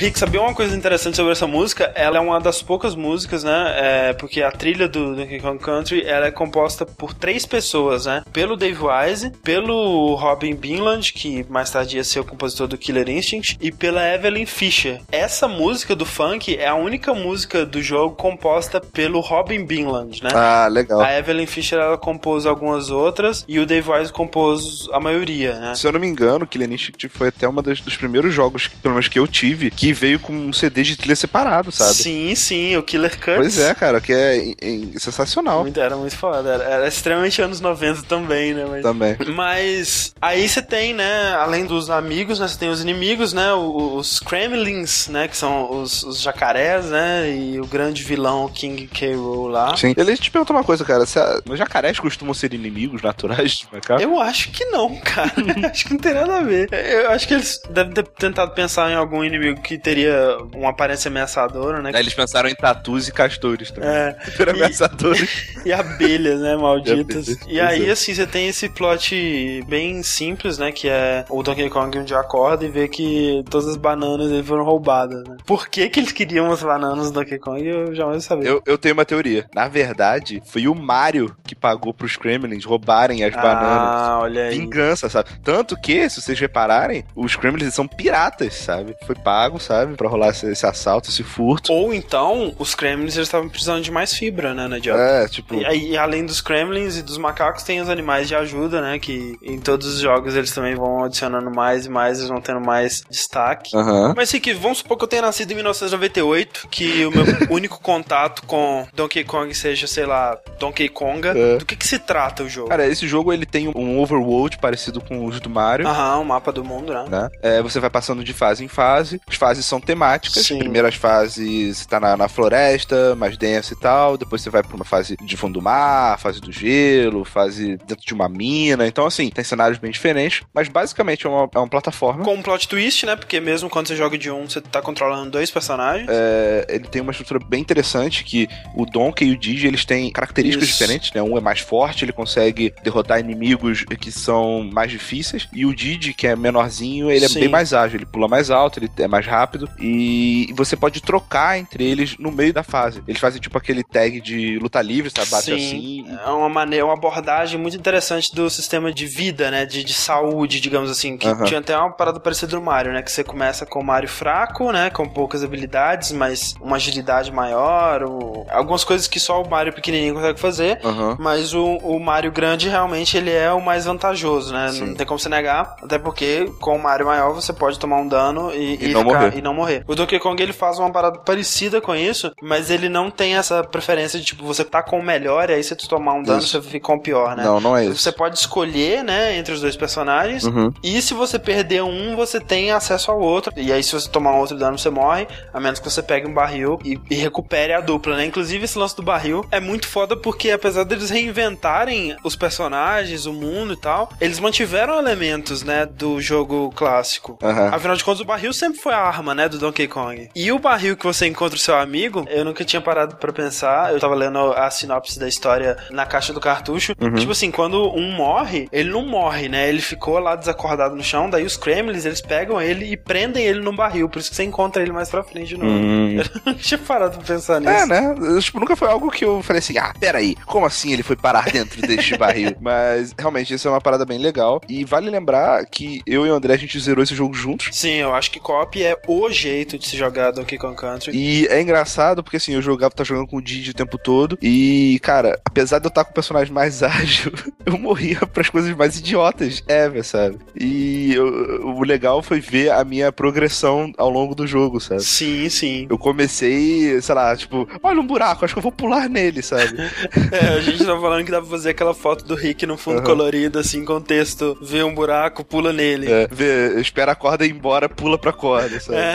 Rick, 0.00 0.18
sabia 0.18 0.40
uma 0.40 0.54
coisa 0.54 0.74
interessante 0.74 1.14
sobre 1.14 1.32
essa 1.32 1.46
música? 1.46 1.92
Ela 1.94 2.16
é 2.16 2.20
uma 2.20 2.40
das 2.40 2.62
poucas 2.62 2.94
músicas, 2.94 3.44
né? 3.44 3.74
É, 3.76 4.12
porque 4.14 4.40
a 4.40 4.50
trilha 4.50 4.88
do 4.88 5.14
Donkey 5.14 5.38
Kong 5.38 5.58
Country 5.62 6.06
ela 6.06 6.24
é 6.24 6.30
composta 6.30 6.86
por 6.86 7.12
três 7.12 7.44
pessoas, 7.44 8.06
né? 8.06 8.22
Pelo 8.32 8.56
Dave 8.56 8.78
Wise, 8.82 9.30
pelo 9.44 10.14
Robin 10.14 10.54
Binland, 10.54 11.12
que 11.12 11.44
mais 11.50 11.70
tarde 11.70 11.98
ia 11.98 12.04
ser 12.04 12.18
o 12.20 12.24
compositor 12.24 12.66
do 12.66 12.78
Killer 12.78 13.10
Instinct, 13.10 13.58
e 13.60 13.70
pela 13.70 14.02
Evelyn 14.14 14.46
Fisher. 14.46 15.02
Essa 15.12 15.46
música 15.46 15.94
do 15.94 16.06
funk 16.06 16.56
é 16.56 16.66
a 16.66 16.74
única 16.74 17.12
música 17.12 17.66
do 17.66 17.82
jogo 17.82 18.16
composta 18.16 18.80
pelo 18.80 19.20
Robin 19.20 19.66
Binland, 19.66 20.22
né? 20.22 20.30
Ah, 20.32 20.66
legal. 20.66 21.02
A 21.02 21.12
Evelyn 21.12 21.44
Fisher 21.44 21.78
ela 21.78 21.98
compôs 21.98 22.46
algumas 22.46 22.88
outras 22.88 23.44
e 23.46 23.58
o 23.58 23.66
Dave 23.66 23.90
Wise 23.90 24.10
compôs 24.10 24.88
a 24.94 24.98
maioria, 24.98 25.60
né? 25.60 25.74
Se 25.74 25.86
eu 25.86 25.92
não 25.92 26.00
me 26.00 26.06
engano, 26.06 26.46
Killer 26.46 26.72
Instinct 26.72 27.06
foi 27.10 27.28
até 27.28 27.46
um 27.46 27.52
dos 27.52 27.98
primeiros 27.98 28.32
jogos, 28.32 28.66
pelo 28.66 28.94
menos 28.94 29.06
que 29.06 29.18
eu 29.18 29.28
tive, 29.28 29.70
que 29.70 29.89
veio 29.92 30.18
com 30.18 30.32
um 30.32 30.52
CD 30.52 30.82
de 30.82 30.96
trilha 30.96 31.16
separado, 31.16 31.70
sabe? 31.72 31.94
Sim, 31.94 32.34
sim, 32.34 32.76
o 32.76 32.82
Killer 32.82 33.16
Cuts. 33.16 33.36
Pois 33.36 33.58
é, 33.58 33.74
cara, 33.74 34.00
que 34.00 34.12
é, 34.12 34.50
é 34.60 34.98
sensacional. 34.98 35.62
Muito, 35.62 35.80
era 35.80 35.96
muito 35.96 36.16
foda. 36.16 36.48
Era, 36.50 36.64
era, 36.64 36.88
extremamente 36.88 37.40
anos 37.40 37.60
90 37.60 38.02
também, 38.02 38.54
né? 38.54 38.66
Mas, 38.68 38.82
também. 38.82 39.16
Mas 39.34 40.14
aí 40.20 40.48
você 40.48 40.62
tem, 40.62 40.92
né, 40.94 41.32
além 41.34 41.66
dos 41.66 41.90
amigos, 41.90 42.38
né, 42.38 42.48
você 42.48 42.58
tem 42.58 42.68
os 42.68 42.80
inimigos, 42.80 43.32
né, 43.32 43.52
os 43.52 44.20
Kremlins, 44.20 45.08
né, 45.08 45.28
que 45.28 45.36
são 45.36 45.80
os, 45.80 46.02
os 46.02 46.20
jacarés, 46.20 46.86
né, 46.86 47.30
e 47.30 47.60
o 47.60 47.66
grande 47.66 48.02
vilão 48.02 48.48
King 48.48 48.86
K. 48.86 49.14
Rool 49.14 49.48
lá. 49.48 49.76
Sim. 49.76 49.94
Ele 49.96 50.16
te 50.16 50.30
pergunta 50.30 50.52
uma 50.52 50.64
coisa, 50.64 50.84
cara, 50.84 51.06
se 51.06 51.18
a, 51.18 51.40
os 51.48 51.58
jacarés 51.58 51.98
costumam 51.98 52.34
ser 52.34 52.52
inimigos 52.54 53.02
naturais 53.02 53.52
de 53.52 53.68
macaco? 53.72 54.02
Eu 54.02 54.20
acho 54.20 54.50
que 54.50 54.64
não, 54.66 54.96
cara. 54.96 55.32
acho 55.70 55.84
que 55.84 55.92
não 55.92 56.00
tem 56.00 56.14
nada 56.14 56.38
a 56.38 56.42
ver. 56.42 56.68
Eu 56.72 57.10
acho 57.10 57.26
que 57.26 57.34
eles 57.34 57.60
devem 57.70 57.92
ter 57.92 58.06
tentado 58.06 58.52
pensar 58.52 58.90
em 58.90 58.94
algum 58.94 59.24
inimigo 59.24 59.60
que 59.60 59.78
teria 59.80 60.36
uma 60.54 60.70
aparência 60.70 61.08
ameaçadora, 61.08 61.80
né? 61.82 61.90
Aí 61.94 62.00
eles 62.00 62.14
pensaram 62.14 62.48
em 62.48 62.54
tatus 62.54 63.08
e 63.08 63.12
castores 63.12 63.70
também. 63.70 63.88
É. 63.90 64.16
Super 64.30 64.50
ameaçadores. 64.50 65.48
E, 65.64 65.68
e 65.70 65.72
abelhas, 65.72 66.40
né? 66.40 66.56
Malditas. 66.56 67.28
E, 67.28 67.54
e 67.54 67.60
aí, 67.60 67.90
assim, 67.90 68.14
você 68.14 68.26
tem 68.26 68.48
esse 68.48 68.68
plot 68.68 69.64
bem 69.68 70.02
simples, 70.02 70.58
né? 70.58 70.72
Que 70.72 70.88
é 70.88 71.24
o 71.28 71.42
Donkey 71.42 71.68
Kong 71.70 71.98
um 71.98 72.04
dia 72.04 72.18
acorda 72.18 72.64
e 72.64 72.68
vê 72.68 72.88
que 72.88 73.42
todas 73.50 73.68
as 73.68 73.76
bananas 73.76 74.28
dele 74.30 74.42
foram 74.42 74.64
roubadas, 74.64 75.24
né? 75.24 75.36
Por 75.44 75.68
que 75.68 75.88
que 75.88 76.00
eles 76.00 76.12
queriam 76.12 76.50
as 76.50 76.62
bananas 76.62 77.10
do 77.10 77.20
Donkey 77.20 77.38
Kong? 77.38 77.66
Eu 77.66 77.94
jamais 77.94 78.24
sabia. 78.24 78.48
Eu, 78.48 78.62
eu 78.66 78.78
tenho 78.78 78.94
uma 78.94 79.04
teoria. 79.04 79.46
Na 79.54 79.68
verdade, 79.68 80.42
foi 80.46 80.68
o 80.68 80.74
Mario 80.74 81.34
que 81.44 81.54
pagou 81.54 81.92
pros 81.94 82.16
Kremlins 82.16 82.64
roubarem 82.64 83.24
as 83.24 83.34
Ah, 83.36 83.40
bananas. 83.40 84.22
olha 84.22 84.44
aí. 84.44 84.58
Vingança, 84.58 85.08
sabe? 85.08 85.30
Tanto 85.42 85.76
que, 85.76 86.08
se 86.08 86.20
vocês 86.20 86.38
repararem, 86.38 87.04
os 87.14 87.36
Kremlins 87.36 87.74
são 87.74 87.86
piratas, 87.86 88.54
sabe? 88.54 88.94
Foi 89.06 89.14
pago, 89.14 89.58
sabe? 89.70 89.96
Pra 89.96 90.08
rolar 90.08 90.30
esse, 90.30 90.50
esse 90.50 90.66
assalto, 90.66 91.08
esse 91.08 91.22
furto. 91.22 91.72
Ou 91.72 91.94
então, 91.94 92.52
os 92.58 92.74
Kremlins 92.74 93.14
eles 93.14 93.28
estavam 93.28 93.48
precisando 93.48 93.82
de 93.82 93.90
mais 93.90 94.12
fibra, 94.12 94.52
né, 94.52 94.66
na 94.66 94.78
dieta. 94.78 94.98
É, 94.98 95.28
tipo. 95.28 95.54
E, 95.54 95.64
aí, 95.64 95.96
além 95.96 96.26
dos 96.26 96.40
Kremlins 96.40 96.96
e 96.96 97.02
dos 97.02 97.16
macacos, 97.16 97.62
tem 97.62 97.80
os 97.80 97.88
animais 97.88 98.26
de 98.26 98.34
ajuda, 98.34 98.80
né? 98.80 98.98
Que 98.98 99.36
em 99.42 99.60
todos 99.60 99.86
os 99.86 100.00
jogos 100.00 100.34
eles 100.34 100.52
também 100.52 100.74
vão 100.74 101.04
adicionando 101.04 101.50
mais 101.50 101.86
e 101.86 101.88
mais, 101.88 102.18
eles 102.18 102.28
vão 102.28 102.40
tendo 102.40 102.60
mais 102.60 103.02
destaque. 103.08 103.76
Aham. 103.76 104.14
Mas 104.16 104.32
Rick, 104.32 104.52
vamos 104.54 104.78
supor 104.78 104.96
que 104.96 105.04
eu 105.04 105.08
tenha 105.08 105.22
nascido 105.22 105.52
em 105.52 105.54
1998, 105.54 106.66
que 106.68 107.06
o 107.06 107.10
meu 107.10 107.24
único 107.48 107.80
contato 107.80 108.42
com 108.46 108.86
Donkey 108.92 109.22
Kong 109.24 109.54
seja, 109.54 109.86
sei 109.86 110.06
lá, 110.06 110.36
Donkey 110.58 110.88
Konga. 110.88 111.30
É. 111.36 111.58
Do 111.58 111.64
que 111.64 111.76
que 111.76 111.86
se 111.86 111.98
trata 111.98 112.42
o 112.42 112.48
jogo? 112.48 112.68
Cara, 112.68 112.86
esse 112.86 113.06
jogo 113.06 113.32
ele 113.32 113.46
tem 113.46 113.68
um 113.68 114.00
overworld 114.00 114.58
parecido 114.58 115.00
com 115.00 115.24
os 115.24 115.38
do 115.38 115.48
Mario. 115.48 115.86
Aham, 115.86 116.18
o 116.18 116.24
mapa 116.24 116.50
do 116.50 116.64
mundo, 116.64 116.92
né? 116.92 117.04
Né? 117.08 117.30
É, 117.42 117.62
você 117.62 117.78
vai 117.78 117.90
passando 117.90 118.24
de 118.24 118.32
fase 118.32 118.64
em 118.64 118.68
fase. 118.68 119.20
As 119.28 119.36
fases 119.36 119.59
são 119.62 119.80
temáticas. 119.80 120.46
Sim. 120.46 120.58
Primeiras 120.58 120.94
fases 120.94 121.78
você 121.78 121.88
tá 121.88 122.00
na, 122.00 122.16
na 122.16 122.28
floresta, 122.28 123.14
mais 123.16 123.36
densa 123.36 123.74
e 123.74 123.76
tal. 123.76 124.16
Depois 124.16 124.42
você 124.42 124.50
vai 124.50 124.62
pra 124.62 124.76
uma 124.76 124.84
fase 124.84 125.16
de 125.20 125.36
fundo 125.36 125.54
do 125.54 125.62
mar, 125.62 126.18
fase 126.18 126.40
do 126.40 126.52
gelo, 126.52 127.24
fase 127.24 127.76
dentro 127.86 128.04
de 128.04 128.14
uma 128.14 128.28
mina. 128.28 128.86
Então, 128.86 129.06
assim, 129.06 129.28
tem 129.30 129.44
cenários 129.44 129.78
bem 129.78 129.90
diferentes. 129.90 130.42
Mas 130.54 130.68
basicamente 130.68 131.26
é 131.26 131.30
uma, 131.30 131.48
é 131.54 131.58
uma 131.58 131.68
plataforma. 131.68 132.24
Com 132.24 132.34
um 132.34 132.42
plot 132.42 132.68
twist, 132.68 133.06
né? 133.06 133.16
Porque 133.16 133.40
mesmo 133.40 133.68
quando 133.68 133.88
você 133.88 133.96
joga 133.96 134.16
de 134.16 134.30
um, 134.30 134.48
você 134.48 134.60
tá 134.60 134.80
controlando 134.80 135.30
dois 135.30 135.50
personagens. 135.50 136.08
É, 136.08 136.66
ele 136.68 136.84
tem 136.84 137.02
uma 137.02 137.12
estrutura 137.12 137.40
bem 137.44 137.60
interessante 137.60 138.24
que 138.24 138.48
o 138.74 138.84
Donkey 138.84 139.26
e 139.26 139.32
o 139.32 139.38
Digi 139.38 139.66
eles 139.66 139.84
têm 139.84 140.10
características 140.10 140.68
Isso. 140.68 140.78
diferentes, 140.78 141.12
né? 141.12 141.22
Um 141.22 141.36
é 141.36 141.40
mais 141.40 141.60
forte, 141.60 142.04
ele 142.04 142.12
consegue 142.12 142.72
derrotar 142.82 143.20
inimigos 143.20 143.84
que 144.00 144.12
são 144.12 144.68
mais 144.72 144.90
difíceis, 144.90 145.48
e 145.52 145.64
o 145.66 145.74
Didi, 145.74 146.12
que 146.12 146.26
é 146.26 146.36
menorzinho, 146.36 147.10
ele 147.10 147.28
Sim. 147.28 147.38
é 147.38 147.40
bem 147.40 147.48
mais 147.48 147.72
ágil, 147.72 147.98
ele 147.98 148.06
pula 148.06 148.28
mais 148.28 148.50
alto, 148.50 148.78
ele 148.78 148.90
é 148.98 149.08
mais 149.08 149.26
rápido, 149.26 149.49
e 149.78 150.52
você 150.56 150.76
pode 150.76 151.00
trocar 151.00 151.58
entre 151.58 151.84
eles 151.84 152.16
no 152.18 152.30
meio 152.30 152.52
da 152.52 152.62
fase. 152.62 153.02
Eles 153.06 153.20
fazem 153.20 153.40
tipo 153.40 153.56
aquele 153.58 153.82
tag 153.82 154.20
de 154.20 154.58
luta 154.58 154.80
livre, 154.82 155.10
sabe? 155.10 155.30
Bate 155.30 155.44
Sim. 155.44 155.54
assim. 155.54 156.18
É 156.24 156.30
uma 156.30 156.48
maneira, 156.48 156.84
uma 156.84 156.94
abordagem 156.94 157.58
muito 157.60 157.76
interessante 157.76 158.34
do 158.34 158.48
sistema 158.50 158.92
de 158.92 159.06
vida, 159.06 159.50
né? 159.50 159.64
De, 159.66 159.82
de 159.84 159.92
saúde, 159.94 160.60
digamos 160.60 160.90
assim. 160.90 161.16
Que 161.16 161.26
Aham. 161.28 161.44
tinha 161.44 161.60
até 161.60 161.76
uma 161.76 161.90
parada 161.92 162.20
parecida 162.20 162.56
no 162.56 162.62
Mario, 162.62 162.92
né? 162.92 163.02
Que 163.02 163.10
você 163.10 163.24
começa 163.24 163.64
com 163.66 163.80
o 163.80 163.84
Mario 163.84 164.08
fraco, 164.08 164.72
né? 164.72 164.90
Com 164.90 165.08
poucas 165.08 165.42
habilidades, 165.44 166.12
mas 166.12 166.54
uma 166.60 166.76
agilidade 166.76 167.32
maior. 167.32 168.02
o- 168.04 168.46
Algumas 168.50 168.84
coisas 168.84 169.06
que 169.06 169.18
só 169.20 169.42
o 169.42 169.48
Mario 169.48 169.72
pequenininho 169.72 170.14
consegue 170.14 170.40
fazer. 170.40 170.80
Aham. 170.84 171.16
Mas 171.18 171.54
o, 171.54 171.64
o 171.78 171.98
Mario 172.00 172.32
grande 172.32 172.68
realmente 172.68 173.16
ele 173.16 173.30
é 173.30 173.50
o 173.52 173.60
mais 173.60 173.84
vantajoso, 173.84 174.52
né? 174.52 174.68
Sim. 174.72 174.86
Não 174.86 174.94
tem 174.94 175.06
como 175.06 175.18
você 175.18 175.28
negar. 175.28 175.76
Até 175.82 175.98
porque 175.98 176.50
com 176.60 176.76
o 176.76 176.82
Mario 176.82 177.06
maior 177.06 177.32
você 177.34 177.52
pode 177.52 177.78
tomar 177.78 177.98
um 177.98 178.08
dano 178.08 178.52
e, 178.54 178.78
E 178.80 178.92
não 178.92 179.04
morrer. 179.04 179.38
E 179.40 179.42
não 179.42 179.54
morrer. 179.54 179.84
O 179.86 179.94
Donkey 179.94 180.18
Kong 180.18 180.40
ele 180.40 180.52
faz 180.52 180.78
uma 180.78 180.90
parada 180.90 181.18
parecida 181.18 181.80
com 181.80 181.94
isso, 181.94 182.32
mas 182.40 182.70
ele 182.70 182.88
não 182.88 183.10
tem 183.10 183.36
essa 183.36 183.64
preferência 183.64 184.18
de 184.18 184.24
tipo, 184.24 184.44
você 184.44 184.64
tá 184.64 184.82
com 184.82 184.98
o 184.98 185.02
melhor 185.02 185.50
e 185.50 185.54
aí 185.54 185.64
se 185.64 185.74
tu 185.74 185.88
tomar 185.88 186.14
um 186.14 186.22
dano 186.22 186.38
Isso. 186.38 186.48
você 186.48 186.62
fica 186.62 186.86
com 186.86 186.94
o 186.94 187.00
pior, 187.00 187.36
né? 187.36 187.44
Não, 187.44 187.60
não 187.60 187.76
é 187.76 187.86
isso. 187.86 187.96
Você 187.96 188.12
pode 188.12 188.38
escolher, 188.38 189.02
né, 189.02 189.36
entre 189.36 189.52
os 189.52 189.60
dois 189.60 189.76
personagens. 189.76 190.44
Uhum. 190.44 190.72
E 190.82 191.00
se 191.02 191.14
você 191.14 191.38
perder 191.38 191.82
um, 191.82 192.16
você 192.16 192.40
tem 192.40 192.70
acesso 192.70 193.10
ao 193.10 193.20
outro. 193.20 193.52
E 193.56 193.72
aí, 193.72 193.82
se 193.82 193.92
você 193.92 194.08
tomar 194.08 194.32
um 194.32 194.38
outro 194.38 194.56
dano, 194.56 194.78
você 194.78 194.90
morre. 194.90 195.26
A 195.52 195.60
menos 195.60 195.78
que 195.78 195.90
você 195.90 196.02
pegue 196.02 196.28
um 196.28 196.34
barril 196.34 196.78
e, 196.84 196.98
e 197.10 197.14
recupere 197.14 197.72
a 197.72 197.80
dupla, 197.80 198.16
né? 198.16 198.26
Inclusive, 198.26 198.64
esse 198.64 198.78
lance 198.78 198.96
do 198.96 199.02
barril 199.02 199.44
é 199.50 199.60
muito 199.60 199.88
foda 199.88 200.16
porque, 200.16 200.50
apesar 200.50 200.84
deles 200.84 201.10
reinventarem 201.10 202.16
os 202.24 202.36
personagens, 202.36 203.26
o 203.26 203.32
mundo 203.32 203.74
e 203.74 203.76
tal, 203.76 204.10
eles 204.20 204.38
mantiveram 204.38 204.98
elementos, 204.98 205.62
né, 205.62 205.86
do 205.86 206.20
jogo 206.20 206.72
clássico. 206.74 207.38
Aham. 207.42 207.70
Afinal 207.72 207.96
de 207.96 208.04
contas, 208.04 208.20
o 208.20 208.24
barril 208.24 208.52
sempre 208.52 208.80
foi 208.80 208.92
a 208.92 208.98
arma, 208.98 209.29
né, 209.34 209.48
do 209.48 209.58
Donkey 209.58 209.88
Kong. 209.88 210.30
E 210.34 210.52
o 210.52 210.58
barril 210.58 210.96
que 210.96 211.04
você 211.04 211.26
encontra 211.26 211.56
o 211.56 211.60
seu 211.60 211.76
amigo, 211.76 212.26
eu 212.28 212.44
nunca 212.44 212.64
tinha 212.64 212.80
parado 212.80 213.16
pra 213.16 213.32
pensar. 213.32 213.92
Eu 213.92 214.00
tava 214.00 214.14
lendo 214.14 214.38
a 214.52 214.70
sinopse 214.70 215.18
da 215.18 215.28
história 215.28 215.76
na 215.90 216.06
caixa 216.06 216.32
do 216.32 216.40
cartucho. 216.40 216.94
Tipo 216.94 217.32
assim, 217.32 217.50
quando 217.50 217.94
um 217.94 218.12
morre, 218.12 218.68
ele 218.72 218.90
não 218.90 219.06
morre, 219.06 219.48
né? 219.48 219.68
Ele 219.68 219.80
ficou 219.80 220.18
lá 220.18 220.36
desacordado 220.36 220.94
no 220.94 221.02
chão. 221.02 221.28
Daí 221.28 221.44
os 221.44 221.56
Kremlins, 221.56 222.04
eles 222.04 222.20
pegam 222.20 222.60
ele 222.60 222.92
e 222.92 222.96
prendem 222.96 223.44
ele 223.44 223.60
num 223.60 223.74
barril. 223.74 224.08
Por 224.08 224.18
isso 224.18 224.30
que 224.30 224.36
você 224.36 224.44
encontra 224.44 224.82
ele 224.82 224.92
mais 224.92 225.08
pra 225.08 225.22
frente 225.22 225.48
de 225.48 225.56
novo. 225.56 225.70
Hum. 225.70 226.20
Eu 226.20 226.52
não 226.52 226.54
tinha 226.54 226.78
parado 226.78 227.18
pra 227.18 227.26
pensar 227.26 227.60
nisso. 227.60 227.72
É, 227.72 227.86
né? 227.86 228.14
Eu, 228.18 228.40
tipo, 228.40 228.60
nunca 228.60 228.76
foi 228.76 228.88
algo 228.88 229.10
que 229.10 229.24
eu 229.24 229.42
falei 229.42 229.58
assim, 229.58 229.78
ah, 229.78 229.92
peraí, 229.98 230.34
como 230.46 230.66
assim 230.66 230.92
ele 230.92 231.02
foi 231.02 231.16
parar 231.16 231.50
dentro 231.50 231.80
deste 231.82 232.16
barril? 232.16 232.56
Mas, 232.60 233.14
realmente, 233.18 233.54
isso 233.54 233.68
é 233.68 233.70
uma 233.70 233.80
parada 233.80 234.04
bem 234.04 234.18
legal. 234.18 234.60
E 234.68 234.84
vale 234.84 235.10
lembrar 235.10 235.64
que 235.66 236.02
eu 236.06 236.26
e 236.26 236.30
o 236.30 236.34
André, 236.34 236.54
a 236.54 236.58
gente 236.58 236.78
zerou 236.78 237.02
esse 237.02 237.14
jogo 237.14 237.34
juntos. 237.34 237.68
Sim, 237.72 237.94
eu 237.94 238.14
acho 238.14 238.30
que 238.30 238.40
co-op 238.40 238.82
é 238.82 238.96
o 239.06 239.19
jeito 239.28 239.76
de 239.76 239.88
se 239.88 239.96
jogar 239.96 240.30
Donkey 240.30 240.56
Kong 240.56 240.76
Country. 240.76 241.10
E 241.12 241.46
é 241.48 241.60
engraçado 241.60 242.22
porque 242.22 242.36
assim, 242.36 242.54
eu 242.54 242.62
jogava, 242.62 242.94
tá 242.94 243.02
jogando 243.02 243.26
com 243.26 243.36
o 243.38 243.42
Didi 243.42 243.70
o 243.70 243.74
tempo 243.74 243.98
todo. 243.98 244.38
E, 244.40 245.00
cara, 245.02 245.40
apesar 245.44 245.80
de 245.80 245.86
eu 245.86 245.88
estar 245.88 246.04
com 246.04 246.12
o 246.12 246.14
personagem 246.14 246.52
mais 246.52 246.82
ágil, 246.84 247.32
eu 247.66 247.76
morria 247.76 248.20
pras 248.32 248.48
coisas 248.48 248.74
mais 248.76 248.96
idiotas 248.98 249.62
ever, 249.68 250.04
sabe? 250.04 250.38
E 250.58 251.12
eu- 251.14 251.66
o 251.76 251.82
legal 251.82 252.22
foi 252.22 252.40
ver 252.40 252.70
a 252.70 252.84
minha 252.84 253.10
progressão 253.10 253.92
ao 253.98 254.08
longo 254.08 254.34
do 254.34 254.46
jogo, 254.46 254.80
sabe? 254.80 255.02
Sim, 255.02 255.48
sim. 255.48 255.86
Eu 255.90 255.98
comecei, 255.98 257.00
sei 257.02 257.14
lá, 257.14 257.34
tipo, 257.36 257.68
olha 257.82 258.00
um 258.00 258.06
buraco, 258.06 258.44
acho 258.44 258.54
que 258.54 258.58
eu 258.58 258.62
vou 258.62 258.72
pular 258.72 259.08
nele, 259.08 259.42
sabe? 259.42 259.76
É, 260.32 260.54
a 260.56 260.60
gente 260.60 260.84
tava 260.84 261.00
falando 261.00 261.24
que 261.24 261.30
dá 261.30 261.40
pra 261.40 261.50
fazer 261.50 261.70
aquela 261.70 261.92
foto 261.92 262.24
do 262.24 262.34
Rick 262.36 262.64
no 262.64 262.76
fundo 262.76 262.98
Aham. 262.98 263.06
colorido, 263.06 263.58
assim, 263.58 263.84
com 263.84 264.00
texto, 264.00 264.56
vê 264.62 264.82
um 264.82 264.94
buraco, 264.94 265.44
pula 265.44 265.72
nele. 265.72 266.08
É, 266.10 266.28
vê, 266.30 266.80
espera 266.80 267.12
a 267.12 267.14
corda 267.16 267.44
ir 267.44 267.50
embora, 267.50 267.88
pula 267.88 268.16
pra 268.16 268.32
corda, 268.32 268.78
sabe? 268.78 268.98
É, 268.98 269.09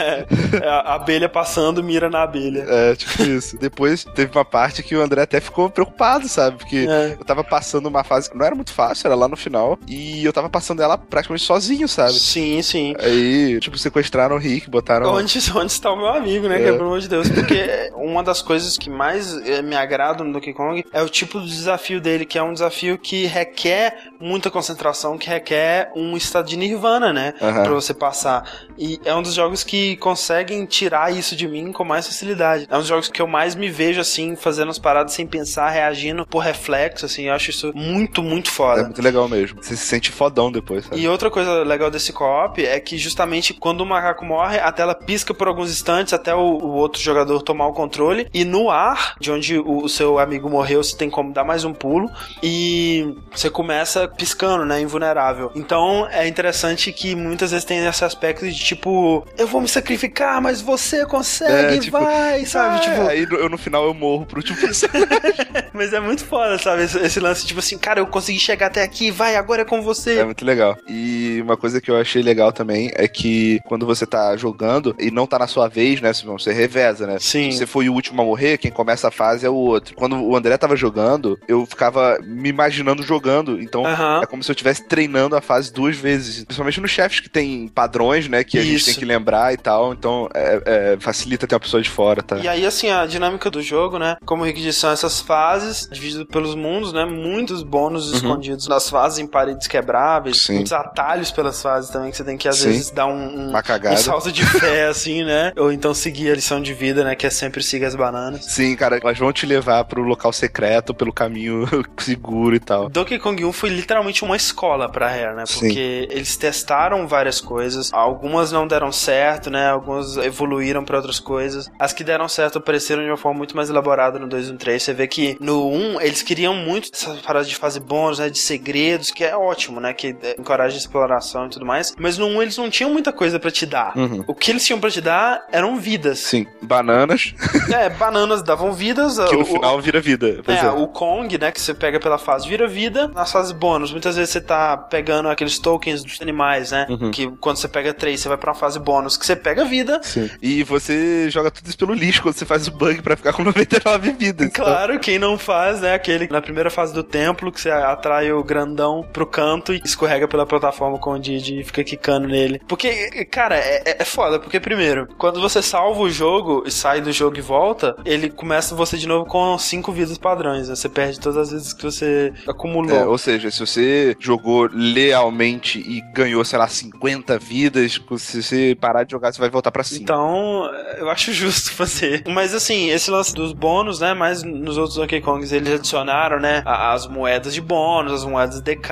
a 0.64 0.94
abelha 0.94 1.28
passando, 1.28 1.82
mira 1.82 2.08
na 2.10 2.22
abelha. 2.22 2.64
É, 2.68 2.94
tipo 2.96 3.22
isso. 3.22 3.56
Depois 3.58 4.04
teve 4.14 4.30
uma 4.36 4.44
parte 4.44 4.82
que 4.82 4.94
o 4.96 5.00
André 5.02 5.22
até 5.22 5.40
ficou 5.40 5.68
preocupado, 5.70 6.28
sabe? 6.28 6.58
Porque 6.58 6.86
É. 6.88 7.16
eu 7.18 7.24
tava 7.24 7.42
passando 7.44 7.86
uma 7.86 8.04
fase 8.04 8.30
que 8.30 8.36
não 8.36 8.44
era 8.46 8.54
muito 8.54 8.72
fácil, 8.72 9.06
era 9.06 9.14
lá 9.14 9.28
no 9.28 9.36
final, 9.36 9.78
e 9.86 10.24
eu 10.24 10.32
tava 10.32 10.48
passando 10.48 10.82
ela 10.82 10.96
praticamente 10.98 11.44
sozinho, 11.44 11.88
sabe? 11.88 12.14
Sim, 12.14 12.62
sim. 12.62 12.94
Aí, 12.98 13.58
tipo, 13.60 13.76
sequestraram 13.78 14.36
o 14.36 14.38
Rick, 14.38 14.68
botaram. 14.70 15.12
Onde, 15.14 15.38
onde 15.54 15.72
está 15.72 15.90
o 15.92 15.96
meu 15.96 16.08
amigo, 16.08 16.48
né? 16.48 16.56
É. 16.56 16.58
Que, 16.58 16.72
pelo 16.72 16.84
amor 16.86 17.00
de 17.00 17.08
Deus. 17.08 17.28
Porque 17.28 17.90
uma 17.94 18.22
das 18.22 18.42
coisas 18.42 18.76
que 18.78 18.88
mais 18.90 19.36
eh, 19.46 19.62
me 19.62 19.76
agrada 19.76 20.22
no 20.24 20.32
Donkey 20.32 20.52
Kong 20.52 20.84
é 20.92 21.02
o 21.02 21.08
tipo 21.08 21.40
de 21.40 21.48
desafio 21.48 22.00
dele, 22.00 22.24
que 22.24 22.38
é 22.38 22.42
um 22.42 22.52
desafio 22.52 22.98
que 22.98 23.26
requer 23.26 24.10
muita 24.20 24.50
concentração, 24.50 25.18
que 25.18 25.28
requer 25.28 25.90
um 25.94 26.16
estado 26.16 26.46
de 26.48 26.56
nirvana, 26.56 27.12
né? 27.12 27.34
Aham. 27.40 27.62
Pra 27.64 27.72
você 27.74 27.92
passar. 27.94 28.44
E 28.78 29.00
é 29.04 29.14
um 29.14 29.22
dos 29.22 29.34
jogos 29.34 29.62
que 29.64 29.75
conseguem 30.00 30.64
tirar 30.66 31.12
isso 31.12 31.34
de 31.36 31.46
mim 31.48 31.72
com 31.72 31.84
mais 31.84 32.06
facilidade. 32.06 32.66
É 32.70 32.74
um 32.76 32.78
dos 32.78 32.88
jogos 32.88 33.08
que 33.08 33.20
eu 33.20 33.26
mais 33.26 33.54
me 33.54 33.68
vejo, 33.68 34.00
assim, 34.00 34.36
fazendo 34.36 34.70
as 34.70 34.78
paradas 34.78 35.12
sem 35.12 35.26
pensar, 35.26 35.70
reagindo 35.70 36.26
por 36.26 36.40
reflexo, 36.40 37.06
assim. 37.06 37.24
Eu 37.24 37.34
acho 37.34 37.50
isso 37.50 37.72
muito, 37.74 38.22
muito 38.22 38.48
É 38.50 38.52
foda. 38.52 38.82
muito 38.84 39.02
legal 39.02 39.28
mesmo. 39.28 39.62
Você 39.62 39.76
se 39.76 39.86
sente 39.86 40.10
fodão 40.10 40.50
depois, 40.50 40.84
sabe? 40.84 41.00
E 41.00 41.08
outra 41.08 41.30
coisa 41.30 41.62
legal 41.62 41.90
desse 41.90 42.12
co-op 42.12 42.64
é 42.64 42.78
que 42.80 42.96
justamente 42.98 43.54
quando 43.54 43.80
o 43.80 43.86
macaco 43.86 44.24
morre, 44.24 44.58
a 44.58 44.70
tela 44.72 44.94
pisca 44.94 45.32
por 45.34 45.48
alguns 45.48 45.70
instantes 45.70 46.12
até 46.12 46.34
o, 46.34 46.38
o 46.40 46.72
outro 46.74 47.00
jogador 47.00 47.42
tomar 47.42 47.66
o 47.66 47.72
controle. 47.72 48.28
E 48.32 48.44
no 48.44 48.70
ar, 48.70 49.14
de 49.20 49.30
onde 49.30 49.58
o, 49.58 49.84
o 49.84 49.88
seu 49.88 50.18
amigo 50.18 50.48
morreu, 50.48 50.82
você 50.82 50.96
tem 50.96 51.10
como 51.10 51.32
dar 51.32 51.44
mais 51.44 51.64
um 51.64 51.72
pulo. 51.72 52.10
E 52.42 53.14
você 53.32 53.50
começa 53.50 54.06
piscando, 54.08 54.64
né? 54.64 54.80
Invulnerável. 54.80 55.50
Então 55.54 56.06
é 56.10 56.26
interessante 56.26 56.92
que 56.92 57.14
muitas 57.14 57.50
vezes 57.50 57.64
tem 57.64 57.84
esse 57.84 58.04
aspecto 58.04 58.46
de 58.48 58.54
tipo, 58.58 59.26
eu 59.36 59.46
vou 59.46 59.60
me 59.66 59.68
sacrificar, 59.68 60.40
mas 60.40 60.60
você 60.60 61.04
consegue, 61.04 61.76
É, 61.76 61.78
tipo, 61.78 61.98
vai, 61.98 62.44
sabe? 62.46 62.76
Ah, 62.76 62.78
tipo, 62.78 62.94
é, 63.02 63.08
aí 63.08 63.26
eu 63.28 63.48
no 63.48 63.58
final 63.58 63.84
eu 63.84 63.92
morro 63.92 64.24
pro 64.24 64.38
último 64.38 64.56
personagem. 64.58 65.08
mas 65.74 65.92
é 65.92 66.00
muito 66.00 66.24
foda, 66.24 66.58
sabe? 66.58 66.84
Esse, 66.84 66.98
esse 66.98 67.20
lance, 67.20 67.46
tipo 67.46 67.60
assim, 67.60 67.76
cara, 67.76 68.00
eu 68.00 68.06
consegui 68.06 68.38
chegar 68.38 68.66
até 68.66 68.82
aqui, 68.82 69.10
vai, 69.10 69.36
agora 69.36 69.62
é 69.62 69.64
com 69.64 69.82
você. 69.82 70.18
É 70.18 70.24
muito 70.24 70.44
legal. 70.44 70.76
E 70.88 71.40
uma 71.42 71.56
coisa 71.56 71.80
que 71.80 71.90
eu 71.90 71.96
achei 71.96 72.22
legal 72.22 72.52
também 72.52 72.90
é 72.94 73.08
que 73.08 73.60
quando 73.64 73.84
você 73.84 74.06
tá 74.06 74.36
jogando 74.36 74.94
e 74.98 75.10
não 75.10 75.26
tá 75.26 75.38
na 75.38 75.46
sua 75.46 75.68
vez, 75.68 76.00
né? 76.00 76.12
Você 76.12 76.52
reveza, 76.52 77.06
né? 77.06 77.18
Sim. 77.18 77.50
Se 77.50 77.58
você 77.58 77.66
foi 77.66 77.88
o 77.88 77.92
último 77.92 78.22
a 78.22 78.24
morrer, 78.24 78.58
quem 78.58 78.70
começa 78.70 79.08
a 79.08 79.10
fase 79.10 79.44
é 79.44 79.50
o 79.50 79.54
outro. 79.54 79.94
Quando 79.94 80.16
o 80.22 80.36
André 80.36 80.56
tava 80.56 80.76
jogando, 80.76 81.38
eu 81.48 81.66
ficava 81.66 82.18
me 82.22 82.48
imaginando 82.48 83.02
jogando. 83.02 83.60
Então 83.60 83.84
é 84.22 84.26
como 84.26 84.42
se 84.42 84.50
eu 84.50 84.54
estivesse 84.54 84.84
treinando 84.84 85.36
a 85.36 85.40
fase 85.40 85.72
duas 85.72 85.96
vezes. 85.96 86.44
Principalmente 86.44 86.80
nos 86.80 86.90
chefes 86.90 87.20
que 87.20 87.28
tem 87.28 87.68
padrões, 87.68 88.28
né? 88.28 88.44
Que 88.44 88.58
a 88.58 88.62
gente 88.62 88.76
Isso. 88.76 88.86
tem 88.86 88.94
que 88.94 89.04
lembrar 89.04 89.52
e 89.56 89.62
tal. 89.62 89.92
Então 89.92 90.28
é- 90.34 90.62
é, 90.66 90.96
facilita 91.00 91.46
ter 91.46 91.54
uma 91.54 91.60
pessoa 91.60 91.82
de 91.82 91.90
fora, 91.90 92.22
tá? 92.22 92.36
E 92.38 92.48
aí, 92.48 92.64
assim, 92.66 92.90
a 92.90 93.06
dinâmica 93.06 93.50
do 93.50 93.62
jogo, 93.62 93.98
né? 93.98 94.16
Como 94.24 94.42
o 94.42 94.46
Rick 94.46 94.60
disse, 94.60 94.80
são 94.80 94.90
essas 94.90 95.20
fases 95.20 95.88
divididas 95.90 96.26
pelos 96.26 96.54
mundos, 96.54 96.92
né? 96.92 97.04
Muitos 97.04 97.62
bônus 97.62 98.12
escondidos 98.12 98.66
nas 98.68 98.88
fases 98.88 99.18
em 99.18 99.26
paredes 99.26 99.66
quebráveis. 99.66 100.36
Uhum. 100.36 100.46
Sim. 100.46 100.54
Muitos 100.54 100.72
atalhos 100.72 101.30
pelas 101.30 101.60
fases 101.60 101.90
também, 101.90 102.10
que 102.10 102.16
você 102.16 102.24
tem 102.24 102.36
que, 102.36 102.48
às 102.48 102.58
Sim. 102.58 102.68
vezes, 102.68 102.90
dar 102.90 103.06
um, 103.06 103.50
um, 103.50 103.52
um 103.56 103.96
salto 103.96 104.30
de 104.32 104.44
fé, 104.44 104.86
assim, 104.88 105.24
né? 105.24 105.52
Ou 105.56 105.72
então 105.72 105.92
seguir 105.94 106.30
a 106.30 106.34
lição 106.34 106.60
de 106.60 106.72
vida, 106.72 107.04
né? 107.04 107.14
Que 107.14 107.26
é 107.26 107.30
sempre 107.30 107.62
siga 107.62 107.86
as 107.86 107.94
bananas. 107.94 108.44
Sim, 108.46 108.74
cara, 108.76 108.98
elas 109.02 109.18
vão 109.18 109.32
te 109.32 109.46
levar 109.46 109.84
pro 109.84 110.02
local 110.02 110.32
secreto 110.32 110.94
pelo 110.94 111.12
caminho 111.12 111.36
caminho 111.36 111.66
seguro 111.98 112.54
e 112.54 112.60
tal. 112.60 112.88
Donkey 112.88 113.18
Kong 113.18 113.44
1 113.44 113.52
foi 113.52 113.68
literalmente 113.70 114.24
uma 114.24 114.36
escola 114.36 114.88
pra 114.88 115.08
Rare, 115.08 115.34
né? 115.36 115.44
Porque 115.46 116.06
Sim. 116.10 116.16
eles 116.16 116.36
testaram 116.36 117.06
várias 117.06 117.40
coisas, 117.40 117.92
algumas 117.92 118.52
não 118.52 118.66
deram 118.66 118.90
certo, 118.92 119.45
né? 119.50 119.68
Algumas 119.70 120.16
evoluíram 120.16 120.84
para 120.84 120.96
outras 120.96 121.20
coisas. 121.20 121.70
As 121.78 121.92
que 121.92 122.04
deram 122.04 122.28
certo 122.28 122.58
apareceram 122.58 123.02
de 123.02 123.10
uma 123.10 123.16
forma 123.16 123.38
muito 123.38 123.56
mais 123.56 123.70
elaborada 123.70 124.18
no 124.18 124.28
2 124.28 124.48
e 124.48 124.52
no 124.52 124.58
3. 124.58 124.82
Você 124.82 124.94
vê 124.94 125.06
que 125.06 125.36
no 125.40 125.68
1 125.70 126.00
eles 126.00 126.22
queriam 126.22 126.54
muito 126.54 126.90
essas 126.92 127.20
paradas 127.20 127.48
de 127.48 127.56
fase 127.56 127.80
bônus, 127.80 128.18
né? 128.18 128.30
De 128.30 128.38
segredos, 128.38 129.10
que 129.10 129.24
é 129.24 129.36
ótimo, 129.36 129.80
né? 129.80 129.92
Que 129.92 130.16
encoraja 130.38 130.74
a 130.74 130.78
exploração 130.78 131.46
e 131.46 131.50
tudo 131.50 131.66
mais. 131.66 131.94
Mas 131.98 132.18
no 132.18 132.26
1 132.26 132.42
eles 132.42 132.56
não 132.56 132.70
tinham 132.70 132.90
muita 132.90 133.12
coisa 133.12 133.38
para 133.38 133.50
te 133.50 133.66
dar. 133.66 133.96
Uhum. 133.96 134.24
O 134.26 134.34
que 134.34 134.50
eles 134.50 134.64
tinham 134.64 134.80
para 134.80 134.90
te 134.90 135.00
dar 135.00 135.46
eram 135.52 135.76
vidas. 135.76 136.20
Sim, 136.20 136.46
bananas. 136.62 137.34
É, 137.76 137.90
bananas 137.90 138.42
davam 138.42 138.72
vidas. 138.72 139.18
Que 139.18 139.34
no 139.34 139.42
o, 139.42 139.44
final 139.44 139.80
vira 139.80 140.00
vida. 140.00 140.40
É, 140.46 140.66
é, 140.66 140.70
o 140.70 140.86
Kong, 140.86 141.36
né? 141.36 141.50
Que 141.50 141.60
você 141.60 141.74
pega 141.74 141.98
pela 141.98 142.16
fase 142.16 142.48
vira 142.48 142.66
vida. 142.66 143.08
Nas 143.08 143.30
fases 143.30 143.52
bônus, 143.52 143.92
muitas 143.92 144.16
vezes 144.16 144.30
você 144.30 144.40
tá 144.40 144.76
pegando 144.76 145.28
aqueles 145.28 145.58
tokens 145.58 146.02
dos 146.02 146.20
animais, 146.20 146.70
né? 146.70 146.86
Uhum. 146.88 147.10
Que 147.10 147.28
quando 147.38 147.56
você 147.56 147.68
pega 147.68 147.92
três, 147.92 148.20
você 148.20 148.28
vai 148.28 148.38
pra 148.38 148.52
uma 148.52 148.58
fase 148.58 148.78
bônus 148.78 149.16
que 149.16 149.26
você 149.26 149.35
pega 149.36 149.64
vida. 149.64 150.00
Sim. 150.02 150.30
E 150.40 150.62
você 150.62 151.28
joga 151.30 151.50
tudo 151.50 151.66
isso 151.68 151.78
pelo 151.78 151.94
lixo 151.94 152.22
quando 152.22 152.34
você 152.34 152.44
faz 152.44 152.66
o 152.66 152.70
bug 152.70 153.02
para 153.02 153.16
ficar 153.16 153.32
com 153.32 153.42
99 153.44 154.12
vidas. 154.12 154.50
Claro, 154.52 154.92
então. 154.92 155.02
quem 155.02 155.18
não 155.18 155.38
faz, 155.38 155.80
né? 155.80 155.94
Aquele 155.94 156.28
na 156.28 156.40
primeira 156.40 156.70
fase 156.70 156.92
do 156.92 157.02
templo 157.02 157.52
que 157.52 157.60
você 157.60 157.70
atrai 157.70 158.32
o 158.32 158.42
grandão 158.42 159.06
pro 159.12 159.26
canto 159.26 159.72
e 159.72 159.80
escorrega 159.84 160.26
pela 160.28 160.46
plataforma 160.46 160.98
com 160.98 161.12
o 161.12 161.18
Didi 161.18 161.60
e 161.60 161.64
fica 161.64 161.84
quicando 161.84 162.28
nele. 162.28 162.60
Porque, 162.66 163.24
cara, 163.26 163.56
é, 163.56 163.82
é, 163.84 163.96
é 164.02 164.04
foda. 164.04 164.38
Porque, 164.38 164.60
primeiro, 164.60 165.08
quando 165.18 165.40
você 165.40 165.62
salva 165.62 166.00
o 166.00 166.10
jogo 166.10 166.64
e 166.66 166.70
sai 166.70 167.00
do 167.00 167.12
jogo 167.12 167.36
e 167.38 167.40
volta, 167.40 167.96
ele 168.04 168.30
começa 168.30 168.74
você 168.74 168.96
de 168.96 169.06
novo 169.06 169.26
com 169.26 169.56
cinco 169.58 169.92
vidas 169.92 170.18
padrões. 170.18 170.68
Né? 170.68 170.74
Você 170.74 170.88
perde 170.88 171.20
todas 171.20 171.36
as 171.38 171.50
vezes 171.50 171.72
que 171.72 171.82
você 171.82 172.32
acumulou. 172.46 172.96
É, 172.96 173.06
ou 173.06 173.18
seja, 173.18 173.50
se 173.50 173.60
você 173.60 174.16
jogou 174.18 174.68
lealmente 174.72 175.78
e 175.78 176.00
ganhou, 176.12 176.44
sei 176.44 176.58
lá, 176.58 176.68
50 176.68 177.38
vidas, 177.38 178.00
se 178.18 178.40
você 178.40 178.76
parar 178.80 179.04
de 179.04 179.12
jogar, 179.12 179.25
você 179.32 179.40
vai 179.40 179.50
voltar 179.50 179.70
pra 179.70 179.82
cima. 179.82 180.02
Então, 180.02 180.70
eu 180.98 181.08
acho 181.10 181.32
justo 181.32 181.72
fazer. 181.74 182.22
Mas 182.26 182.54
assim, 182.54 182.90
esse 182.90 183.10
lance 183.10 183.34
dos 183.34 183.52
bônus, 183.52 184.00
né? 184.00 184.14
Mas 184.14 184.42
nos 184.42 184.78
outros 184.78 184.96
Donkey 184.96 185.20
Kongs 185.20 185.52
eles 185.52 185.74
adicionaram, 185.74 186.40
né? 186.40 186.62
As 186.64 187.06
moedas 187.06 187.54
de 187.54 187.60
bônus, 187.60 188.12
as 188.12 188.24
moedas 188.24 188.60
DK, 188.60 188.90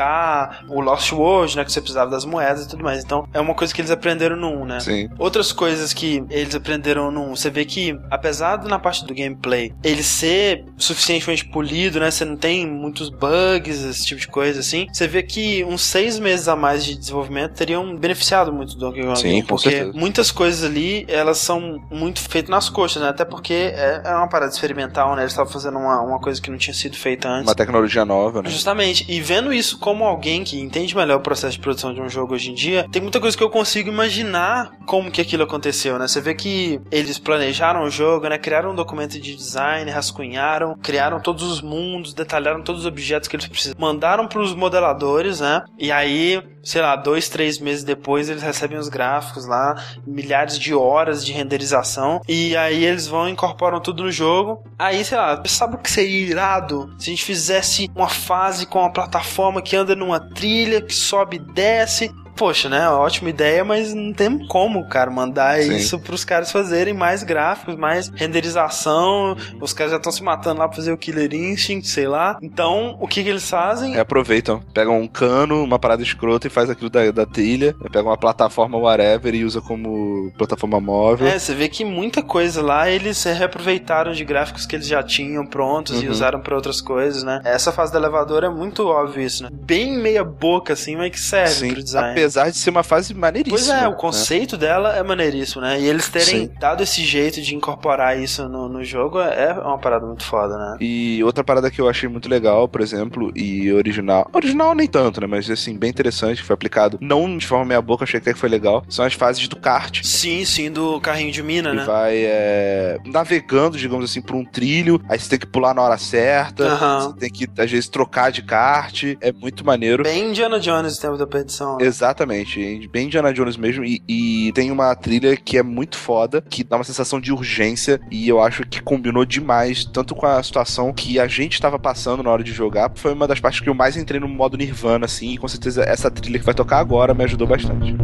o 0.69 0.81
Lost 0.81 1.13
World, 1.13 1.57
né? 1.57 1.65
Que 1.65 1.73
você 1.73 1.81
precisava 1.81 2.11
das 2.11 2.25
moedas 2.25 2.65
e 2.65 2.69
tudo 2.69 2.83
mais. 2.83 3.03
Então, 3.03 3.27
é 3.33 3.41
uma 3.41 3.55
coisa 3.55 3.73
que 3.75 3.81
eles 3.81 3.91
aprenderam 3.91 4.37
no 4.37 4.49
1, 4.63 4.65
né? 4.67 4.81
Sim. 4.81 5.09
Outras 5.19 5.53
coisas 5.53 5.93
que 5.93 6.25
eles 6.31 6.55
aprenderam 6.55 7.11
no 7.11 7.23
1, 7.33 7.37
você 7.37 7.51
vê 7.51 7.65
que, 7.65 7.99
apesar 8.11 8.57
de 8.57 8.69
na 8.69 8.79
parte 8.79 9.05
do 9.05 9.15
gameplay 9.15 9.73
ele 9.83 10.03
ser 10.03 10.65
suficientemente 10.77 11.45
polido, 11.47 12.01
né? 12.01 12.11
Você 12.11 12.25
não 12.25 12.37
tem 12.37 12.67
muitos 12.67 13.09
bugs, 13.09 13.83
esse 13.85 14.07
tipo 14.07 14.21
de 14.21 14.29
coisa 14.29 14.61
assim. 14.61 14.87
Você 14.93 15.07
vê 15.07 15.23
que 15.23 15.65
uns 15.65 15.83
seis 15.83 16.19
meses 16.19 16.49
a 16.49 16.57
mais 16.57 16.85
de 16.85 16.97
desenvolvimento 16.97 17.53
teriam 17.55 17.97
beneficiado 17.97 18.53
muito 18.53 18.75
do 18.75 18.81
Donkey 18.81 19.03
Kong. 19.03 19.19
Sim, 19.19 19.43
porque 19.43 19.71
certeza. 19.71 19.99
Muitas 20.25 20.31
coisas 20.31 20.65
ali, 20.65 21.05
elas 21.09 21.39
são 21.39 21.83
muito 21.91 22.21
feitas 22.21 22.51
nas 22.51 22.69
coxas, 22.69 23.03
né? 23.03 23.09
Até 23.09 23.25
porque 23.25 23.53
é, 23.53 24.03
é 24.05 24.15
uma 24.15 24.29
parada 24.29 24.53
experimental, 24.53 25.15
né? 25.15 25.23
Eles 25.23 25.33
estavam 25.33 25.53
fazendo 25.53 25.79
uma, 25.79 26.01
uma 26.01 26.19
coisa 26.19 26.41
que 26.41 26.51
não 26.51 26.57
tinha 26.57 26.73
sido 26.73 26.97
feita 26.97 27.29
antes. 27.29 27.49
Uma 27.49 27.55
tecnologia 27.55 28.05
nova, 28.05 28.43
né? 28.43 28.49
Justamente. 28.49 29.05
E 29.09 29.21
vendo 29.21 29.53
isso 29.53 29.79
como 29.79 30.05
alguém 30.05 30.43
que 30.45 30.59
entende 30.59 30.97
melhor 30.97 31.19
o 31.19 31.21
processo 31.21 31.55
de 31.55 31.61
produção 31.61 31.93
de 31.93 32.01
um 32.01 32.09
jogo 32.09 32.35
hoje 32.35 32.51
em 32.51 32.55
dia, 32.55 32.87
tem 32.91 33.03
muita 33.03 33.21
coisa 33.21 33.37
que 33.37 33.43
eu 33.43 33.51
consigo 33.51 33.89
imaginar 33.89 34.73
como 34.87 35.11
que 35.11 35.21
aquilo 35.21 35.43
aconteceu, 35.43 35.99
né? 35.99 36.09
Você 36.09 36.21
vê 36.21 36.35
que 36.35 36.81
eles 36.91 37.19
planejaram 37.19 37.83
o 37.83 37.91
jogo, 37.91 38.29
né? 38.29 38.39
Criaram 38.39 38.71
um 38.71 38.75
documento 38.75 39.21
de 39.21 39.35
design, 39.35 39.91
rascunharam, 39.91 40.77
criaram 40.83 41.21
todos 41.21 41.43
os 41.43 41.61
mundos, 41.61 42.15
detalharam 42.15 42.63
todos 42.63 42.83
os 42.83 42.87
objetos 42.87 43.29
que 43.29 43.37
eles 43.37 43.47
precisam. 43.47 43.77
Mandaram 43.79 44.27
para 44.27 44.41
os 44.41 44.55
modeladores, 44.55 45.41
né? 45.41 45.63
E 45.79 45.93
aí, 45.93 46.43
sei 46.63 46.81
lá, 46.81 46.97
dois, 46.97 47.29
três 47.29 47.59
meses 47.59 47.85
depois 47.85 48.29
eles 48.29 48.43
recebem 48.43 48.79
os 48.79 48.89
gráficos 48.89 49.47
lá, 49.47 49.75
milhares 50.15 50.59
de 50.59 50.73
horas 50.75 51.25
de 51.25 51.33
renderização. 51.33 52.21
E 52.29 52.57
aí 52.57 52.85
eles 52.85 53.07
vão 53.07 53.29
incorporam 53.29 53.81
tudo 53.81 54.05
no 54.05 54.13
jogo. 54.13 54.63
Aí, 54.79 55.05
sei 55.05 55.19
lá, 55.19 55.43
sabe 55.47 55.75
o 55.75 55.79
que 55.79 55.91
seria 55.91 56.27
irado 56.27 56.95
se 56.99 57.11
a 57.11 57.13
gente 57.13 57.25
fizesse 57.25 57.91
uma 57.95 58.09
fase 58.09 58.67
com 58.67 58.79
uma 58.79 58.93
plataforma 58.93 59.61
que 59.61 59.77
anda 59.77 59.95
numa 59.97 60.21
trilha, 60.21 60.81
que 60.81 60.95
sobe 60.95 61.37
e 61.37 61.53
desce, 61.53 62.11
poxa, 62.35 62.69
né? 62.69 62.89
Ótima 62.89 63.31
ideia, 63.31 63.65
mas 63.65 63.95
não 63.95 64.13
tem 64.13 64.47
como, 64.47 64.87
cara, 64.89 65.11
mandar 65.11 65.61
Sim. 65.61 65.77
isso 65.77 65.99
pros 65.99 66.25
caras 66.25 66.51
fazerem 66.51 66.95
mais 66.95 67.23
gráficos, 67.23 67.77
mais 67.77 68.09
renderização. 68.09 69.37
Os 69.61 69.73
caras 69.73 69.93
já 69.93 69.97
estão 69.99 70.13
se 70.13 70.23
matando 70.23 70.61
lá 70.61 70.69
pra 70.69 70.77
fazer 70.77 70.93
o 70.93 70.99
Killer 70.99 71.33
Instinct, 71.35 71.89
sei 71.89 72.07
lá. 72.07 72.39
Então, 72.43 72.97
o 73.01 73.07
que, 73.07 73.23
que 73.23 73.29
eles 73.29 73.49
fazem? 73.49 73.97
É, 73.97 74.01
aproveitam. 74.01 74.61
Pegam 74.73 75.01
um 75.01 75.07
cano, 75.07 75.63
uma 75.63 75.79
parada 75.79 76.03
escrota 76.03 76.47
e 76.47 76.51
faz 76.51 76.69
aquilo 76.69 76.91
da, 76.91 77.11
da 77.11 77.27
trilha. 77.27 77.75
Pegam 77.93 78.11
uma 78.11 78.17
plataforma 78.17 78.79
whatever 78.79 79.35
e 79.35 79.45
usa 79.45 79.61
como 79.61 80.33
plataforma 80.37 80.81
móvel. 80.81 81.27
É, 81.27 81.39
você 81.39 81.55
vê 81.55 81.69
que 81.69 81.85
muita 81.85 82.23
coisa 82.23 82.63
lá 82.63 82.91
eles 82.91 83.23
reaproveitaram 83.25 84.13
de 84.13 84.25
gráficos 84.25 84.67
que 84.67 84.77
eles 84.77 84.87
já 84.87 85.03
tinham 85.03 85.47
prontos 85.47 85.99
uhum. 85.99 86.05
e 86.05 86.09
usaram 86.09 86.41
para 86.41 86.55
outras 86.55 86.81
coisas, 86.81 87.23
né? 87.23 87.41
Essa 87.45 87.73
fase 87.73 87.93
do 87.93 87.99
elevador 87.99 88.45
é 88.45 88.49
muito 88.49 88.87
óbvio 88.87 89.23
isso, 89.23 89.43
né? 89.45 89.51
Bem 89.53 89.97
meia 89.97 90.25
boca, 90.25 90.73
assim, 90.73 90.97
mas 90.97 91.11
que 91.11 91.21
serve 91.21 91.53
Sim. 91.53 91.73
pro 91.73 91.83
design 91.83 92.24
apesar 92.25 92.51
de 92.51 92.57
ser 92.57 92.71
uma 92.71 92.83
fase 92.83 93.13
maneiríssima. 93.15 93.59
Pois 93.59 93.69
é, 93.69 93.87
o 93.87 93.91
né? 93.91 93.97
conceito 93.97 94.53
né? 94.57 94.61
dela 94.61 94.97
é 94.97 95.03
maneiríssimo, 95.03 95.61
né? 95.61 95.81
E 95.81 95.87
eles 95.87 96.09
terem 96.09 96.47
Sim. 96.47 96.51
dado 96.59 96.83
esse 96.83 97.05
jeito 97.05 97.41
de 97.43 97.55
incorporar 97.55 98.19
isso 98.19 98.49
no, 98.49 98.69
no 98.69 98.83
jogo 98.83 99.21
é 99.21 99.53
uma 99.53 99.79
parada 99.79 100.07
muito 100.07 100.25
foda, 100.25 100.57
né? 100.57 100.77
E 100.81 101.23
outra 101.23 101.45
parada 101.45 101.71
que 101.71 101.81
eu 101.81 101.89
achei 101.89 102.09
muito 102.09 102.29
legal, 102.29 102.67
por 102.67 102.81
exemplo, 102.81 103.31
e 103.37 103.73
original. 103.73 104.29
Original 104.33 104.75
nem 104.75 104.87
tanto, 104.87 105.21
né? 105.21 105.27
Mas 105.27 105.51
assim, 105.51 105.77
bem 105.77 105.91
interessante, 105.91 106.43
foi 106.43 106.55
aplicado. 106.55 106.99
Não 107.01 107.37
de 107.37 107.47
forma 107.47 107.65
meia 107.65 107.83
boca, 107.83 108.05
achei 108.05 108.19
até 108.19 108.33
que 108.33 108.39
foi 108.39 108.49
legal. 108.49 108.85
São 108.89 109.05
as 109.05 109.15
fases 109.15 109.47
do 109.49 109.57
kart. 109.57 110.03
Sim, 110.03 110.45
sim, 110.45 110.71
do 110.71 111.01
carrinho 111.01 111.33
de 111.33 111.43
mina, 111.43 111.71
que 111.71 111.77
né? 111.77 111.85
Vai 111.85 112.17
é, 112.25 112.99
navegando, 113.05 113.77
digamos 113.77 114.11
assim, 114.11 114.23
por 114.23 114.35
um 114.35 114.45
trilho. 114.45 115.01
Aí 115.09 115.19
você 115.19 115.29
tem 115.29 115.39
que 115.39 115.47
pular 115.47 115.75
na 115.75 115.83
hora 115.83 115.99
certa. 115.99 116.65
Uhum. 116.65 117.01
Você 117.01 117.17
tem 117.19 117.31
que, 117.31 117.49
às 117.59 117.71
vezes, 117.71 117.89
trocar 117.89 118.33
de 118.33 118.43
kart. 118.43 119.05
É 119.21 119.33
muito 119.33 119.65
maneiro. 119.65 120.03
Bem 120.03 120.31
Indiana 120.31 120.59
Jones 120.59 120.97
o 120.97 121.01
tempo 121.01 121.17
da 121.17 121.27
perdição. 121.27 121.77
Né? 121.77 121.85
Exatamente 121.85 122.14
Exatamente, 122.15 122.89
bem 122.93 123.07
Indiana 123.07 123.33
Jones 123.33 123.57
mesmo. 123.57 123.85
E, 123.85 124.01
e, 124.09 124.53
tem 124.53 124.71
uma 124.71 124.95
trilha 124.95 125.37
que 125.37 125.59
é 125.59 125.63
muito 125.65 125.99
foda, 125.99 126.41
que 126.41 126.63
dá 126.63 126.77
uma 126.77 126.85
sensação 126.85 127.21
de 127.21 127.33
urgência. 127.33 128.01
E 128.09 128.29
eu 128.29 128.41
acho 128.41 128.65
que 128.65 128.81
combinou 128.81 129.25
demais, 129.25 129.85
tanto 129.85 130.15
com 130.15 130.25
a 130.25 130.41
situação 130.41 130.93
que 130.93 131.19
a 131.19 131.27
gente 131.27 131.55
estava 131.55 131.77
passando 131.77 132.23
na 132.23 132.31
hora 132.31 132.45
de 132.45 132.53
jogar. 132.53 132.93
Foi 132.95 133.13
uma 133.13 133.27
das 133.27 133.41
partes 133.41 133.61
que 133.61 133.69
eu 133.69 133.75
mais 133.75 133.97
entrei 133.97 134.21
no 134.21 134.29
modo 134.29 134.57
Nirvana, 134.57 135.07
assim. 135.07 135.33
E 135.33 135.39
com 135.39 135.49
certeza 135.49 135.83
essa 135.83 136.09
trilha 136.09 136.39
que 136.39 136.45
vai 136.45 136.55
tocar 136.55 136.79
agora 136.79 137.13
me 137.13 137.25
ajudou 137.25 137.49
bastante. 137.49 137.97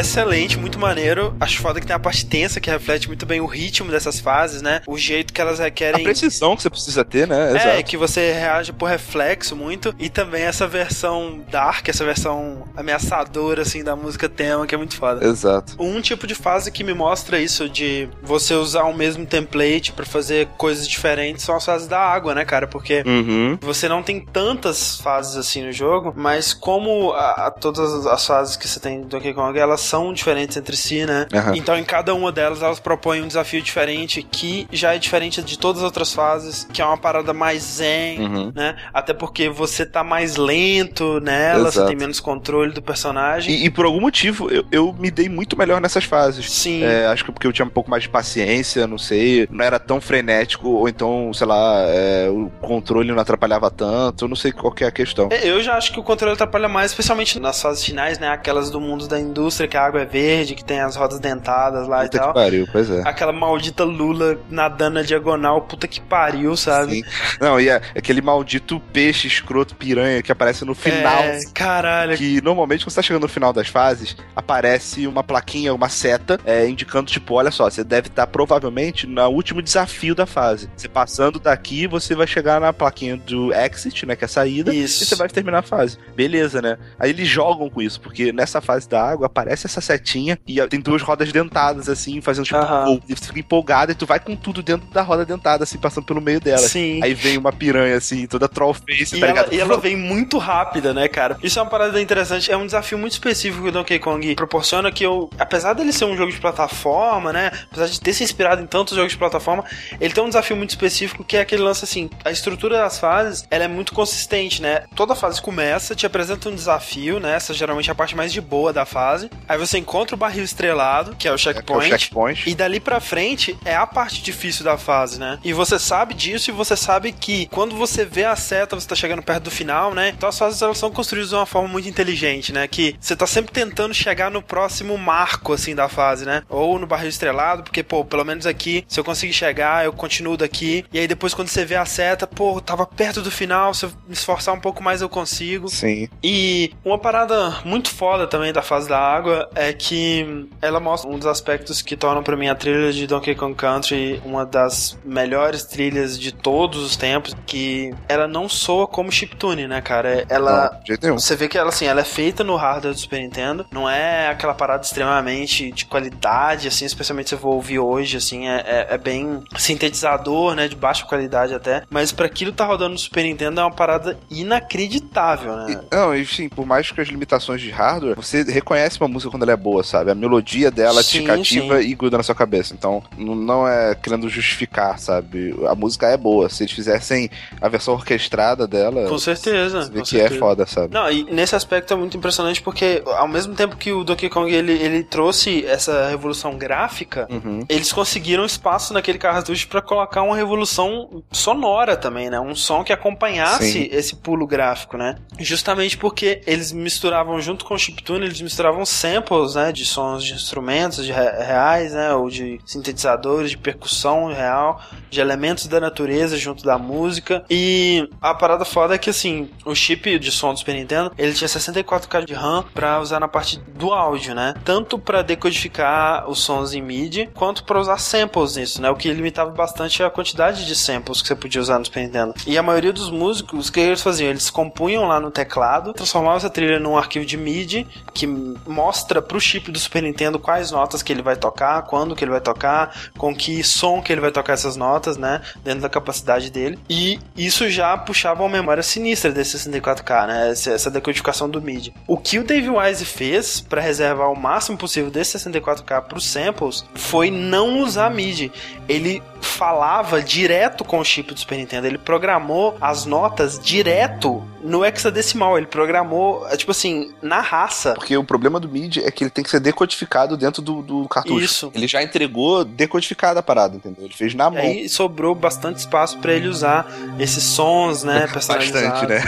Excelente, 0.00 0.58
muito 0.58 0.78
maneiro. 0.78 1.36
Acho 1.38 1.60
foda 1.60 1.80
que 1.80 1.86
tem 1.86 1.94
a 1.94 1.98
parte 1.98 2.26
tensa 2.26 2.60
que 2.60 2.70
reflete 2.70 3.06
muito 3.08 3.26
bem 3.26 3.40
o 3.40 3.46
ritmo 3.46 3.90
dessas 3.90 4.18
fases, 4.18 4.62
né? 4.62 4.82
O 4.86 4.98
jeito 4.98 5.29
que 5.40 5.46
elas 5.48 5.58
requerem. 5.58 6.00
A 6.00 6.04
precisão 6.04 6.54
que 6.56 6.62
você 6.62 6.70
precisa 6.70 7.04
ter, 7.04 7.26
né? 7.26 7.52
É, 7.52 7.56
Exato. 7.56 7.84
que 7.84 7.96
você 7.96 8.32
reage 8.32 8.72
por 8.72 8.86
reflexo 8.86 9.56
muito. 9.56 9.94
E 9.98 10.08
também 10.08 10.42
essa 10.42 10.66
versão 10.66 11.42
dark, 11.50 11.88
essa 11.88 12.04
versão 12.04 12.64
ameaçadora, 12.76 13.62
assim, 13.62 13.82
da 13.82 13.96
música 13.96 14.28
tema, 14.28 14.66
que 14.66 14.74
é 14.74 14.78
muito 14.78 14.96
foda. 14.96 15.24
Exato. 15.26 15.74
Um 15.78 16.00
tipo 16.00 16.26
de 16.26 16.34
fase 16.34 16.70
que 16.70 16.84
me 16.84 16.92
mostra 16.92 17.38
isso 17.40 17.68
de 17.68 18.08
você 18.22 18.54
usar 18.54 18.84
o 18.84 18.94
mesmo 18.94 19.24
template 19.24 19.92
para 19.92 20.04
fazer 20.04 20.46
coisas 20.58 20.86
diferentes 20.86 21.44
são 21.44 21.56
as 21.56 21.64
fases 21.64 21.86
da 21.88 21.98
água, 22.00 22.34
né, 22.34 22.44
cara? 22.44 22.66
Porque 22.66 23.02
Uhum. 23.06 23.58
você 23.60 23.88
não 23.88 24.02
tem 24.02 24.20
tantas 24.20 24.96
fases 25.00 25.36
assim 25.36 25.62
no 25.64 25.72
jogo, 25.72 26.12
mas 26.16 26.52
como 26.52 27.12
a, 27.12 27.46
a- 27.46 27.50
todas 27.50 28.06
as 28.06 28.26
fases 28.26 28.56
que 28.56 28.68
você 28.68 28.80
tem 28.80 29.00
do 29.00 29.06
Donkey 29.08 29.32
Kong, 29.32 29.58
elas 29.58 29.80
são 29.80 30.12
diferentes 30.12 30.56
entre 30.56 30.76
si, 30.76 31.06
né? 31.06 31.26
Aham. 31.32 31.56
Então 31.56 31.76
em 31.76 31.84
cada 31.84 32.14
uma 32.14 32.30
delas 32.32 32.62
elas 32.62 32.80
propõem 32.80 33.22
um 33.22 33.26
desafio 33.28 33.62
diferente 33.62 34.22
que 34.22 34.66
já 34.72 34.94
é 34.94 34.98
diferente 34.98 35.29
de 35.30 35.58
todas 35.58 35.82
as 35.82 35.84
outras 35.84 36.12
fases, 36.12 36.66
que 36.72 36.82
é 36.82 36.84
uma 36.84 36.96
parada 36.98 37.32
mais 37.32 37.62
zen, 37.62 38.20
Uhum. 38.20 38.52
né? 38.54 38.76
Até 38.92 39.14
porque 39.14 39.48
você 39.48 39.86
tá 39.86 40.02
mais 40.02 40.36
lento 40.36 41.20
nela, 41.20 41.64
você 41.70 41.78
Exato. 41.78 41.88
tem 41.88 41.96
menos 41.96 42.18
controle 42.20 42.72
do 42.72 42.82
personagem. 42.82 43.54
E, 43.54 43.66
e 43.66 43.70
por 43.70 43.84
algum 43.84 44.00
motivo 44.00 44.50
eu, 44.50 44.64
eu 44.72 44.92
me 44.98 45.10
dei 45.10 45.28
muito 45.28 45.56
melhor 45.56 45.80
nessas 45.80 46.04
fases. 46.04 46.50
Sim. 46.50 46.82
É, 46.82 47.06
acho 47.06 47.24
que 47.24 47.30
porque 47.32 47.46
eu 47.46 47.52
tinha 47.52 47.64
um 47.66 47.70
pouco 47.70 47.90
mais 47.90 48.02
de 48.02 48.08
paciência, 48.08 48.86
não 48.86 48.98
sei, 48.98 49.46
não 49.50 49.64
era 49.64 49.78
tão 49.78 50.00
frenético, 50.00 50.68
ou 50.68 50.88
então, 50.88 51.32
sei 51.32 51.46
lá, 51.46 51.82
é, 51.86 52.28
o 52.28 52.50
controle 52.60 53.10
não 53.12 53.18
atrapalhava 53.20 53.70
tanto, 53.70 54.24
eu 54.24 54.28
não 54.28 54.36
sei 54.36 54.52
qual 54.52 54.72
que 54.72 54.84
é 54.84 54.86
a 54.88 54.90
questão. 54.92 55.28
É, 55.30 55.46
Eu 55.48 55.62
já 55.62 55.74
acho 55.76 55.92
que 55.92 56.00
o 56.00 56.02
controle 56.02 56.34
atrapalha 56.34 56.68
mais, 56.68 56.90
especialmente 56.90 57.38
nas 57.40 57.60
fases 57.60 57.84
finais, 57.84 58.18
né? 58.18 58.28
Aquelas 58.28 58.70
do 58.70 58.80
mundo 58.80 59.06
da 59.08 59.18
indústria, 59.20 59.68
que 59.68 59.76
a 59.76 59.82
água 59.84 60.00
é 60.02 60.04
verde, 60.04 60.54
que 60.54 60.64
tem 60.64 60.80
as 60.80 60.96
rodas 60.96 61.18
dentadas 61.18 61.86
lá 61.88 62.02
Puta 62.02 62.06
e 62.06 62.10
que 62.10 62.24
tal. 62.24 62.34
pariu, 62.34 62.68
pois 62.70 62.90
é. 62.90 63.02
Aquela 63.04 63.32
maldita 63.32 63.84
Lula 63.84 64.38
nadando 64.50 64.94
na 64.94 65.02
diagonal, 65.10 65.62
puta 65.62 65.86
que 65.88 66.00
pariu, 66.00 66.56
sabe? 66.56 66.96
Sim. 66.96 67.02
Não, 67.40 67.60
e 67.60 67.68
é 67.68 67.80
aquele 67.96 68.22
maldito 68.22 68.80
peixe 68.92 69.26
escroto 69.26 69.74
piranha 69.74 70.22
que 70.22 70.32
aparece 70.32 70.64
no 70.64 70.74
final. 70.74 71.22
É, 71.22 71.40
caralho. 71.52 72.16
Que 72.16 72.40
normalmente 72.40 72.84
quando 72.84 72.92
você 72.92 72.96
tá 72.96 73.02
chegando 73.02 73.22
no 73.22 73.28
final 73.28 73.52
das 73.52 73.68
fases, 73.68 74.16
aparece 74.34 75.06
uma 75.06 75.22
plaquinha, 75.22 75.74
uma 75.74 75.88
seta, 75.88 76.38
é, 76.44 76.68
indicando, 76.68 77.10
tipo, 77.10 77.34
olha 77.34 77.50
só, 77.50 77.68
você 77.68 77.84
deve 77.84 78.08
estar 78.08 78.26
provavelmente 78.26 79.06
no 79.06 79.26
último 79.28 79.60
desafio 79.60 80.14
da 80.14 80.26
fase. 80.26 80.70
Você 80.76 80.88
passando 80.88 81.38
daqui, 81.38 81.86
você 81.86 82.14
vai 82.14 82.26
chegar 82.26 82.60
na 82.60 82.72
plaquinha 82.72 83.16
do 83.16 83.52
exit, 83.52 84.06
né? 84.06 84.16
Que 84.16 84.24
é 84.24 84.26
a 84.26 84.28
saída, 84.28 84.74
Isso. 84.74 85.02
e 85.02 85.06
você 85.06 85.16
vai 85.16 85.28
terminar 85.28 85.58
a 85.58 85.62
fase. 85.62 85.98
Beleza, 86.14 86.62
né? 86.62 86.78
Aí 86.98 87.10
eles 87.10 87.28
jogam 87.28 87.68
com 87.68 87.82
isso, 87.82 88.00
porque 88.00 88.32
nessa 88.32 88.60
fase 88.60 88.88
da 88.88 89.02
água 89.02 89.26
aparece 89.26 89.66
essa 89.66 89.80
setinha 89.80 90.38
e 90.46 90.60
tem 90.68 90.80
duas 90.80 91.02
rodas 91.02 91.32
dentadas, 91.32 91.88
assim, 91.88 92.20
fazendo 92.20 92.44
tipo 92.44 92.60
gol. 92.60 93.00
E 93.08 93.14
você 93.14 93.26
fica 93.26 93.40
empolgado 93.40 93.92
e 93.92 93.94
tu 93.94 94.06
vai 94.06 94.20
com 94.20 94.36
tudo 94.36 94.62
dentro 94.62 94.88
da 94.90 94.99
roda 95.02 95.24
dentada, 95.24 95.64
assim, 95.64 95.78
passando 95.78 96.04
pelo 96.04 96.20
meio 96.20 96.40
dela. 96.40 96.58
Sim. 96.58 97.00
Aí 97.02 97.14
vem 97.14 97.36
uma 97.38 97.52
piranha, 97.52 97.96
assim, 97.96 98.26
toda 98.26 98.48
troll 98.48 98.74
face, 98.74 99.16
E 99.16 99.20
tá 99.20 99.26
ela, 99.26 99.36
ligado? 99.36 99.52
e 99.54 99.60
ela 99.60 99.78
vem 99.78 99.96
muito 99.96 100.38
rápida, 100.38 100.92
né, 100.94 101.08
cara? 101.08 101.38
Isso 101.42 101.58
é 101.58 101.62
uma 101.62 101.70
parada 101.70 102.00
interessante. 102.00 102.50
É 102.50 102.56
um 102.56 102.66
desafio 102.66 102.98
muito 102.98 103.12
específico 103.12 103.62
que 103.62 103.68
o 103.68 103.72
Donkey 103.72 103.98
Kong 103.98 104.34
proporciona 104.34 104.90
que 104.92 105.04
eu, 105.04 105.28
apesar 105.38 105.72
dele 105.74 105.92
ser 105.92 106.04
um 106.04 106.16
jogo 106.16 106.32
de 106.32 106.38
plataforma, 106.40 107.32
né? 107.32 107.50
Apesar 107.70 107.86
de 107.86 108.00
ter 108.00 108.12
se 108.12 108.22
inspirado 108.24 108.62
em 108.62 108.66
tantos 108.66 108.96
jogos 108.96 109.12
de 109.12 109.18
plataforma, 109.18 109.64
ele 110.00 110.12
tem 110.12 110.22
um 110.22 110.28
desafio 110.28 110.56
muito 110.56 110.70
específico 110.70 111.24
que 111.24 111.36
é 111.36 111.40
aquele 111.40 111.62
lance 111.62 111.84
assim: 111.84 112.08
a 112.24 112.30
estrutura 112.30 112.78
das 112.78 112.98
fases 112.98 113.44
ela 113.50 113.64
é 113.64 113.68
muito 113.68 113.92
consistente, 113.94 114.60
né? 114.62 114.84
Toda 114.94 115.14
fase 115.14 115.40
começa, 115.40 115.94
te 115.94 116.06
apresenta 116.06 116.48
um 116.48 116.54
desafio, 116.54 117.18
né? 117.20 117.34
Essa 117.36 117.52
geralmente 117.54 117.88
é 117.88 117.92
a 117.92 117.94
parte 117.94 118.16
mais 118.16 118.32
de 118.32 118.40
boa 118.40 118.72
da 118.72 118.84
fase. 118.84 119.30
Aí 119.48 119.58
você 119.58 119.78
encontra 119.78 120.14
o 120.14 120.18
barril 120.18 120.44
estrelado, 120.44 121.14
que 121.16 121.26
é 121.28 121.32
o 121.32 121.34
É, 121.34 121.38
que 121.38 121.48
é 121.48 121.50
o 121.50 121.54
checkpoint. 121.54 121.88
checkpoint. 121.98 122.50
E 122.50 122.54
dali 122.54 122.80
pra 122.80 123.00
frente 123.00 123.56
é 123.64 123.74
a 123.74 123.86
parte 123.86 124.22
difícil 124.22 124.64
da 124.64 124.76
fase, 124.76 124.89
né? 125.18 125.38
E 125.44 125.52
você 125.52 125.78
sabe 125.78 126.14
disso 126.14 126.50
e 126.50 126.52
você 126.52 126.76
sabe 126.76 127.12
que 127.12 127.46
quando 127.46 127.76
você 127.76 128.04
vê 128.04 128.24
a 128.24 128.36
seta, 128.36 128.78
você 128.78 128.88
tá 128.88 128.94
chegando 128.94 129.22
perto 129.22 129.44
do 129.44 129.50
final, 129.50 129.94
né? 129.94 130.10
Então 130.10 130.28
as 130.28 130.38
fases 130.38 130.60
elas 130.60 130.78
são 130.78 130.90
construídas 130.90 131.30
de 131.30 131.34
uma 131.34 131.46
forma 131.46 131.68
muito 131.68 131.88
inteligente, 131.88 132.52
né? 132.52 132.66
Que 132.66 132.96
você 133.00 133.14
tá 133.14 133.26
sempre 133.26 133.52
tentando 133.52 133.94
chegar 133.94 134.30
no 134.30 134.42
próximo 134.42 134.96
marco, 134.98 135.52
assim, 135.52 135.74
da 135.74 135.88
fase, 135.88 136.24
né? 136.24 136.42
Ou 136.48 136.78
no 136.78 136.86
barril 136.86 137.08
estrelado, 137.08 137.62
porque, 137.62 137.82
pô, 137.82 138.04
pelo 138.04 138.24
menos 138.24 138.46
aqui, 138.46 138.84
se 138.88 138.98
eu 138.98 139.04
conseguir 139.04 139.32
chegar, 139.32 139.84
eu 139.84 139.92
continuo 139.92 140.36
daqui. 140.36 140.84
E 140.92 140.98
aí 140.98 141.06
depois 141.06 141.34
quando 141.34 141.48
você 141.48 141.64
vê 141.64 141.76
a 141.76 141.84
seta, 141.84 142.26
pô, 142.26 142.60
tava 142.60 142.86
perto 142.86 143.22
do 143.22 143.30
final, 143.30 143.72
se 143.74 143.84
eu 143.86 143.92
me 144.06 144.14
esforçar 144.14 144.54
um 144.54 144.60
pouco 144.60 144.82
mais 144.82 145.00
eu 145.00 145.08
consigo. 145.08 145.68
Sim. 145.68 146.08
E 146.22 146.72
uma 146.84 146.98
parada 146.98 147.60
muito 147.64 147.90
foda 147.90 148.26
também 148.26 148.52
da 148.52 148.62
fase 148.62 148.88
da 148.88 148.98
água 148.98 149.48
é 149.54 149.72
que 149.72 150.46
ela 150.60 150.80
mostra 150.80 151.10
um 151.10 151.18
dos 151.18 151.26
aspectos 151.26 151.82
que 151.82 151.96
tornam 151.96 152.22
pra 152.22 152.36
mim 152.36 152.48
a 152.48 152.54
trilha 152.54 152.92
de 152.92 153.06
Donkey 153.06 153.34
Kong 153.34 153.54
Country 153.54 154.20
uma 154.24 154.44
das 154.44 154.79
melhores 155.04 155.64
trilhas 155.64 156.18
de 156.18 156.32
todos 156.32 156.82
os 156.82 156.96
tempos, 156.96 157.34
que 157.46 157.92
ela 158.08 158.26
não 158.28 158.48
soa 158.48 158.86
como 158.86 159.10
chiptune, 159.12 159.66
né, 159.66 159.80
cara? 159.80 160.24
Ela 160.28 160.80
Não, 161.02 161.18
você 161.18 161.36
vê 161.36 161.48
que 161.48 161.56
ela, 161.58 161.68
assim, 161.70 161.86
ela 161.86 162.00
é 162.00 162.04
feita 162.04 162.42
no 162.44 162.56
hardware 162.56 162.94
do 162.94 162.98
Super 163.00 163.20
Nintendo. 163.20 163.66
Não 163.70 163.88
é 163.88 164.28
aquela 164.28 164.54
parada 164.54 164.82
extremamente 164.84 165.70
de 165.72 165.84
qualidade, 165.86 166.68
assim, 166.68 166.84
especialmente 166.84 167.28
se 167.30 167.34
eu 167.34 167.38
for 167.38 167.50
ouvir 167.50 167.78
hoje, 167.78 168.16
assim, 168.16 168.48
é, 168.48 168.56
é- 168.66 168.86
é 168.94 168.98
bem 168.98 169.42
sintetizador, 169.56 170.54
né, 170.54 170.68
de 170.68 170.76
baixa 170.76 171.04
qualidade 171.06 171.54
até. 171.54 171.82
Mas 171.90 172.12
pra 172.12 172.26
aquilo 172.26 172.52
tá 172.52 172.64
rodando 172.64 172.90
no 172.92 172.98
Super 172.98 173.24
Nintendo 173.24 173.60
é 173.60 173.64
uma 173.64 173.70
parada 173.70 174.18
inacreditável, 174.30 175.56
né? 175.56 175.66
E- 175.90 175.94
Não, 175.94 176.14
e 176.14 176.24
sim, 176.26 176.48
por 176.48 176.66
mais 176.66 176.90
que 176.90 177.00
as 177.00 177.08
limitações 177.08 177.60
de 177.60 177.70
hardware, 177.70 178.14
você 178.16 178.42
reconhece 178.42 179.00
uma 179.00 179.08
música 179.08 179.30
quando 179.30 179.42
ela 179.42 179.52
é 179.52 179.56
boa, 179.56 179.82
sabe? 179.82 180.10
A 180.10 180.14
melodia 180.14 180.70
dela 180.70 181.02
te 181.02 181.18
Sim, 181.18 181.24
cativa 181.24 181.80
sim. 181.82 181.88
e 181.88 181.94
gruda 181.94 182.16
na 182.16 182.22
sua 182.22 182.34
cabeça. 182.34 182.74
Então, 182.74 183.02
não 183.16 183.66
é 183.66 183.94
querendo 183.94 184.28
justificar, 184.28 184.69
sabe? 184.98 185.54
A 185.68 185.74
música 185.74 186.06
é 186.08 186.16
boa. 186.16 186.48
Se 186.48 186.62
eles 186.62 186.72
fizessem 186.74 187.30
a 187.60 187.68
versão 187.68 187.94
orquestrada 187.94 188.66
dela, 188.66 189.08
Com 189.08 189.18
certeza. 189.18 189.82
você 189.84 189.90
vê 189.90 189.98
com 189.98 190.04
que 190.04 190.16
é 190.16 190.20
certeza. 190.20 190.38
foda, 190.40 190.66
sabe? 190.66 190.94
Não, 190.94 191.10
e 191.10 191.24
nesse 191.24 191.54
aspecto 191.56 191.92
é 191.92 191.96
muito 191.96 192.16
impressionante 192.16 192.62
porque 192.62 193.02
ao 193.06 193.28
mesmo 193.28 193.54
tempo 193.54 193.76
que 193.76 193.92
o 193.92 194.04
Donkey 194.04 194.28
Kong 194.28 194.52
ele, 194.52 194.72
ele 194.72 195.02
trouxe 195.02 195.64
essa 195.66 196.08
revolução 196.08 196.56
gráfica, 196.56 197.26
Uhum. 197.30 197.64
eles 197.68 197.92
conseguiram 197.92 198.44
espaço 198.44 198.92
naquele 198.94 199.18
cartucho 199.18 199.68
pra 199.68 199.80
colocar 199.82 200.22
uma 200.22 200.36
revolução 200.36 201.22
sonora 201.32 201.96
também, 201.96 202.30
né? 202.30 202.38
Um 202.40 202.54
som 202.54 202.82
que 202.84 202.92
acompanhasse 202.92 203.72
Sim. 203.72 203.88
esse 203.90 204.16
pulo 204.16 204.46
gráfico, 204.46 204.96
né? 204.96 205.16
Justamente 205.38 205.96
porque 205.96 206.40
eles 206.46 206.72
misturavam 206.72 207.40
junto 207.40 207.64
com 207.64 207.74
o 207.74 207.78
chiptune, 207.78 208.24
eles 208.26 208.40
misturavam 208.40 208.84
samples, 208.84 209.54
né, 209.54 209.72
de 209.72 209.84
sons 209.84 210.24
de 210.24 210.34
instrumentos 210.34 211.04
de 211.04 211.12
re- 211.12 211.44
reais, 211.44 211.92
né, 211.92 212.12
ou 212.14 212.28
de 212.28 212.60
sintetizadores, 212.64 213.50
de 213.50 213.58
percussão 213.58 214.26
real, 214.32 214.59
de 215.08 215.20
elementos 215.20 215.66
da 215.66 215.80
natureza 215.80 216.36
junto 216.36 216.64
da 216.64 216.78
música. 216.78 217.44
E 217.50 218.08
a 218.20 218.34
parada 218.34 218.64
foda 218.64 218.94
é 218.94 218.98
que 218.98 219.10
assim, 219.10 219.50
o 219.64 219.74
chip 219.74 220.18
de 220.18 220.30
som 220.30 220.52
do 220.52 220.58
Super 220.58 220.74
Nintendo, 220.74 221.12
ele 221.18 221.32
tinha 221.32 221.48
64K 221.48 222.24
de 222.24 222.34
RAM 222.34 222.64
pra 222.74 223.00
usar 223.00 223.20
na 223.20 223.28
parte 223.28 223.58
do 223.74 223.92
áudio, 223.92 224.34
né? 224.34 224.54
Tanto 224.64 224.98
pra 224.98 225.22
decodificar 225.22 226.28
os 226.28 226.40
sons 226.40 226.74
em 226.74 226.82
MIDI, 226.82 227.28
quanto 227.34 227.64
pra 227.64 227.80
usar 227.80 227.98
samples 227.98 228.56
nisso, 228.56 228.80
né? 228.80 228.90
O 228.90 228.96
que 228.96 229.12
limitava 229.12 229.50
bastante 229.50 230.02
a 230.02 230.10
quantidade 230.10 230.66
de 230.66 230.74
samples 230.74 231.22
que 231.22 231.28
você 231.28 231.34
podia 231.34 231.60
usar 231.60 231.78
no 231.78 231.84
Super 231.84 232.02
Nintendo. 232.02 232.34
E 232.46 232.56
a 232.56 232.62
maioria 232.62 232.92
dos 232.92 233.10
músicos, 233.10 233.68
o 233.68 233.72
que 233.72 233.80
eles 233.80 234.02
faziam? 234.02 234.30
Eles 234.30 234.50
compunham 234.50 235.06
lá 235.06 235.20
no 235.20 235.30
teclado, 235.30 235.92
transformavam 235.92 236.38
essa 236.38 236.50
trilha 236.50 236.78
num 236.78 236.96
arquivo 236.96 237.24
de 237.24 237.36
MIDI 237.36 237.86
que 238.12 238.26
mostra 238.26 239.20
pro 239.22 239.40
chip 239.40 239.70
do 239.70 239.78
Super 239.78 240.02
Nintendo 240.02 240.38
quais 240.38 240.70
notas 240.70 241.02
que 241.02 241.12
ele 241.12 241.22
vai 241.22 241.36
tocar, 241.36 241.82
quando 241.82 242.14
que 242.14 242.24
ele 242.24 242.30
vai 242.30 242.40
tocar, 242.40 242.94
com 243.16 243.34
que 243.34 243.62
som 243.62 244.02
que 244.02 244.12
ele 244.12 244.20
vai 244.20 244.30
tocar 244.30 244.49
essas 244.52 244.76
notas, 244.76 245.16
né? 245.16 245.40
Dentro 245.62 245.80
da 245.80 245.88
capacidade 245.88 246.50
dele. 246.50 246.78
E 246.88 247.18
isso 247.36 247.68
já 247.70 247.96
puxava 247.96 248.42
uma 248.42 248.48
memória 248.48 248.82
sinistra 248.82 249.30
desse 249.30 249.56
64K, 249.58 250.26
né? 250.26 250.50
Essa, 250.50 250.90
decodificação 250.90 251.48
do 251.48 251.60
MIDI. 251.60 251.94
O 252.06 252.16
que 252.16 252.38
o 252.38 252.44
Dave 252.44 252.68
Wise 252.68 253.04
fez 253.04 253.60
para 253.60 253.80
reservar 253.80 254.30
o 254.30 254.38
máximo 254.38 254.76
possível 254.76 255.10
desse 255.10 255.38
64K 255.38 256.02
pros 256.02 256.26
samples 256.26 256.84
foi 256.94 257.30
não 257.30 257.80
usar 257.80 258.10
MIDI. 258.10 258.52
Ele 258.88 259.22
falava 259.40 260.22
direto 260.22 260.84
com 260.84 260.98
o 260.98 261.04
chip 261.04 261.32
do 261.34 261.40
Super 261.40 261.56
Nintendo. 261.58 261.86
Ele 261.86 261.98
programou 261.98 262.76
as 262.80 263.04
notas 263.04 263.58
direto 263.58 264.42
no 264.62 264.84
hexadecimal. 264.84 265.56
Ele 265.56 265.66
programou, 265.66 266.46
é, 266.48 266.56
tipo 266.56 266.70
assim, 266.70 267.12
na 267.22 267.40
raça. 267.40 267.94
Porque 267.94 268.16
o 268.16 268.24
problema 268.24 268.60
do 268.60 268.68
MIDI 268.68 269.00
é 269.04 269.10
que 269.10 269.24
ele 269.24 269.30
tem 269.30 269.42
que 269.42 269.50
ser 269.50 269.60
decodificado 269.60 270.36
dentro 270.36 270.60
do, 270.60 270.82
do 270.82 271.08
cartucho. 271.08 271.44
Isso. 271.44 271.72
Ele 271.74 271.86
já 271.88 272.02
entregou 272.02 272.64
decodificada 272.64 273.40
a 273.40 273.42
parada, 273.42 273.76
entendeu? 273.76 274.04
Ele 274.04 274.14
fez 274.14 274.34
na 274.34 274.46
E 274.48 274.50
mão. 274.50 274.58
aí 274.58 274.88
sobrou 274.88 275.34
bastante 275.34 275.78
espaço 275.78 276.18
para 276.18 276.32
ele 276.32 276.48
usar 276.48 276.86
esses 277.18 277.42
sons, 277.42 278.04
né, 278.04 278.26
personalizados. 278.32 278.80
Bastante, 279.00 279.06
né? 279.08 279.22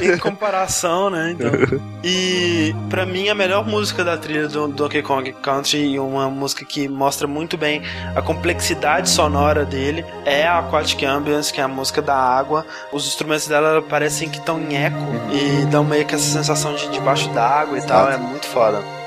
É, 0.00 0.04
em 0.14 0.18
comparação, 0.18 1.10
né? 1.10 1.32
Então. 1.32 1.50
E 2.02 2.74
pra 2.88 3.04
mim 3.04 3.28
a 3.28 3.34
melhor 3.34 3.66
música 3.66 4.02
da 4.02 4.16
trilha 4.16 4.48
do 4.48 4.66
Donkey 4.68 5.02
Kong 5.02 5.32
Country, 5.42 5.98
uma 5.98 6.30
música 6.30 6.64
que 6.64 6.88
mostra 6.88 7.26
muito 7.28 7.58
bem 7.58 7.82
a 8.16 8.22
complexidade 8.22 8.69
sonora 9.06 9.64
dele, 9.64 10.04
é 10.24 10.46
a 10.46 10.58
Aquatic 10.58 11.02
Ambience, 11.02 11.52
que 11.52 11.60
é 11.60 11.64
a 11.64 11.68
música 11.68 12.02
da 12.02 12.14
água. 12.14 12.66
Os 12.92 13.06
instrumentos 13.06 13.46
dela 13.46 13.82
parecem 13.82 14.28
que 14.28 14.38
estão 14.38 14.60
em 14.60 14.76
eco 14.76 14.96
e 15.32 15.64
dão 15.66 15.84
meio 15.84 16.06
que 16.06 16.14
essa 16.14 16.24
sensação 16.24 16.74
de 16.74 16.88
debaixo 16.88 17.28
d'água 17.30 17.78
e 17.78 17.82
tal, 17.82 18.10
é 18.10 18.16
muito 18.16 18.46
foda. 18.46 18.99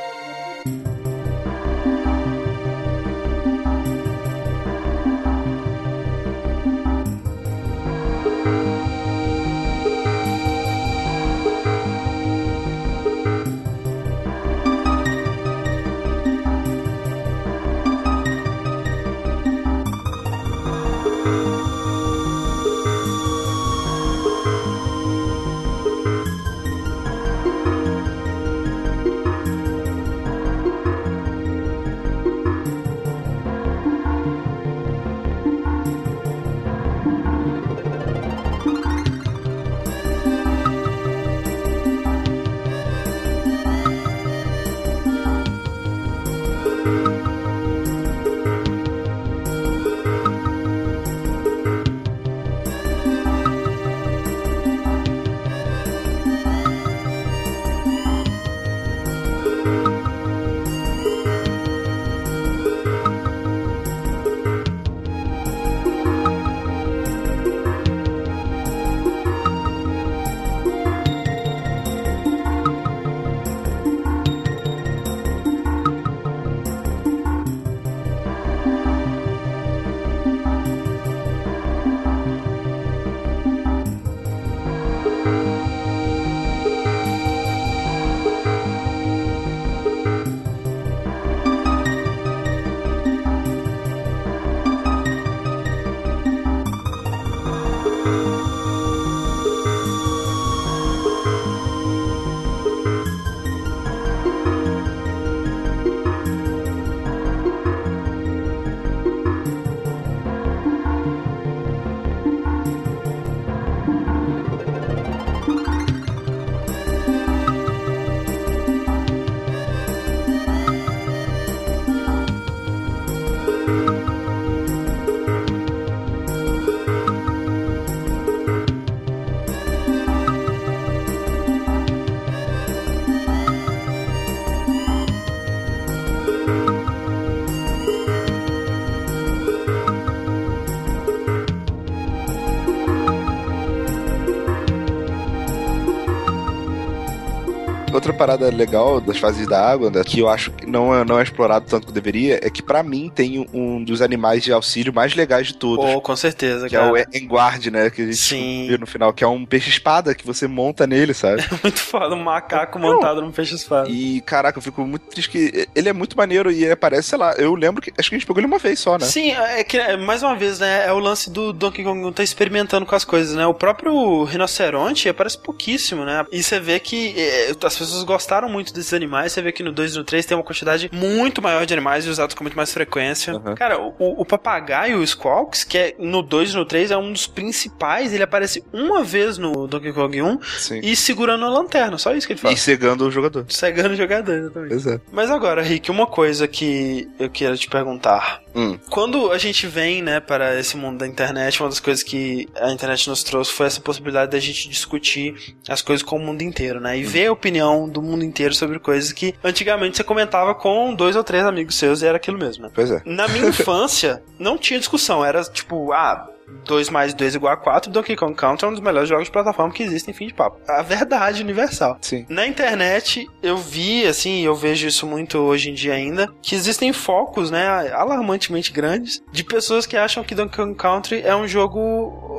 Parada 148.25 148.49
legal 148.49 148.99
das 148.99 149.17
fases 149.17 149.47
da 149.47 149.63
água, 149.63 149.89
né, 149.91 150.03
que 150.03 150.19
eu 150.19 150.29
acho 150.29 150.51
que 150.51 150.65
não 150.65 150.93
é, 150.93 151.05
não 151.05 151.19
é 151.19 151.23
explorado 151.23 151.65
tanto 151.69 151.83
quanto 151.83 151.91
deveria, 151.91 152.39
é 152.41 152.49
que 152.49 152.63
para 152.63 152.81
mim 152.81 153.11
tem 153.13 153.45
um 153.53 153.83
dos 153.83 154.01
animais 154.01 154.43
de 154.43 154.51
auxílio 154.51 154.93
mais 154.93 155.13
legais 155.13 155.47
de 155.47 155.55
todos. 155.55 155.85
Oh, 155.85 156.01
com 156.01 156.15
certeza, 156.15 156.67
que 156.67 156.75
cara. 156.75 156.99
é 156.99 157.05
o 157.05 157.17
Enguard, 157.17 157.67
né? 157.67 157.89
Que 157.89 158.01
a 158.01 158.05
gente 158.05 158.17
Sim. 158.17 158.65
viu 158.67 158.77
no 158.77 158.87
final, 158.87 159.13
que 159.13 159.23
é 159.23 159.27
um 159.27 159.45
peixe-espada 159.45 160.15
que 160.15 160.25
você 160.25 160.47
monta 160.47 160.87
nele, 160.87 161.13
sabe? 161.13 161.41
É 161.41 161.45
muito 161.61 161.79
foda, 161.79 162.15
um 162.15 162.23
macaco 162.23 162.79
montado 162.79 163.21
num 163.21 163.31
peixe-espada. 163.31 163.89
E, 163.89 164.21
caraca, 164.21 164.57
eu 164.57 164.61
fico 164.61 164.81
muito 164.85 165.05
triste 165.07 165.29
que 165.29 165.67
ele 165.75 165.89
é 165.89 165.93
muito 165.93 166.17
maneiro 166.17 166.51
e 166.51 166.63
ele 166.63 166.71
aparece, 166.71 167.09
sei 167.09 167.17
lá, 167.17 167.33
eu 167.33 167.53
lembro 167.53 167.81
que 167.81 167.91
acho 167.97 168.09
que 168.09 168.15
a 168.15 168.17
gente 168.17 168.27
pegou 168.27 168.39
ele 168.39 168.47
uma 168.47 168.59
vez 168.59 168.79
só, 168.79 168.97
né? 168.97 169.05
Sim, 169.05 169.31
é 169.31 169.63
que, 169.63 169.77
é, 169.77 169.97
mais 169.97 170.23
uma 170.23 170.35
vez, 170.35 170.59
né, 170.59 170.87
é 170.87 170.93
o 170.93 170.99
lance 170.99 171.29
do 171.29 171.51
Donkey 171.51 171.83
Kong 171.83 172.11
tá 172.13 172.23
experimentando 172.23 172.85
com 172.85 172.95
as 172.95 173.03
coisas, 173.03 173.35
né? 173.35 173.45
O 173.45 173.53
próprio 173.53 174.23
rinoceronte 174.23 175.09
aparece 175.09 175.37
pouquíssimo, 175.37 176.05
né? 176.05 176.25
E 176.31 176.41
você 176.41 176.59
vê 176.59 176.79
que 176.79 177.13
é, 177.17 177.49
as 177.49 177.77
pessoas 177.77 178.03
gostaram 178.13 178.47
muito 178.47 178.71
desses 178.71 178.93
animais, 178.93 179.31
você 179.31 179.41
vê 179.41 179.51
que 179.51 179.63
no 179.63 179.71
2 179.71 179.95
e 179.95 179.97
no 179.97 180.03
3 180.03 180.25
tem 180.25 180.37
uma 180.37 180.43
quantidade 180.43 180.89
muito 180.93 181.41
maior 181.41 181.65
de 181.65 181.73
animais 181.73 182.05
e 182.05 182.09
usados 182.09 182.35
com 182.35 182.43
muito 182.43 182.55
mais 182.55 182.71
frequência. 182.71 183.33
Uhum. 183.33 183.55
Cara, 183.55 183.79
o, 183.79 184.21
o 184.21 184.25
papagaio, 184.25 184.99
o 184.99 185.07
Squawks, 185.07 185.63
que 185.63 185.77
é 185.77 185.95
no 185.97 186.21
2 186.21 186.51
e 186.51 186.55
no 186.55 186.65
3 186.65 186.91
é 186.91 186.97
um 186.97 187.11
dos 187.11 187.25
principais, 187.25 188.13
ele 188.13 188.23
aparece 188.23 188.63
uma 188.71 189.03
vez 189.03 189.39
no 189.39 189.67
Donkey 189.67 189.91
Kong 189.91 190.21
1 190.21 190.39
Sim. 190.59 190.79
e 190.83 190.95
segurando 190.95 191.43
a 191.45 191.49
lanterna, 191.49 191.97
só 191.97 192.13
isso 192.13 192.27
que 192.27 192.33
ele 192.33 192.39
faz. 192.39 192.59
E 192.59 192.61
cegando 192.61 193.07
o 193.07 193.11
jogador. 193.11 193.45
Cegando 193.49 193.93
o 193.93 193.95
jogador, 193.95 194.33
exatamente. 194.33 194.73
Exato. 194.73 195.01
Mas 195.11 195.31
agora, 195.31 195.61
Rick, 195.63 195.89
uma 195.89 196.05
coisa 196.05 196.47
que 196.47 197.09
eu 197.19 197.29
quero 197.29 197.57
te 197.57 197.67
perguntar. 197.67 198.43
Hum. 198.55 198.77
Quando 198.89 199.31
a 199.31 199.37
gente 199.39 199.65
vem, 199.65 200.03
né, 200.03 200.19
para 200.19 200.59
esse 200.59 200.77
mundo 200.77 200.99
da 200.99 201.07
internet, 201.07 201.59
uma 201.61 201.69
das 201.69 201.79
coisas 201.79 202.03
que 202.03 202.47
a 202.55 202.71
internet 202.71 203.09
nos 203.09 203.23
trouxe 203.23 203.51
foi 203.51 203.65
essa 203.65 203.81
possibilidade 203.81 204.31
da 204.31 204.39
gente 204.39 204.69
discutir 204.69 205.55
as 205.67 205.81
coisas 205.81 206.03
com 206.03 206.17
o 206.17 206.19
mundo 206.19 206.43
inteiro, 206.43 206.79
né? 206.79 206.97
E 206.97 207.03
ver 207.03 207.27
a 207.27 207.31
opinião 207.31 207.89
do 207.93 208.01
mundo 208.01 208.25
inteiro 208.25 208.53
sobre 208.53 208.79
coisas 208.79 209.11
que 209.13 209.33
antigamente 209.43 209.95
você 209.97 210.03
comentava 210.03 210.53
com 210.53 210.93
dois 210.93 211.15
ou 211.15 211.23
três 211.23 211.45
amigos 211.45 211.75
seus 211.75 212.01
e 212.01 212.07
era 212.07 212.17
aquilo 212.17 212.37
mesmo, 212.37 212.63
né? 212.63 212.71
Pois 212.73 212.91
é. 212.91 213.01
Na 213.05 213.27
minha 213.27 213.47
infância, 213.49 214.21
não 214.37 214.57
tinha 214.57 214.79
discussão, 214.79 215.23
era 215.23 215.41
tipo, 215.43 215.93
ah, 215.93 216.27
2 216.65 216.89
mais 216.89 217.13
2 217.13 217.35
igual 217.35 217.53
a 217.53 217.57
4, 217.57 217.91
Donkey 217.91 218.15
Kong 218.15 218.33
Country 218.35 218.65
é 218.65 218.69
um 218.69 218.71
dos 218.73 218.81
melhores 218.81 219.09
jogos 219.09 219.25
de 219.25 219.31
plataforma 219.31 219.71
que 219.73 219.83
existem, 219.83 220.13
fim 220.13 220.27
de 220.27 220.33
papo. 220.33 220.59
A 220.67 220.81
verdade 220.81 221.41
universal. 221.41 221.97
Sim. 222.01 222.25
Na 222.29 222.45
internet, 222.47 223.27
eu 223.41 223.57
vi, 223.57 224.05
assim, 224.05 224.41
eu 224.41 224.55
vejo 224.55 224.87
isso 224.87 225.05
muito 225.07 225.37
hoje 225.39 225.69
em 225.69 225.73
dia 225.73 225.93
ainda, 225.93 226.29
que 226.41 226.55
existem 226.55 226.91
focos, 226.93 227.49
né, 227.51 227.67
alarmantemente 227.93 228.71
grandes, 228.71 229.21
de 229.31 229.43
pessoas 229.43 229.85
que 229.85 229.97
acham 229.97 230.23
que 230.23 230.35
Donkey 230.35 230.55
Kong 230.57 230.75
Country 230.75 231.21
é 231.23 231.35
um 231.35 231.47
jogo 231.47 231.79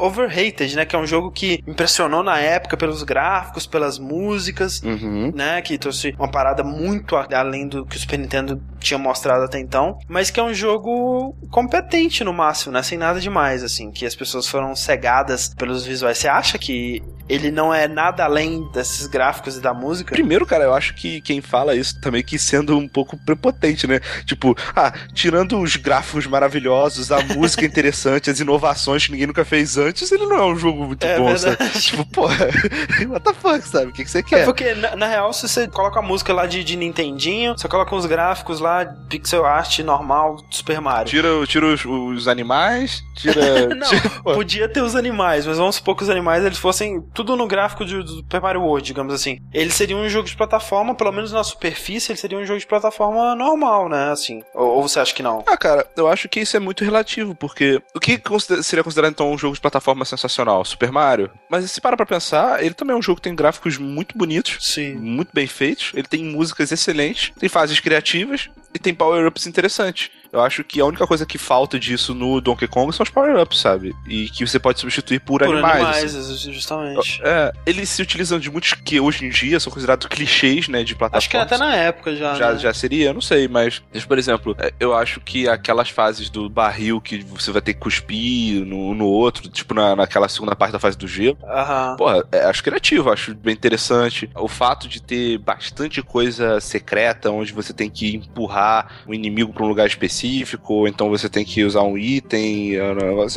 overrated, 0.00 0.74
né, 0.76 0.84
que 0.84 0.94
é 0.94 0.98
um 0.98 1.06
jogo 1.06 1.30
que 1.30 1.60
impressionou 1.66 2.22
na 2.22 2.38
época 2.38 2.76
pelos 2.76 3.02
gráficos, 3.02 3.66
pelas 3.66 3.98
músicas, 3.98 4.82
Uhum. 4.82 5.32
né, 5.34 5.60
que 5.62 5.78
trouxe 5.78 6.14
uma 6.18 6.30
parada 6.30 6.62
muito 6.62 7.16
além 7.16 7.68
do 7.68 7.84
que 7.86 7.96
o 7.96 7.98
Super 7.98 8.18
Nintendo 8.18 8.60
tinha 8.84 8.98
mostrado 8.98 9.44
até 9.44 9.58
então, 9.58 9.98
mas 10.08 10.30
que 10.30 10.38
é 10.38 10.42
um 10.42 10.54
jogo 10.54 11.34
competente 11.50 12.22
no 12.22 12.32
máximo, 12.32 12.72
né, 12.72 12.82
sem 12.82 12.98
nada 12.98 13.20
demais, 13.20 13.62
assim, 13.64 13.90
que 13.90 14.04
as 14.06 14.14
pessoas 14.14 14.46
foram 14.48 14.74
cegadas 14.76 15.52
pelos 15.56 15.84
visuais. 15.84 16.18
Você 16.18 16.28
acha 16.28 16.58
que 16.58 17.02
ele 17.26 17.50
não 17.50 17.72
é 17.72 17.88
nada 17.88 18.22
além 18.24 18.70
desses 18.72 19.06
gráficos 19.06 19.56
e 19.56 19.60
da 19.60 19.72
música? 19.72 20.12
Primeiro, 20.14 20.44
cara, 20.44 20.64
eu 20.64 20.74
acho 20.74 20.94
que 20.94 21.22
quem 21.22 21.40
fala 21.40 21.74
isso 21.74 21.98
também 22.00 22.22
que 22.22 22.38
sendo 22.38 22.76
um 22.76 22.86
pouco 22.86 23.16
prepotente, 23.16 23.86
né? 23.86 23.98
Tipo, 24.26 24.54
ah, 24.76 24.92
tirando 25.14 25.58
os 25.58 25.76
gráficos 25.76 26.26
maravilhosos, 26.26 27.10
a 27.10 27.22
música 27.22 27.64
interessante, 27.66 28.28
as 28.28 28.40
inovações 28.40 29.06
que 29.06 29.12
ninguém 29.12 29.26
nunca 29.26 29.42
fez 29.44 29.78
antes, 29.78 30.12
ele 30.12 30.26
não 30.26 30.36
é 30.36 30.44
um 30.46 30.56
jogo 30.56 30.84
muito 30.86 31.02
É 31.06 31.18
bom, 31.18 31.34
sabe? 31.36 31.56
verdade. 31.56 31.80
Tipo, 31.82 32.04
porra, 32.06 32.46
what 33.08 33.24
the 33.24 33.32
fuck, 33.32 33.66
sabe? 33.66 33.86
O 33.86 33.92
que, 33.92 34.04
que 34.04 34.10
você 34.10 34.18
É 34.18 34.22
quer? 34.22 34.44
porque, 34.44 34.74
na, 34.74 34.94
na 34.94 35.06
real, 35.06 35.32
se 35.32 35.48
você 35.48 35.66
coloca 35.66 36.00
a 36.00 36.02
música 36.02 36.32
lá 36.34 36.44
de, 36.46 36.62
de 36.62 36.76
Nintendinho, 36.76 37.56
você 37.56 37.66
coloca 37.68 37.94
uns 37.94 38.04
gráficos 38.04 38.60
lá, 38.60 38.73
pixel 39.08 39.44
art 39.44 39.78
normal, 39.80 40.36
Super 40.50 40.80
Mario. 40.80 41.10
Tira, 41.10 41.28
tira 41.46 41.66
os, 41.66 41.84
os 41.84 42.28
animais, 42.28 43.02
tira. 43.16 43.68
Não, 43.74 43.88
tira- 43.88 44.10
podia 44.22 44.68
ter 44.68 44.80
os 44.82 44.94
animais, 44.96 45.46
mas 45.46 45.58
vamos 45.58 45.76
supor 45.76 45.96
que 45.96 46.02
os 46.02 46.10
animais 46.10 46.44
eles 46.44 46.58
fossem 46.58 47.00
tudo 47.14 47.36
no 47.36 47.46
gráfico 47.46 47.84
de- 47.84 48.02
do 48.02 48.08
Super 48.16 48.40
Mario 48.40 48.62
World, 48.62 48.86
digamos 48.86 49.12
assim. 49.14 49.38
Ele 49.52 49.70
seria 49.70 49.96
um 49.96 50.08
jogo 50.08 50.28
de 50.28 50.36
plataforma, 50.36 50.94
pelo 50.94 51.12
menos 51.12 51.32
na 51.32 51.44
superfície, 51.44 52.12
ele 52.12 52.18
seria 52.18 52.38
um 52.38 52.44
jogo 52.44 52.58
de 52.60 52.66
plataforma 52.66 53.34
normal, 53.34 53.88
né? 53.88 54.10
Assim. 54.10 54.42
Ou, 54.54 54.76
ou 54.76 54.82
você 54.88 55.00
acha 55.00 55.14
que 55.14 55.22
não? 55.22 55.44
Ah, 55.46 55.56
cara, 55.56 55.86
eu 55.96 56.08
acho 56.08 56.28
que 56.28 56.40
isso 56.40 56.56
é 56.56 56.60
muito 56.60 56.84
relativo, 56.84 57.34
porque 57.34 57.80
o 57.94 58.00
que 58.00 58.20
seria 58.62 58.82
considerado 58.84 59.12
então 59.12 59.32
um 59.32 59.38
jogo 59.38 59.54
de 59.54 59.60
plataforma 59.60 60.04
sensacional? 60.04 60.64
Super 60.64 60.90
Mario? 60.92 61.30
Mas 61.50 61.70
se 61.70 61.80
para 61.80 61.96
pra 61.96 62.06
pensar, 62.06 62.62
ele 62.62 62.74
também 62.74 62.94
é 62.94 62.98
um 62.98 63.02
jogo 63.02 63.16
que 63.16 63.22
tem 63.22 63.34
gráficos 63.34 63.78
muito 63.78 64.16
bonitos, 64.16 64.56
Sim. 64.60 64.94
muito 64.94 65.30
bem 65.32 65.46
feitos, 65.46 65.92
ele 65.94 66.06
tem 66.06 66.24
músicas 66.24 66.70
excelentes, 66.72 67.32
tem 67.38 67.48
fases 67.48 67.80
criativas 67.80 68.48
e 68.74 68.78
tem 68.78 68.92
power-ups 68.92 69.46
interessantes. 69.46 70.10
Eu 70.34 70.42
acho 70.42 70.64
que 70.64 70.80
a 70.80 70.84
única 70.84 71.06
coisa 71.06 71.24
que 71.24 71.38
falta 71.38 71.78
disso 71.78 72.12
no 72.12 72.40
Donkey 72.40 72.66
Kong 72.66 72.92
são 72.92 73.04
os 73.04 73.10
power-ups, 73.10 73.60
sabe? 73.60 73.94
E 74.04 74.28
que 74.28 74.44
você 74.44 74.58
pode 74.58 74.80
substituir 74.80 75.20
por, 75.20 75.38
Por 75.38 75.52
animais. 75.52 75.76
animais, 75.76 76.16
assim. 76.16 76.52
justamente. 76.52 77.20
É, 77.22 77.52
eles 77.64 77.88
se 77.88 78.02
utilizam 78.02 78.40
de 78.40 78.50
muitos 78.50 78.72
que 78.74 78.98
hoje 78.98 79.24
em 79.24 79.28
dia 79.28 79.60
são 79.60 79.72
considerados 79.72 80.08
clichês, 80.08 80.66
né, 80.66 80.82
de 80.82 80.96
plataforma. 80.96 81.18
Acho 81.18 81.30
que 81.30 81.36
até 81.36 81.56
na 81.56 81.72
época 81.76 82.16
já. 82.16 82.34
Já, 82.34 82.52
né? 82.52 82.58
já 82.58 82.74
seria, 82.74 83.10
eu 83.10 83.14
não 83.14 83.20
sei, 83.20 83.46
mas, 83.46 83.80
mas, 83.94 84.04
por 84.04 84.18
exemplo, 84.18 84.56
é, 84.58 84.74
eu 84.80 84.92
acho 84.92 85.20
que 85.20 85.48
aquelas 85.48 85.88
fases 85.88 86.28
do 86.28 86.50
barril 86.50 87.00
que 87.00 87.22
você 87.22 87.52
vai 87.52 87.62
ter 87.62 87.74
que 87.74 87.78
cuspir 87.78 88.66
no, 88.66 88.92
no 88.92 89.06
outro, 89.06 89.48
tipo 89.48 89.72
na, 89.72 89.94
naquela 89.94 90.28
segunda 90.28 90.56
parte 90.56 90.72
da 90.72 90.80
fase 90.80 90.98
do 90.98 91.06
gelo, 91.06 91.38
Aham. 91.44 91.94
porra, 91.96 92.24
é, 92.32 92.40
acho 92.46 92.64
criativo, 92.64 93.12
acho 93.12 93.36
bem 93.36 93.54
interessante. 93.54 94.28
O 94.34 94.48
fato 94.48 94.88
de 94.88 95.00
ter 95.00 95.38
bastante 95.38 96.02
coisa 96.02 96.60
secreta, 96.60 97.30
onde 97.30 97.52
você 97.52 97.72
tem 97.72 97.88
que 97.88 98.16
empurrar 98.16 99.02
o 99.06 99.14
inimigo 99.14 99.52
pra 99.52 99.64
um 99.64 99.68
lugar 99.68 99.86
específico, 99.86 100.23
ou 100.68 100.88
então 100.88 101.08
você 101.10 101.28
tem 101.28 101.44
que 101.44 101.64
usar 101.64 101.82
um 101.82 101.96
item, 101.98 102.76
é 102.76 102.82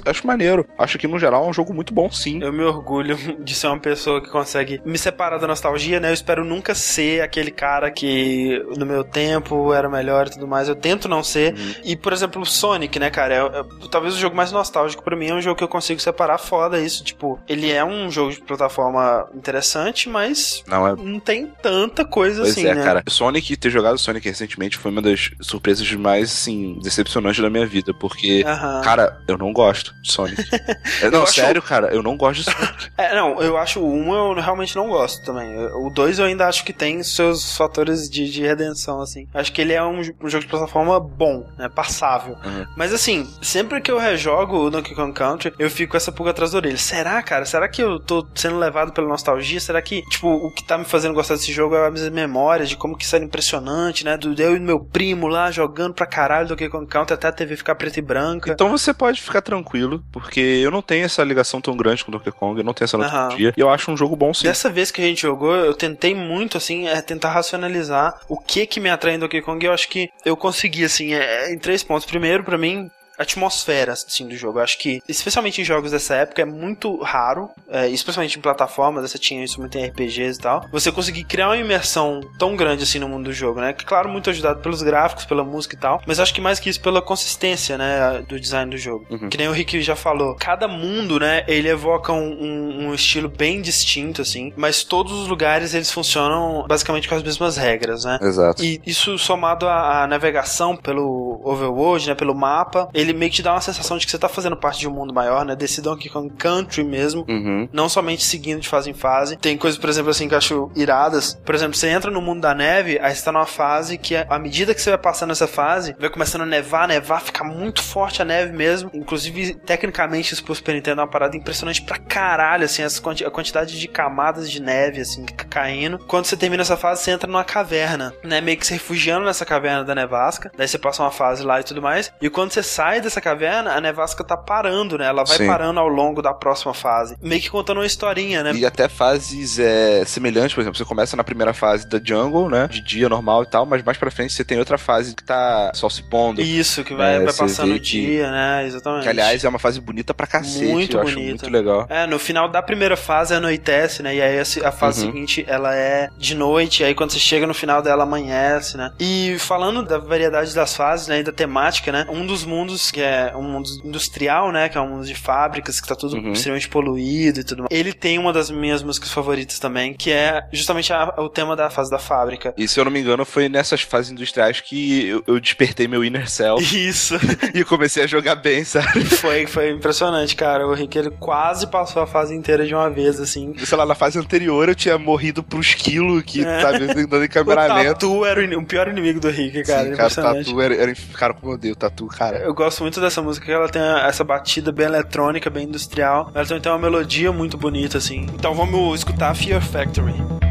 acho 0.06 0.26
maneiro. 0.26 0.66
Acho 0.78 0.98
que 0.98 1.08
no 1.08 1.20
geral 1.20 1.46
é 1.46 1.50
um 1.50 1.54
jogo 1.54 1.74
muito 1.74 1.94
bom, 1.94 2.10
sim. 2.12 2.40
Eu 2.42 2.54
me 2.54 2.64
orgulho 2.64 3.18
de 3.44 3.54
ser 3.56 3.68
uma 3.68 3.80
pessoa 3.80 4.22
que 4.22 4.30
consegue 4.30 4.82
me 4.86 4.98
separar 4.98 5.38
da 5.38 5.48
nostalgia, 5.48 6.00
né? 6.00 6.10
Eu 6.10 6.14
espero 6.14 6.44
nunca 6.46 6.74
ser 6.76 7.22
aquele 7.22 7.52
cara 7.52 7.92
que 7.92 8.64
no 8.78 8.86
meu 8.86 9.04
tempo 9.04 9.74
era 9.74 9.90
melhor 9.90 10.28
e 10.28 10.32
tudo 10.32 10.48
mais. 10.48 10.68
Eu 10.70 10.76
tento 10.76 11.08
não 11.08 11.24
ser. 11.24 11.54
Uhum. 11.54 11.74
E, 11.84 11.96
por 11.96 12.14
exemplo, 12.14 12.46
Sonic, 12.46 13.00
né, 13.00 13.10
cara? 13.10 13.34
É, 13.36 13.60
é- 13.60 13.88
talvez 13.90 14.14
o 14.16 14.20
jogo 14.20 14.36
mais 14.36 14.52
nostálgico 14.52 15.04
pra 15.04 15.16
mim 15.16 15.28
é 15.28 15.34
um 15.34 15.42
jogo 15.42 15.56
que 15.58 15.64
eu 15.64 15.68
consigo 15.68 16.00
separar 16.00 16.38
foda 16.38 16.80
isso. 16.80 17.04
Tipo, 17.04 17.40
ele 17.48 17.72
é 17.72 17.84
um 17.84 18.10
jogo 18.10 18.32
de 18.32 18.42
plataforma 18.42 19.28
interessante, 19.36 20.10
mas 20.10 20.64
Não 20.68 20.88
é 20.88 20.96
não 20.96 21.20
tem 21.20 21.48
tanta 21.62 22.04
coisa 22.06 22.42
Pois 22.42 22.52
assim, 22.52 22.66
é, 22.68 22.76
né? 22.76 22.84
cara. 22.84 23.04
Sonic, 23.08 23.56
ter 23.58 23.70
jogado 23.70 23.98
Sonic 23.98 24.28
recentemente 24.28 24.78
foi 24.78 24.92
uma 24.92 25.02
das 25.02 25.32
surpresas 25.42 25.90
mais, 25.94 26.32
assim, 26.32 26.77
decepcionantes 26.82 27.42
da 27.42 27.50
minha 27.50 27.66
vida, 27.66 27.94
porque, 27.94 28.44
Aham. 28.46 28.82
cara, 28.82 29.20
eu 29.28 29.38
não 29.38 29.52
gosto 29.54 29.94
de 30.02 30.12
Sonic. 30.12 30.44
É, 31.02 31.10
não, 31.12 31.24
acho- 31.24 31.34
sério, 31.34 31.62
cara, 31.62 31.88
eu 31.94 32.02
não 32.02 32.16
gosto 32.18 32.44
de 32.44 32.44
Sonic. 32.46 32.88
É, 32.98 33.16
não, 33.16 33.40
eu 33.42 33.58
acho 33.58 33.80
o 33.80 33.92
1 33.94 34.14
eu 34.16 34.34
realmente 34.42 34.76
não 34.76 34.88
gosto 34.88 35.24
também. 35.24 35.56
O 35.76 35.90
2 35.90 36.20
eu 36.20 36.26
ainda 36.26 36.48
acho 36.48 36.64
que 36.64 36.74
tem 36.74 37.02
seus 37.04 37.56
fatores 37.56 38.10
de, 38.10 38.30
de 38.30 38.42
redenção, 38.42 39.02
assim. 39.02 39.28
Acho 39.34 39.52
que 39.52 39.62
ele 39.62 39.74
é 39.74 39.84
um, 39.84 40.00
um 40.00 40.30
jogo 40.30 40.44
de 40.44 40.48
plataforma 40.48 41.00
bom, 41.00 41.46
né? 41.58 41.70
Passável. 41.70 42.36
Uhum. 42.44 42.66
Mas 42.76 42.94
assim, 42.94 43.28
sempre 43.42 43.80
que 43.82 43.92
eu 43.92 44.00
rejogo 44.00 44.58
o 44.58 44.70
Donkey 44.70 44.96
Kong 44.96 45.14
Country, 45.14 45.54
eu 45.60 45.70
fico 45.70 45.92
com 45.92 45.98
essa 45.98 46.12
pulga 46.12 46.32
atrás 46.32 46.52
da 46.52 46.58
orelha. 46.58 46.78
Será, 46.78 47.22
cara? 47.22 47.46
Será 47.46 47.68
que 47.68 47.82
eu 47.82 48.00
tô 48.00 48.26
sendo 48.36 48.58
levado 48.58 48.92
pela 48.92 49.08
nostalgia? 49.08 49.60
Será 49.60 49.82
que, 49.82 50.02
tipo, 50.10 50.28
o 50.28 50.52
que 50.52 50.66
tá 50.66 50.78
me 50.78 50.86
fazendo 50.86 51.14
gostar 51.14 51.36
desse 51.36 51.52
jogo 51.52 51.76
é 51.76 51.86
as 51.88 51.94
minhas 51.94 52.10
memórias 52.10 52.70
de 52.70 52.76
como 52.76 52.98
que 52.98 53.04
isso 53.06 53.16
era 53.16 53.24
impressionante, 53.26 54.04
né? 54.04 54.18
Do 54.18 54.34
eu 54.42 54.56
e 54.56 54.60
meu 54.60 54.80
primo 54.80 55.28
lá 55.28 55.52
jogando 55.52 55.94
pra 55.94 56.06
caralho 56.06 56.48
Donkey 56.48 56.67
Kong 56.70 56.88
Country 56.88 57.14
até 57.14 57.28
a 57.28 57.32
TV 57.32 57.56
ficar 57.56 57.76
preta 57.76 58.00
e 58.00 58.02
branca. 58.02 58.52
Então 58.52 58.70
você 58.70 58.94
pode 58.94 59.22
ficar 59.22 59.42
tranquilo, 59.42 60.04
porque 60.12 60.40
eu 60.40 60.72
não 60.72 60.82
tenho 60.82 61.06
essa 61.06 61.24
ligação 61.24 61.62
tão 61.62 61.76
grande 61.76 62.04
com 62.04 62.12
Donkey 62.12 62.32
Kong, 62.32 62.60
eu 62.60 62.64
não 62.64 62.74
tenho 62.74 62.86
essa 62.86 62.98
nostalgia, 62.98 63.54
e 63.56 63.60
eu 63.60 63.70
acho 63.70 63.92
um 63.92 63.98
jogo 63.98 64.16
bom 64.16 64.34
sim. 64.34 64.48
Dessa 64.48 64.70
vez 64.70 64.92
que 64.92 65.02
a 65.02 65.06
gente 65.06 65.22
jogou, 65.22 65.56
eu 65.56 65.74
tentei 65.74 66.14
muito, 66.14 66.58
assim, 66.58 66.88
é 66.88 67.02
tentar 67.02 67.30
racionalizar 67.32 68.20
o 68.28 68.38
que 68.38 68.66
que 68.66 68.80
me 68.80 68.90
atrai 68.90 69.16
em 69.16 69.20
Donkey 69.20 69.42
Kong. 69.42 69.64
E 69.64 69.68
eu 69.68 69.74
acho 69.74 69.90
que 69.90 70.10
eu 70.26 70.36
consegui, 70.36 70.84
assim, 70.84 71.14
é, 71.14 71.54
em 71.54 71.58
três 71.58 71.84
pontos. 71.84 72.06
Primeiro, 72.06 72.44
pra 72.44 72.58
mim, 72.58 72.90
atmosfera, 73.18 73.94
assim, 73.94 74.28
do 74.28 74.36
jogo. 74.36 74.60
Eu 74.60 74.64
acho 74.64 74.78
que, 74.78 75.02
especialmente 75.08 75.62
em 75.62 75.66
jogos 75.66 75.92
dessa 75.92 76.16
época, 76.16 76.42
é 76.42 76.46
muito 76.46 77.02
raro, 77.02 77.50
é, 77.70 77.88
especialmente 77.90 78.38
em 78.38 78.42
plataformas, 78.42 79.10
você 79.10 79.18
tinha 79.18 79.44
isso 79.44 79.60
muito 79.60 79.78
em 79.78 79.86
RPGs 79.86 80.40
e 80.40 80.42
tal, 80.42 80.66
você 80.72 80.92
conseguir 80.92 81.24
criar 81.24 81.48
uma 81.50 81.58
imersão 81.58 82.22
tão 82.38 82.56
grande, 82.56 82.84
assim, 82.84 83.00
no 83.00 83.10
mundo 83.10 83.26
do 83.26 83.34
jogo, 83.34 83.60
né? 83.60 83.74
Que, 83.74 83.86
claro, 83.86 84.10
muito 84.10 84.30
ajudado 84.30 84.62
pelos 84.62 84.82
gráficos, 84.82 85.26
pela 85.26 85.44
música 85.44 85.76
e 85.76 85.80
tal, 85.80 86.02
mas 86.06 86.20
acho 86.20 86.34
que 86.34 86.42
mais 86.42 86.60
que 86.60 86.70
isso 86.70 86.82
pela 86.82 87.02
consistência, 87.02 87.78
né, 87.78 88.24
do 88.28 88.40
design 88.40 88.70
do 88.72 88.78
jogo. 88.78 89.06
Uhum. 89.10 89.30
Que 89.30 89.38
nem 89.38 89.48
o 89.48 89.52
Rick 89.52 89.82
já 89.82 89.96
falou, 89.96 90.36
cada 90.36 90.68
mundo, 90.68 91.20
né, 91.20 91.44
ele 91.48 91.68
evoca 91.68 92.14
um, 92.14 92.18
um- 92.42 92.88
um 92.88 92.94
estilo 92.94 93.28
bem 93.30 93.62
distinto, 93.62 94.22
assim, 94.22 94.54
mas 94.56 94.84
todos 94.84 95.12
os 95.14 95.28
lugares 95.28 95.74
eles 95.74 95.92
funcionam 95.92 96.66
basicamente 96.68 97.08
com 97.10 97.16
as 97.16 97.24
mesmas 97.24 97.58
regras, 97.58 98.04
né? 98.06 98.20
Exato. 98.22 98.64
E 98.64 98.82
isso 98.86 99.18
somado 99.18 99.68
à, 99.68 100.04
à 100.04 100.08
navegação 100.08 100.76
pelo 100.76 101.42
overworld, 101.44 102.08
né, 102.08 102.16
pelo 102.16 102.36
mapa, 102.36 102.88
ele 102.94 103.07
ele 103.08 103.18
meio 103.18 103.32
que 103.32 103.38
te 103.38 103.44
dá 103.44 103.54
uma 103.54 103.62
sensação 103.62 103.98
de 103.98 104.06
que 104.06 104.12
você 104.12 104.18
tá 104.18 104.30
fazendo 104.30 104.56
parte 104.56 104.80
de 104.80 104.88
um 104.88 104.92
mundo 104.92 105.14
maior, 105.14 105.46
né? 105.46 105.56
Desse 105.56 105.82
Donkey 105.82 106.10
Kong 106.10 106.34
Country 106.38 106.84
mesmo. 106.84 107.26
Uhum. 107.28 107.68
Não 107.72 107.90
somente 107.90 108.24
seguindo 108.24 108.60
de 108.60 108.68
fase 108.68 108.90
em 108.90 108.94
fase. 108.94 109.38
Tem 109.38 109.58
coisas, 109.58 109.80
por 109.80 109.90
exemplo, 109.90 110.12
assim, 110.12 110.28
que 110.28 110.34
eu 110.34 110.38
acho 110.38 110.72
iradas. 110.76 111.40
Por 111.46 111.56
exemplo, 111.56 111.76
você 111.76 111.88
entra 111.88 112.12
no 112.12 112.22
mundo 112.22 112.42
da 112.42 112.54
neve, 112.54 113.00
aí 113.02 113.14
você 113.14 113.24
tá 113.24 113.32
numa 113.32 113.46
fase 113.46 113.98
que, 113.98 114.16
à 114.16 114.40
medida 114.40 114.74
que 114.74 114.82
você 114.82 114.90
vai 114.90 115.00
passando 115.00 115.32
essa 115.32 115.48
fase, 115.48 115.96
vai 116.00 116.10
começando 116.10 116.42
a 116.42 116.46
nevar, 116.46 116.88
nevar, 116.88 117.22
fica 117.22 117.44
muito 117.44 117.82
forte 117.82 118.22
a 118.22 118.26
neve 118.26 118.54
mesmo. 118.54 118.90
Inclusive, 118.94 119.56
tecnicamente, 119.56 120.34
isso 120.34 120.44
pro 120.44 120.56
Super 120.56 120.76
Nintendo 120.76 121.02
é 121.02 121.04
uma 121.04 121.10
parada 121.10 121.36
impressionante 121.38 121.82
pra 121.82 121.98
caralho, 121.98 122.66
assim, 122.66 122.84
essa 122.84 123.02
quanti 123.02 123.26
a 123.26 123.32
quantidade 123.32 123.80
de 123.80 123.88
camadas 123.88 124.50
de 124.50 124.62
neve, 124.62 125.02
assim, 125.02 125.26
caindo. 125.50 126.00
Quando 126.00 126.26
você 126.26 126.38
termina 126.38 126.62
essa 126.62 126.78
fase, 126.78 127.04
você 127.04 127.12
entra 127.12 127.28
numa 127.28 127.44
caverna, 127.44 128.14
né? 128.24 128.42
Meio 128.42 128.58
que 128.58 128.66
se 128.66 128.74
refugiando 128.74 129.26
nessa 129.26 129.46
caverna 129.46 129.84
da 129.84 129.96
nevasca. 129.96 130.52
Daí 130.58 130.68
você 130.68 130.78
passa 130.78 131.04
uma 131.04 131.12
fase 131.12 131.44
lá 131.44 131.60
e 131.60 131.64
tudo 131.64 131.82
mais. 131.82 132.12
E 132.22 132.30
quando 132.30 132.52
você 132.52 132.64
sai 132.64 132.97
dessa 133.02 133.22
caverna, 133.22 133.72
a 133.74 133.82
nevasca 133.82 134.24
tá 134.24 134.36
parando, 134.38 134.98
né? 134.98 135.06
Ela 135.08 135.24
vai 135.24 135.38
Sim. 135.38 135.48
parando 135.48 135.80
ao 135.80 135.88
longo 135.88 136.22
da 136.22 136.34
próxima 136.34 136.74
fase. 136.74 137.16
Meio 137.22 137.42
que 137.42 137.50
contando 137.50 137.78
uma 137.78 137.86
historinha, 137.86 138.44
né? 138.44 138.54
E 138.54 138.66
até 138.66 138.88
fases 138.88 139.60
é, 139.60 140.04
semelhantes, 140.06 140.54
por 140.54 140.62
exemplo, 140.62 140.78
você 140.78 140.86
começa 140.86 141.16
na 141.16 141.24
primeira 141.24 141.54
fase 141.54 141.88
da 141.88 142.00
jungle, 142.04 142.50
né? 142.50 142.68
De 142.68 142.82
dia 142.82 143.10
normal 143.10 143.44
e 143.44 143.46
tal, 143.48 143.66
mas 143.66 143.84
mais 143.84 143.98
pra 143.98 144.12
frente 144.12 144.34
você 144.34 144.44
tem 144.44 144.58
outra 144.60 144.78
fase 144.78 145.16
que 145.16 145.24
tá 145.24 145.72
sol 145.74 145.90
se 145.90 146.04
pondo. 146.04 146.42
Isso, 146.42 146.84
que 146.84 146.94
vai, 146.94 147.16
É, 147.16 147.20
vai 147.24 147.34
passando 147.34 147.72
o 147.72 147.74
que- 147.76 147.80
dia, 147.80 148.32
né? 148.32 148.66
Exatamente. 148.66 149.04
Que, 149.04 149.10
aliás, 149.10 149.44
é 149.44 149.50
uma 149.50 149.60
fase 149.60 149.80
bonita 149.80 150.14
pra 150.14 150.28
cacete. 150.28 150.66
Muito 150.66 150.98
eu 150.98 151.02
acho 151.02 151.14
bonita. 151.16 151.30
muito 151.46 151.50
legal. 151.50 151.86
É, 151.90 152.06
no 152.08 152.20
final 152.20 152.50
da 152.50 152.62
primeira 152.62 152.96
fase 152.98 153.34
anoitece, 153.34 154.02
né? 154.04 154.16
E 154.16 154.22
aí 154.22 154.40
a 154.40 154.46
se- 154.46 154.64
a 154.66 154.72
fase 154.72 155.02
Uhum. 155.06 155.12
seguinte 155.12 155.46
ela 155.48 155.74
é 155.76 156.10
de 156.18 156.36
noite, 156.36 156.82
e 156.84 156.86
aí 156.86 156.94
quando 156.96 157.12
você 157.12 157.20
chega 157.20 157.46
no 157.48 157.54
final 157.54 157.82
dela 157.82 158.04
amanhece, 158.04 158.78
né? 158.78 158.92
E 159.00 159.38
falando 159.40 159.84
da 159.84 159.98
variedade 159.98 160.54
das 160.54 160.76
fases, 160.76 161.08
né? 161.08 161.20
E 161.20 161.24
da 161.24 161.32
temática, 161.32 161.92
né? 161.92 162.06
Um 162.10 162.26
dos 162.26 162.44
mundos 162.46 162.87
que 162.92 163.02
é 163.02 163.32
um 163.36 163.42
mundo 163.44 163.70
industrial, 163.84 164.52
né? 164.52 164.70
Que 164.70 164.78
é 164.78 164.82
um 164.82 164.90
mundo 164.90 165.06
de 165.06 165.16
fábricas, 165.16 165.80
que 165.82 165.88
tá 165.88 165.96
tudo 165.96 166.18
Uhum. 166.18 166.32
extremamente 166.32 166.70
poluído 166.70 167.40
e 167.40 167.44
tudo 167.44 167.64
mais. 167.64 167.70
Ele 167.72 167.94
tem 167.94 168.18
uma 168.18 168.32
das 168.34 168.50
minhas 168.50 168.82
músicas 168.84 169.12
favoritas 169.12 169.60
também, 169.60 169.94
que 169.94 170.12
é 170.12 170.48
justamente 170.52 170.92
a- 170.94 171.14
o 171.18 171.30
tema 171.30 171.56
da 171.56 171.70
fase 171.70 171.90
da 171.92 172.00
fábrica. 172.00 172.54
E 172.58 172.68
se 172.68 172.80
eu 172.80 172.86
não 172.86 172.92
me 172.92 173.00
engano, 173.00 173.26
foi 173.26 173.50
nessas 173.50 173.82
fases 173.82 174.12
industriais 174.12 174.62
que 174.62 175.08
eu, 175.08 175.24
eu 175.28 175.40
despertei 175.40 175.88
meu 175.88 176.04
inner 176.04 176.30
self 176.30 176.62
Isso. 176.88 177.16
e 177.54 177.64
comecei 177.64 178.04
a 178.04 178.08
jogar 178.08 178.36
bem, 178.36 178.64
sabe? 178.64 179.04
foi, 179.06 179.46
foi 179.48 179.72
impressionante, 179.72 180.36
cara. 180.36 180.68
O 180.68 180.74
Rick, 180.74 180.98
ele 180.98 181.12
quase 181.12 181.68
passou 181.68 182.02
a 182.02 182.08
fase 182.08 182.34
inteira 182.36 182.66
de 182.66 182.74
uma 182.74 182.90
vez, 182.90 183.20
assim. 183.20 183.54
Sei 183.58 183.78
lá, 183.78 183.86
na 183.86 183.96
fase 183.96 184.18
anterior 184.20 184.68
eu 184.70 184.76
tinha 184.76 184.98
morrido 184.98 185.44
pro 185.44 185.60
esquilo 185.60 186.22
que, 186.24 186.44
É. 186.46 186.62
sabe, 186.62 186.80
dando 186.88 187.18
O 187.18 187.24
encameramento. 187.24 187.94
Tatu 187.94 188.26
era 188.26 188.40
o 188.40 188.60
o 188.60 188.66
pior 188.66 188.88
inimigo 188.88 189.20
do 189.20 189.30
Rick, 189.30 189.64
cara. 189.64 189.90
Sim, 189.90 189.96
cara, 189.96 190.12
o 190.12 190.16
tatu 190.16 190.62
era, 190.62 190.76
era. 190.76 190.94
Cara, 191.14 191.34
como 191.34 191.52
eu 191.52 191.56
odeio 191.56 191.74
o 191.74 191.78
tatu, 191.78 192.08
cara. 192.08 192.38
Eu 192.40 192.54
gosto 192.54 192.77
muito 192.84 193.00
dessa 193.02 193.22
música, 193.22 193.52
ela 193.52 193.70
tem 193.70 193.82
essa 193.82 194.24
batida 194.24 194.72
bem 194.72 194.86
eletrônica, 194.86 195.50
bem 195.50 195.66
industrial. 195.66 196.32
Ela 196.34 196.46
também 196.46 196.62
tem 196.62 196.72
uma 196.72 196.80
melodia 196.80 197.32
muito 197.32 197.58
bonita, 197.58 197.98
assim. 197.98 198.26
Então 198.34 198.54
vamos 198.54 199.00
escutar 199.00 199.36
Fear 199.36 199.62
Factory. 199.62 200.47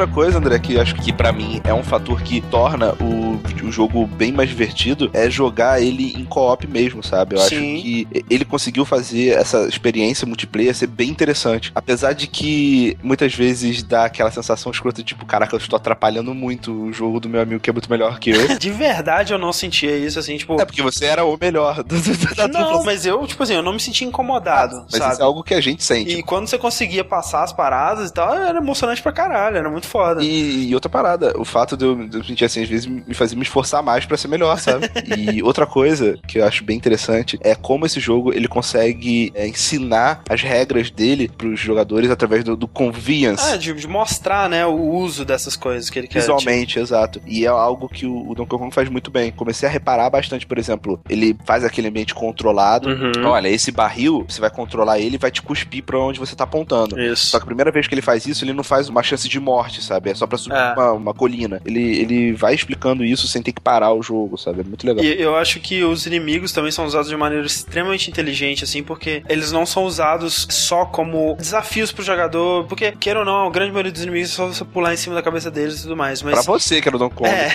Outra 0.00 0.09
coisa, 0.20 0.36
André, 0.36 0.58
que 0.58 0.78
acho 0.78 0.96
que 0.96 1.14
pra 1.14 1.32
mim 1.32 1.62
é 1.64 1.72
um 1.72 1.82
fator 1.82 2.20
que 2.20 2.42
torna 2.42 2.92
o, 3.00 3.40
o 3.66 3.72
jogo 3.72 4.06
bem 4.06 4.30
mais 4.30 4.50
divertido 4.50 5.10
é 5.14 5.30
jogar 5.30 5.80
ele 5.80 6.12
em 6.14 6.26
co-op 6.26 6.66
mesmo, 6.66 7.02
sabe? 7.02 7.36
Eu 7.36 7.40
Sim. 7.40 7.44
acho 7.46 7.82
que 7.82 8.24
ele 8.28 8.44
conseguiu 8.44 8.84
fazer 8.84 9.30
essa 9.30 9.66
experiência 9.66 10.26
multiplayer 10.26 10.74
ser 10.74 10.88
bem 10.88 11.08
interessante. 11.08 11.72
Apesar 11.74 12.12
de 12.12 12.26
que 12.26 12.98
muitas 13.02 13.34
vezes 13.34 13.82
dá 13.82 14.04
aquela 14.04 14.30
sensação 14.30 14.70
escrota 14.70 15.02
tipo, 15.02 15.24
caraca, 15.24 15.54
eu 15.54 15.58
estou 15.58 15.78
atrapalhando 15.78 16.34
muito 16.34 16.70
o 16.70 16.92
jogo 16.92 17.18
do 17.18 17.26
meu 17.26 17.40
amigo 17.40 17.58
que 17.58 17.70
é 17.70 17.72
muito 17.72 17.90
melhor 17.90 18.18
que 18.18 18.28
eu. 18.28 18.46
De 18.60 18.70
verdade 18.70 19.32
eu 19.32 19.38
não 19.38 19.54
sentia 19.54 19.96
isso, 19.96 20.18
assim, 20.18 20.36
tipo. 20.36 20.60
é 20.60 20.66
porque 20.66 20.82
você 20.82 21.06
era 21.06 21.24
o 21.24 21.38
melhor 21.40 21.82
da 21.82 22.46
Não, 22.46 22.84
mas 22.84 23.06
eu, 23.06 23.26
tipo 23.26 23.42
assim, 23.42 23.54
eu 23.54 23.62
não 23.62 23.72
me 23.72 23.80
sentia 23.80 24.06
incomodado, 24.06 24.84
Mas 24.92 24.98
sabe? 25.00 25.12
isso 25.12 25.22
é 25.22 25.24
algo 25.24 25.42
que 25.42 25.54
a 25.54 25.62
gente 25.62 25.82
sente. 25.82 26.18
E 26.18 26.22
quando 26.22 26.46
você 26.46 26.58
conseguia 26.58 27.04
passar 27.04 27.42
as 27.42 27.54
paradas 27.54 28.10
e 28.10 28.12
tal, 28.12 28.34
era 28.34 28.58
emocionante 28.58 29.00
pra 29.00 29.12
caralho, 29.12 29.56
era 29.56 29.70
muito 29.70 29.86
foda. 29.86 30.09
E, 30.20 30.68
e 30.68 30.74
outra 30.74 30.90
parada, 30.90 31.32
o 31.36 31.44
fato 31.44 31.76
de 31.76 31.84
eu, 31.84 32.08
de 32.08 32.18
eu 32.18 32.24
sentir 32.24 32.44
assim, 32.44 32.62
às 32.62 32.68
vezes 32.68 32.86
me 32.86 33.14
fazia 33.14 33.36
me 33.36 33.42
esforçar 33.42 33.82
mais 33.82 34.04
pra 34.04 34.16
ser 34.16 34.28
melhor, 34.28 34.58
sabe? 34.58 34.90
e 35.34 35.42
outra 35.42 35.66
coisa 35.66 36.18
que 36.26 36.38
eu 36.38 36.44
acho 36.44 36.64
bem 36.64 36.76
interessante 36.76 37.38
é 37.42 37.54
como 37.54 37.86
esse 37.86 38.00
jogo 38.00 38.32
ele 38.32 38.48
consegue 38.48 39.32
é, 39.34 39.46
ensinar 39.46 40.22
as 40.28 40.42
regras 40.42 40.90
dele 40.90 41.28
pros 41.28 41.60
jogadores 41.60 42.10
através 42.10 42.44
do, 42.44 42.56
do 42.56 42.68
convenience. 42.68 43.54
É, 43.54 43.56
de, 43.56 43.72
de 43.72 43.88
mostrar, 43.88 44.48
né, 44.48 44.66
o 44.66 44.80
uso 44.80 45.24
dessas 45.24 45.56
coisas 45.56 45.90
que 45.90 45.98
ele 45.98 46.08
quer. 46.08 46.20
Visualmente, 46.20 46.78
exato. 46.78 47.20
E 47.26 47.44
é 47.44 47.48
algo 47.48 47.88
que 47.88 48.06
o, 48.06 48.30
o 48.30 48.34
Donkey 48.34 48.56
Kong 48.56 48.74
faz 48.74 48.88
muito 48.88 49.10
bem. 49.10 49.30
Comecei 49.30 49.68
a 49.68 49.72
reparar 49.72 50.10
bastante, 50.10 50.46
por 50.46 50.58
exemplo, 50.58 51.00
ele 51.08 51.36
faz 51.44 51.64
aquele 51.64 51.88
ambiente 51.88 52.14
controlado. 52.14 52.88
Uhum. 52.88 53.26
Olha, 53.26 53.48
esse 53.48 53.70
barril, 53.70 54.24
você 54.28 54.40
vai 54.40 54.50
controlar 54.50 54.98
ele 54.98 55.16
e 55.16 55.18
vai 55.18 55.30
te 55.30 55.42
cuspir 55.42 55.82
pra 55.82 55.98
onde 55.98 56.18
você 56.18 56.34
tá 56.34 56.44
apontando. 56.44 57.00
Isso. 57.00 57.26
Só 57.26 57.38
que 57.38 57.44
a 57.44 57.46
primeira 57.46 57.70
vez 57.70 57.86
que 57.86 57.94
ele 57.94 58.02
faz 58.02 58.26
isso, 58.26 58.44
ele 58.44 58.52
não 58.52 58.64
faz 58.64 58.88
uma 58.88 59.02
chance 59.02 59.28
de 59.28 59.38
morte, 59.38 59.82
sabe? 59.82 59.99
É 60.04 60.14
só 60.14 60.26
pra 60.26 60.38
subir 60.38 60.56
É. 60.56 60.72
uma, 60.72 60.92
uma 60.92 61.14
colina. 61.14 61.60
Ele, 61.64 61.98
ele 61.98 62.32
vai 62.32 62.54
explicando 62.54 63.04
isso 63.04 63.26
sem 63.28 63.42
ter 63.42 63.52
que 63.52 63.60
parar 63.60 63.92
o 63.92 64.02
jogo, 64.02 64.38
sabe? 64.38 64.60
É 64.60 64.64
muito 64.64 64.86
legal. 64.86 65.04
E 65.04 65.20
eu 65.20 65.36
acho 65.36 65.60
que 65.60 65.82
os 65.84 66.06
inimigos 66.06 66.52
também 66.52 66.70
são 66.70 66.84
usados 66.84 67.08
de 67.08 67.16
maneira 67.16 67.44
extremamente 67.46 68.10
inteligente, 68.10 68.64
assim, 68.64 68.82
porque 68.82 69.22
eles 69.28 69.52
não 69.52 69.66
são 69.66 69.84
usados 69.84 70.46
só 70.50 70.84
como 70.84 71.36
desafios 71.36 71.92
pro 71.92 72.02
jogador, 72.04 72.64
porque, 72.66 72.92
queira 72.92 73.20
ou 73.20 73.24
não, 73.24 73.46
a 73.46 73.50
grande 73.50 73.72
maioria 73.72 73.92
dos 73.92 74.02
inimigos 74.02 74.30
é 74.30 74.34
só 74.34 74.46
você 74.46 74.64
pular 74.64 74.94
em 74.94 74.96
cima 74.96 75.14
da 75.14 75.22
cabeça 75.22 75.50
deles 75.50 75.80
e 75.80 75.82
tudo 75.82 75.96
mais, 75.96 76.22
mas... 76.22 76.34
Pra 76.34 76.42
você 76.42 76.80
que 76.80 76.88
era 76.88 76.96
o 76.96 76.98
Donkey 76.98 77.16
Kong. 77.16 77.28
É. 77.30 77.50